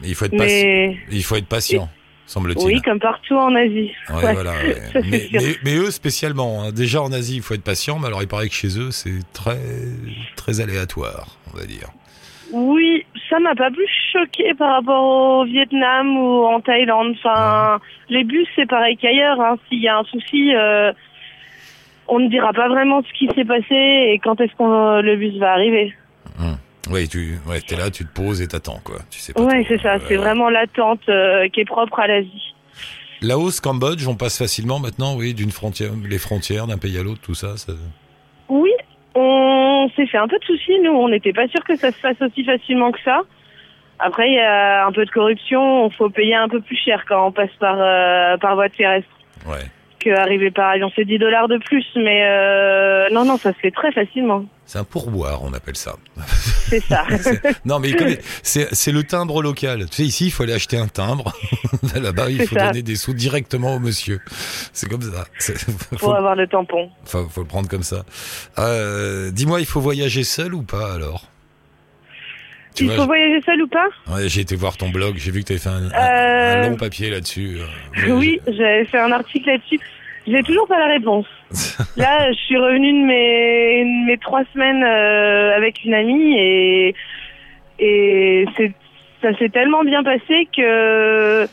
Il 0.04 0.14
faut 0.14 0.24
être 0.26 0.36
patient. 0.36 0.66
Mais 0.66 0.96
Il 1.10 1.22
faut 1.24 1.36
être 1.36 1.46
patient, 1.48 1.88
semble-t-il. 2.26 2.66
oui, 2.66 2.82
comme 2.82 2.98
partout 3.00 3.34
en 3.36 3.54
Asie. 3.54 3.92
Ouais, 4.10 4.24
Ouais. 4.24 4.32
voilà. 4.34 4.50
ouais. 4.64 4.74
Ça, 4.92 5.00
c'est 5.02 5.10
mais, 5.10 5.18
sûr. 5.20 5.40
mais- 5.40 5.54
mais 5.64 5.76
eux 5.76 5.90
spécialement. 5.90 6.62
hein. 6.64 6.72
Déjà 6.72 7.02
en 7.02 7.12
Asie, 7.12 7.36
il 7.36 7.42
faut 7.42 7.54
être 7.54 7.64
patient, 7.64 7.98
mais 7.98 8.06
alors 8.08 8.22
il 8.22 8.28
paraît 8.28 8.48
que 8.48 8.54
chez 8.54 8.78
eux, 8.78 8.90
c'est 8.90 9.20
très 9.32 9.58
très 10.36 10.60
aléatoire, 10.60 11.36
on 11.52 11.58
va 11.58 11.64
dire. 11.64 11.88
Oui, 12.52 13.04
ça 13.28 13.40
m'a 13.40 13.56
pas 13.56 13.70
plus 13.72 13.88
choqué 14.12 14.54
par 14.54 14.74
rapport 14.76 15.02
au 15.40 15.44
Vietnam 15.46 16.16
ou 16.16 16.44
en 16.44 16.60
Thaïlande. 16.60 17.16
Enfin, 17.18 17.80
les 18.08 18.22
bus, 18.22 18.46
c'est 18.54 18.68
pareil 18.68 18.96
qu'ailleurs. 18.96 19.40
Hein. 19.40 19.56
S'il 19.68 19.80
y 19.82 19.88
a 19.88 19.98
un 19.98 20.04
souci, 20.04 20.54
euh, 20.54 20.92
on 22.06 22.20
ne 22.20 22.28
dira 22.28 22.52
pas 22.52 22.68
vraiment 22.68 23.02
ce 23.02 23.12
qui 23.18 23.26
s'est 23.34 23.44
passé 23.44 23.74
et 23.74 24.20
quand 24.22 24.40
est-ce 24.40 24.52
qu'on 24.56 25.00
le 25.00 25.16
bus 25.16 25.36
va 25.38 25.54
arriver. 25.54 25.92
Oui, 26.90 27.08
tu 27.08 27.38
ouais, 27.46 27.60
es 27.68 27.76
là, 27.76 27.90
tu 27.90 28.04
te 28.04 28.12
poses 28.12 28.40
et 28.40 28.48
t'attends 28.48 28.80
quoi. 28.84 28.96
Tu 29.10 29.18
sais 29.18 29.32
pas. 29.32 29.42
Ouais, 29.42 29.64
c'est 29.68 29.80
ça. 29.80 29.98
C'est 30.00 30.10
ouais. 30.10 30.16
vraiment 30.16 30.50
l'attente 30.50 31.00
euh, 31.08 31.48
qui 31.48 31.60
est 31.60 31.64
propre 31.64 31.98
à 32.00 32.06
l'Asie. 32.06 32.54
Laos, 33.22 33.60
Cambodge, 33.60 34.06
on 34.06 34.14
passe 34.14 34.38
facilement 34.38 34.78
maintenant, 34.78 35.16
oui, 35.16 35.34
d'une 35.34 35.50
frontière, 35.50 35.90
les 36.08 36.18
frontières 36.18 36.66
d'un 36.66 36.78
pays 36.78 36.98
à 36.98 37.02
l'autre, 37.02 37.20
tout 37.22 37.34
ça. 37.34 37.56
ça... 37.56 37.72
Oui, 38.48 38.70
on 39.14 39.90
s'est 39.96 40.06
fait 40.06 40.18
un 40.18 40.28
peu 40.28 40.38
de 40.38 40.44
soucis. 40.44 40.78
Nous, 40.80 40.92
on 40.92 41.08
n'était 41.08 41.32
pas 41.32 41.48
sûr 41.48 41.64
que 41.64 41.76
ça 41.76 41.90
se 41.90 41.98
fasse 41.98 42.20
aussi 42.20 42.44
facilement 42.44 42.92
que 42.92 43.00
ça. 43.04 43.22
Après, 43.98 44.28
il 44.28 44.34
y 44.34 44.40
a 44.40 44.86
un 44.86 44.92
peu 44.92 45.04
de 45.06 45.10
corruption. 45.10 45.88
Il 45.88 45.94
faut 45.94 46.10
payer 46.10 46.34
un 46.34 46.48
peu 46.48 46.60
plus 46.60 46.76
cher 46.76 47.04
quand 47.08 47.26
on 47.26 47.32
passe 47.32 47.50
par 47.58 47.76
euh, 47.78 48.36
par 48.36 48.54
voie 48.54 48.68
terrestre 48.68 49.08
Ouais. 49.46 49.64
Que 50.06 50.18
arriver 50.18 50.50
par 50.50 50.70
avion. 50.70 50.90
C'est 50.94 51.04
10 51.04 51.18
dollars 51.18 51.48
de 51.48 51.58
plus, 51.58 51.84
mais 51.96 52.22
euh, 52.24 53.08
non, 53.12 53.24
non, 53.24 53.36
ça 53.36 53.52
se 53.52 53.58
fait 53.58 53.70
très 53.70 53.92
facilement. 53.92 54.44
C'est 54.64 54.78
un 54.78 54.84
pourboire, 54.84 55.42
on 55.44 55.52
appelle 55.52 55.76
ça. 55.76 55.94
C'est 56.68 56.80
ça. 56.80 57.04
Non, 57.64 57.78
mais 57.78 57.90
c'est 58.42 58.92
le 58.92 59.02
timbre 59.04 59.42
local. 59.42 59.86
Tu 59.90 59.96
sais, 59.96 60.02
ici, 60.04 60.26
il 60.26 60.30
faut 60.30 60.42
aller 60.42 60.52
acheter 60.54 60.76
un 60.76 60.88
timbre. 60.88 61.32
Là-bas, 62.00 62.30
il 62.30 62.46
faut 62.46 62.56
ça. 62.56 62.68
donner 62.68 62.82
des 62.82 62.96
sous 62.96 63.14
directement 63.14 63.74
au 63.76 63.78
monsieur. 63.78 64.20
C'est 64.72 64.88
comme 64.88 65.02
ça. 65.02 65.24
Pour 65.90 66.00
Faut, 66.00 66.12
avoir 66.12 66.34
le 66.34 66.46
tampon. 66.46 66.90
faut, 67.04 67.28
faut 67.28 67.42
le 67.42 67.46
prendre 67.46 67.68
comme 67.68 67.82
ça. 67.84 68.04
Euh, 68.58 69.30
Dis-moi, 69.30 69.60
il 69.60 69.66
faut 69.66 69.80
voyager 69.80 70.24
seul 70.24 70.54
ou 70.54 70.62
pas 70.62 70.94
alors? 70.94 71.28
Tu 72.74 72.84
Il 72.84 72.88
vois, 72.88 72.96
faut 72.96 73.06
voyager 73.06 73.40
seul 73.46 73.62
ou 73.62 73.68
pas? 73.68 73.86
Ouais, 74.08 74.28
j'ai 74.28 74.42
été 74.42 74.54
voir 74.54 74.76
ton 74.76 74.90
blog, 74.90 75.14
j'ai 75.16 75.30
vu 75.30 75.40
que 75.42 75.46
tu 75.46 75.52
avais 75.54 75.60
fait 75.62 75.70
un, 75.70 75.86
un- 75.90 75.92
Euh, 75.94 76.64
un 76.64 76.68
long 76.68 76.76
papier 76.76 77.08
là-dessus. 77.08 77.56
Oui, 78.08 78.38
j'avais 78.46 78.84
fait 78.84 78.98
un 78.98 79.12
article 79.12 79.48
là-dessus. 79.48 79.80
J'ai 80.26 80.42
toujours 80.42 80.66
pas 80.66 80.78
la 80.78 80.88
réponse. 80.94 81.26
Là, 81.96 82.32
je 82.32 82.38
suis 82.38 82.56
revenue 82.56 82.92
de 82.92 83.06
mes, 83.06 83.84
de 83.84 84.06
mes 84.06 84.18
trois 84.18 84.42
semaines 84.52 84.82
euh, 84.82 85.56
avec 85.56 85.84
une 85.84 85.94
amie 85.94 86.36
et 86.38 86.94
et 87.78 88.46
ça 89.20 89.36
s'est 89.38 89.50
tellement 89.50 89.84
bien 89.84 90.02
passé 90.02 90.48
que 90.56 91.46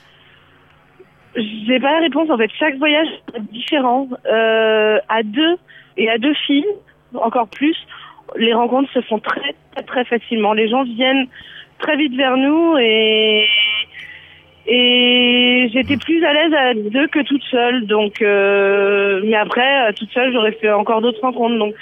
j'ai 1.36 1.80
pas 1.80 1.92
la 1.92 2.00
réponse. 2.00 2.30
En 2.30 2.38
fait, 2.38 2.50
chaque 2.58 2.78
voyage 2.78 3.08
est 3.36 3.52
différent. 3.52 4.08
Euh, 4.26 5.00
à 5.10 5.24
deux 5.24 5.58
et 5.98 6.10
à 6.10 6.18
deux 6.18 6.34
filles, 6.48 6.66
encore 7.14 7.48
plus, 7.48 7.76
les 8.38 8.54
rencontres 8.54 8.92
se 8.94 9.02
font 9.02 9.20
très 9.20 9.56
très 9.76 9.84
très 9.84 10.06
facilement. 10.06 10.54
Les 10.54 10.70
gens 10.70 10.84
viennent 10.84 11.28
très 11.80 11.98
vite 11.98 12.16
vers 12.16 12.38
nous 12.38 12.78
et 12.78 13.46
j'étais 15.74 15.98
plus 15.98 16.24
à 16.26 16.34
l'aise 16.34 16.54
à 16.54 16.74
deux 16.76 17.08
que 17.08 17.24
toute 17.24 17.44
seule. 17.50 17.86
Donc, 17.88 18.22
euh, 18.22 19.22
mais 19.26 19.36
après, 19.36 19.90
euh, 19.90 19.92
toute 19.94 20.12
seule, 20.12 20.32
j'aurais 20.34 20.54
fait 20.54 20.72
encore 20.72 21.02
d'autres 21.02 21.22
rencontres. 21.22 21.58
Donc, 21.58 21.74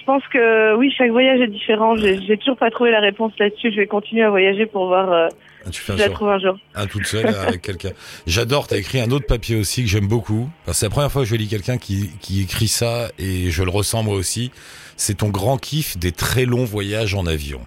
je 0.00 0.04
pense 0.06 0.22
que 0.32 0.74
oui, 0.76 0.92
chaque 0.96 1.10
voyage 1.10 1.40
est 1.40 1.46
différent. 1.48 1.94
J'ai 1.96 2.36
toujours 2.38 2.56
pas 2.56 2.70
trouvé 2.70 2.90
la 2.90 3.00
réponse 3.00 3.32
là-dessus. 3.38 3.70
Je 3.70 3.76
vais 3.76 3.86
continuer 3.86 4.22
à 4.22 4.30
voyager 4.30 4.66
pour 4.66 4.86
voir 4.86 5.12
euh, 5.12 5.28
Ah, 5.66 5.70
tu 5.70 5.80
fais 5.80 5.92
un 5.92 5.96
je 5.96 6.00
la 6.00 6.06
sur- 6.06 6.14
trouve 6.14 6.28
un 6.30 6.38
jour. 6.38 6.58
un 6.74 6.86
toute 6.86 7.06
seule 7.06 7.26
avec 7.26 7.60
quelqu'un. 7.62 7.90
J'adore, 8.26 8.66
t'as 8.66 8.78
écrit 8.78 9.00
un 9.00 9.10
autre 9.10 9.26
papier 9.26 9.56
aussi 9.56 9.82
que 9.82 9.88
j'aime 9.88 10.08
beaucoup. 10.08 10.48
Enfin, 10.62 10.72
c'est 10.72 10.86
la 10.86 10.90
première 10.90 11.12
fois 11.12 11.22
que 11.22 11.28
je 11.28 11.36
lis 11.36 11.48
quelqu'un 11.48 11.76
qui, 11.76 12.10
qui 12.20 12.42
écrit 12.42 12.68
ça 12.68 13.08
et 13.18 13.50
je 13.50 13.62
le 13.62 13.70
ressens 13.70 14.02
moi 14.02 14.14
aussi. 14.16 14.50
C'est 14.96 15.18
ton 15.18 15.28
grand 15.28 15.58
kiff 15.58 15.96
des 15.98 16.12
très 16.12 16.44
longs 16.44 16.64
voyages 16.64 17.14
en 17.14 17.26
avion. 17.26 17.60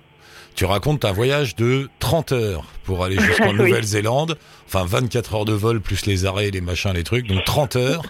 Tu 0.55 0.65
racontes 0.65 1.03
un 1.05 1.11
voyage 1.11 1.55
de 1.55 1.89
30 1.99 2.31
heures 2.31 2.65
pour 2.83 3.03
aller 3.03 3.19
jusqu'en 3.19 3.49
Oui. 3.51 3.55
Nouvelle-Zélande. 3.55 4.37
Enfin, 4.67 4.85
24 4.85 5.35
heures 5.35 5.45
de 5.45 5.53
vol 5.53 5.81
plus 5.81 6.05
les 6.05 6.25
arrêts, 6.25 6.51
les 6.51 6.61
machins, 6.61 6.93
les 6.93 7.03
trucs. 7.03 7.27
Donc 7.27 7.43
30 7.43 7.75
heures. 7.75 8.03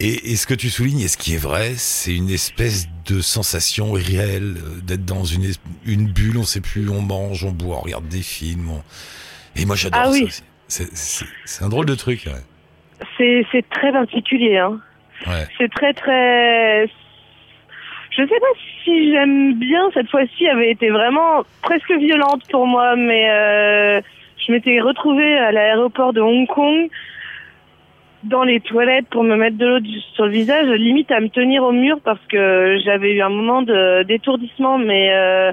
Et, 0.00 0.32
et 0.32 0.36
ce 0.36 0.46
que 0.46 0.54
tu 0.54 0.70
soulignes, 0.70 1.00
et 1.00 1.08
ce 1.08 1.16
qui 1.16 1.34
est 1.34 1.38
vrai, 1.38 1.74
c'est 1.76 2.14
une 2.14 2.28
espèce 2.28 2.88
de 3.06 3.20
sensation 3.20 3.96
irréelle 3.96 4.56
euh, 4.58 4.80
d'être 4.82 5.04
dans 5.04 5.24
une, 5.24 5.52
bulle, 5.86 6.36
on 6.36 6.42
sait 6.44 6.60
plus, 6.60 6.88
on 6.90 7.00
mange, 7.00 7.44
on 7.44 7.52
boit, 7.52 7.76
on 7.76 7.80
regarde 7.80 8.08
des 8.08 8.22
films. 8.22 8.70
on- 8.70 8.82
Et 9.54 9.64
moi 9.66 9.76
j'adore 9.76 10.00
Ah 10.02 10.06
ça 10.06 10.10
oui. 10.10 10.24
aussi. 10.24 10.42
C'est- 10.66 11.62
un 11.64 11.68
drôle 11.68 11.86
de 11.86 11.94
truc. 11.94 12.24
Ouais. 12.26 13.06
C'est 13.16 13.46
c'est 13.52 13.64
très 13.70 13.92
particulier. 13.92 14.58
Hein. 14.58 14.80
Ouais. 15.28 15.46
C'est 15.58 15.70
très 15.70 15.92
très. 15.94 16.86
Je 18.16 18.22
sais 18.22 18.40
pas 18.40 18.46
si 18.84 19.10
j'aime 19.10 19.54
bien 19.54 19.90
cette 19.92 20.08
fois-ci. 20.08 20.46
avait 20.46 20.70
été 20.70 20.90
vraiment 20.90 21.42
presque 21.62 21.90
violente 21.92 22.42
pour 22.50 22.66
moi, 22.66 22.94
mais 22.94 23.28
euh, 23.28 24.00
je 24.38 24.52
m'étais 24.52 24.80
retrouvée 24.80 25.36
à 25.36 25.50
l'aéroport 25.50 26.12
de 26.12 26.20
Hong 26.20 26.46
Kong 26.46 26.88
dans 28.22 28.44
les 28.44 28.60
toilettes 28.60 29.08
pour 29.10 29.24
me 29.24 29.36
mettre 29.36 29.58
de 29.58 29.66
l'eau 29.66 29.78
sur 30.14 30.26
le 30.26 30.30
visage, 30.30 30.68
limite 30.68 31.10
à 31.10 31.20
me 31.20 31.28
tenir 31.28 31.64
au 31.64 31.72
mur 31.72 31.98
parce 32.04 32.24
que 32.28 32.78
j'avais 32.84 33.12
eu 33.12 33.20
un 33.20 33.28
moment 33.28 33.62
de 33.62 34.04
d'étourdissement. 34.04 34.78
Mais 34.78 35.12
euh, 35.12 35.52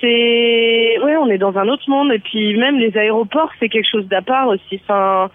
c'est 0.00 0.98
ouais, 1.02 1.16
on 1.16 1.28
est 1.28 1.38
dans 1.38 1.58
un 1.58 1.68
autre 1.68 1.88
monde 1.88 2.10
et 2.10 2.18
puis 2.18 2.56
même 2.56 2.78
les 2.78 2.96
aéroports, 2.96 3.50
c'est 3.60 3.68
quelque 3.68 3.88
chose 3.90 4.08
d'à 4.08 4.22
part 4.22 4.48
aussi. 4.48 4.80
Enfin, 4.82 5.30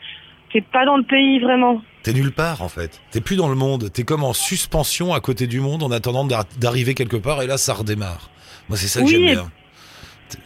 c'est 0.52 0.66
pas 0.66 0.86
dans 0.86 0.98
le 0.98 1.04
pays 1.04 1.40
vraiment. 1.40 1.82
T'es 2.08 2.14
nulle 2.14 2.32
part 2.32 2.62
en 2.62 2.70
fait. 2.70 3.02
T'es 3.12 3.20
plus 3.20 3.36
dans 3.36 3.50
le 3.50 3.56
monde. 3.56 3.92
T'es 3.92 4.04
comme 4.04 4.24
en 4.24 4.32
suspension 4.32 5.14
à 5.14 5.20
côté 5.20 5.46
du 5.46 5.60
monde 5.60 5.84
en 5.84 5.92
attendant 5.92 6.24
d'ar- 6.24 6.46
d'arriver 6.58 6.94
quelque 6.94 7.18
part 7.18 7.42
et 7.42 7.48
là 7.48 7.58
ça 7.58 7.74
redémarre. 7.74 8.30
Moi 8.70 8.78
c'est 8.78 8.88
ça 8.88 9.02
que 9.02 9.08
j'aime 9.08 9.26
bien. 9.26 9.52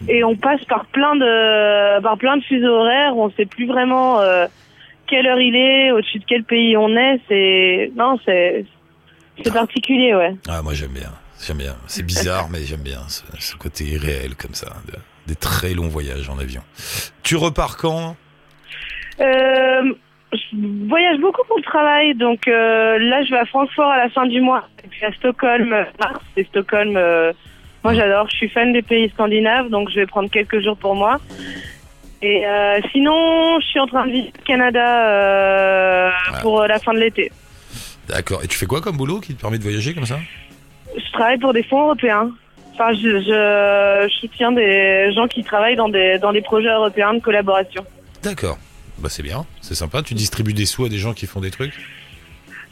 et 0.07 0.23
on 0.23 0.35
passe 0.35 0.63
par 0.65 0.85
plein 0.87 1.15
de 1.15 2.01
par 2.01 2.17
plein 2.17 2.37
de 2.37 2.43
fuseaux 2.43 2.65
horaires. 2.79 3.15
On 3.15 3.29
sait 3.33 3.45
plus 3.45 3.67
vraiment 3.67 4.19
euh, 4.21 4.47
quelle 5.07 5.27
heure 5.27 5.39
il 5.39 5.55
est, 5.55 5.91
au-dessus 5.91 6.17
de 6.17 6.25
quel 6.27 6.43
pays 6.45 6.75
on 6.77 6.89
est. 6.97 7.19
C'est 7.29 7.91
non, 7.95 8.17
c'est 8.25 8.65
c'est 9.43 9.53
particulier, 9.53 10.15
ouais. 10.15 10.35
Ah 10.49 10.63
moi 10.63 10.73
j'aime 10.73 10.93
bien. 10.93 11.11
J'aime 11.45 11.57
bien. 11.57 11.75
C'est 11.85 12.03
bizarre 12.05 12.49
mais 12.49 12.63
j'aime 12.63 12.81
bien 12.81 13.01
ce, 13.07 13.21
ce 13.39 13.55
côté 13.55 13.83
irréel 13.83 14.33
comme 14.35 14.55
ça. 14.55 14.73
de- 14.87 14.97
des 15.27 15.35
très 15.35 15.75
longs 15.75 15.89
voyages 15.89 16.27
en 16.29 16.39
avion. 16.39 16.63
Tu 17.21 17.35
repars 17.35 17.77
quand? 17.77 18.15
Euh, 19.19 19.93
je 20.33 20.87
voyage 20.87 21.19
beaucoup 21.19 21.43
pour 21.47 21.57
le 21.57 21.63
travail, 21.63 22.15
donc 22.15 22.47
euh, 22.47 22.97
là 22.99 23.23
je 23.23 23.31
vais 23.31 23.39
à 23.39 23.45
Francfort 23.45 23.89
à 23.89 23.97
la 23.97 24.09
fin 24.09 24.25
du 24.25 24.41
mois, 24.41 24.67
et 24.83 24.87
puis 24.87 25.03
à 25.05 25.11
Stockholm 25.13 25.73
euh, 25.73 25.83
mars. 25.99 26.23
Et 26.37 26.43
Stockholm, 26.45 26.95
euh, 26.95 27.33
moi 27.83 27.93
j'adore. 27.93 28.29
Je 28.29 28.37
suis 28.37 28.49
fan 28.49 28.71
des 28.73 28.81
pays 28.81 29.09
scandinaves, 29.09 29.69
donc 29.69 29.89
je 29.89 29.95
vais 29.95 30.05
prendre 30.05 30.29
quelques 30.29 30.61
jours 30.61 30.77
pour 30.77 30.95
moi. 30.95 31.19
Et 32.23 32.45
euh, 32.45 32.79
sinon, 32.91 33.59
je 33.59 33.65
suis 33.65 33.79
en 33.79 33.87
train 33.87 34.05
de 34.05 34.11
visiter 34.11 34.37
le 34.37 34.43
Canada 34.45 36.13
pour 36.41 36.61
la 36.67 36.77
fin 36.77 36.93
de 36.93 36.99
l'été. 36.99 37.31
D'accord. 38.07 38.43
Et 38.43 38.47
tu 38.47 38.57
fais 38.57 38.67
quoi 38.67 38.79
comme 38.79 38.95
boulot 38.97 39.19
qui 39.19 39.33
te 39.33 39.41
permet 39.41 39.57
de 39.57 39.63
voyager 39.63 39.95
comme 39.95 40.05
ça? 40.05 40.19
Je 40.95 41.11
travaille 41.13 41.39
pour 41.39 41.51
des 41.51 41.63
fonds 41.63 41.81
européens. 41.81 42.29
Enfin, 42.73 42.93
je, 42.93 43.19
je, 43.19 44.07
je 44.07 44.13
soutiens 44.19 44.51
des 44.51 45.11
gens 45.13 45.27
qui 45.27 45.43
travaillent 45.43 45.75
dans 45.75 45.89
des, 45.89 46.19
dans 46.19 46.31
des 46.31 46.41
projets 46.41 46.69
européens 46.69 47.15
de 47.15 47.19
collaboration. 47.19 47.83
D'accord. 48.21 48.57
Bah 49.01 49.09
c'est 49.09 49.23
bien, 49.23 49.45
c'est 49.61 49.75
sympa. 49.75 50.01
Tu 50.03 50.13
distribues 50.13 50.53
des 50.53 50.65
sous 50.65 50.85
à 50.85 50.89
des 50.89 50.97
gens 50.99 51.13
qui 51.13 51.25
font 51.27 51.39
des 51.41 51.51
trucs? 51.51 51.73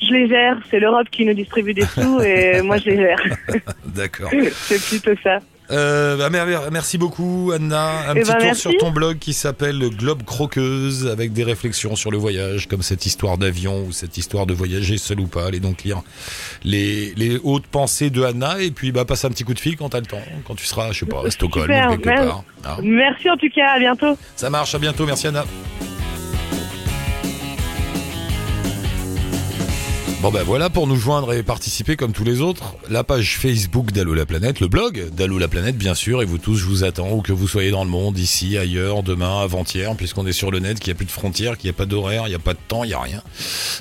Je 0.02 0.14
les 0.14 0.30
gère, 0.30 0.58
c'est 0.72 0.80
l'Europe 0.80 1.08
qui 1.12 1.26
nous 1.26 1.34
distribue 1.34 1.74
des 1.74 1.86
sous 1.86 2.22
et 2.22 2.62
moi 2.64 2.78
je 2.78 2.86
les 2.90 2.96
gère. 2.98 3.20
D'accord. 3.86 4.32
c'est 4.54 4.82
plutôt 4.82 5.12
ça. 5.24 5.40
Euh, 5.72 6.18
bah, 6.18 6.32
mer- 6.32 6.48
mer- 6.48 6.72
merci 6.72 6.98
beaucoup 6.98 7.52
Anna. 7.54 8.10
Un 8.10 8.16
Eh 8.16 8.22
petit 8.22 8.32
ben, 8.32 8.38
tour 8.38 8.46
merci. 8.46 8.62
sur 8.62 8.78
ton 8.78 8.90
blog 8.92 9.20
qui 9.20 9.34
s'appelle 9.34 9.78
Le 9.78 9.90
Globe 9.92 10.24
Croqueuse 10.24 11.06
avec 11.08 11.32
des 11.32 11.44
réflexions 11.44 11.96
sur 11.96 12.10
le 12.10 12.18
voyage, 12.18 12.68
comme 12.68 12.82
cette 12.82 13.06
histoire 13.06 13.38
d'avion 13.38 13.84
ou 13.86 13.92
cette 13.92 14.18
histoire 14.18 14.48
de 14.48 14.54
voyager 14.56 14.98
seul 14.98 15.20
ou 15.20 15.28
pas. 15.28 15.46
Allez 15.46 15.60
donc 15.60 15.84
lire 15.84 16.02
les, 16.64 17.14
les 17.16 17.38
hautes 17.44 17.68
pensées 17.68 18.10
de 18.10 18.24
Anna 18.24 18.60
et 18.62 18.72
puis 18.72 18.92
bah 18.92 19.06
passe 19.06 19.26
un 19.26 19.30
petit 19.30 19.44
coup 19.44 19.54
de 19.54 19.60
fil 19.60 19.78
quand 19.78 19.90
t'as 19.90 20.00
le 20.00 20.08
temps, 20.08 20.22
quand 20.48 20.56
tu 20.56 20.66
seras, 20.66 20.92
je 20.92 21.00
sais 21.02 21.06
pas, 21.06 21.24
à 21.28 21.30
Stockholm 21.30 21.66
Super, 21.66 21.88
ou 21.90 21.92
quelque 21.98 22.06
merci. 22.08 22.28
part. 22.28 22.44
hein. 22.66 22.78
Merci 22.82 23.30
en 23.30 23.38
tout 23.38 23.50
cas, 23.54 23.72
à 23.74 23.80
bientôt. 23.80 24.18
Ça 24.38 24.50
marche, 24.50 24.74
à 24.74 24.80
bientôt, 24.80 25.06
merci 25.06 25.28
Anna. 25.28 25.46
Bon 30.22 30.32
ben 30.32 30.44
voilà 30.44 30.70
pour 30.70 30.86
nous 30.86 30.98
joindre 30.98 31.32
et 31.32 31.44
participer 31.44 31.96
comme 31.96 32.12
tous 32.12 32.26
les 32.26 32.42
autres. 32.42 32.76
La 32.90 33.06
page 33.06 33.38
Facebook 33.38 33.94
d'Allo 33.94 34.14
la 34.14 34.26
planète, 34.26 34.60
le 34.60 34.68
blog 34.68 35.12
d'Allo 35.14 35.38
la 35.38 35.48
planète 35.48 35.78
bien 35.78 35.96
sûr 35.96 36.22
et 36.22 36.26
vous 36.26 36.38
tous 36.38 36.56
je 36.56 36.66
vous 36.66 36.84
attends 36.84 37.10
où 37.14 37.22
que 37.22 37.32
vous 37.32 37.48
soyez 37.48 37.72
dans 37.72 37.86
le 37.86 37.90
monde, 37.90 38.20
ici, 38.20 38.58
ailleurs, 38.58 39.02
demain, 39.02 39.42
avant-hier 39.42 39.96
puisqu'on 39.96 40.28
est 40.28 40.34
sur 40.34 40.52
le 40.52 40.60
net, 40.60 40.78
qu'il 40.78 40.92
n'y 40.92 40.98
a 40.98 40.98
plus 40.98 41.06
de 41.06 41.12
frontières, 41.12 41.58
qu'il 41.58 41.70
n'y 41.70 41.74
a 41.74 41.78
pas 41.78 41.86
d'horaire, 41.86 42.24
il 42.26 42.32
n'y 42.32 42.36
a 42.36 42.40
pas 42.40 42.54
de 42.54 42.60
temps, 42.68 42.84
il 42.84 42.88
n'y 42.88 42.94
a 42.94 43.00
rien. 43.00 43.24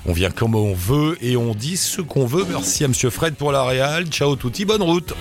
On 0.07 0.12
vient 0.12 0.30
comme 0.30 0.55
on 0.55 0.74
veut 0.74 1.18
et 1.20 1.36
on 1.36 1.55
dit 1.55 1.76
ce 1.76 2.03
qu'on 2.03 2.24
veut. 2.24 2.47
Merci 2.49 2.84
à 2.84 2.89
monsieur 2.89 3.11
Fred 3.11 3.34
pour 3.34 3.51
la 3.51 3.64
réal. 3.64 4.07
Ciao 4.07 4.36
touti, 4.36 4.64
bonne 4.64 4.82
route. 4.82 5.14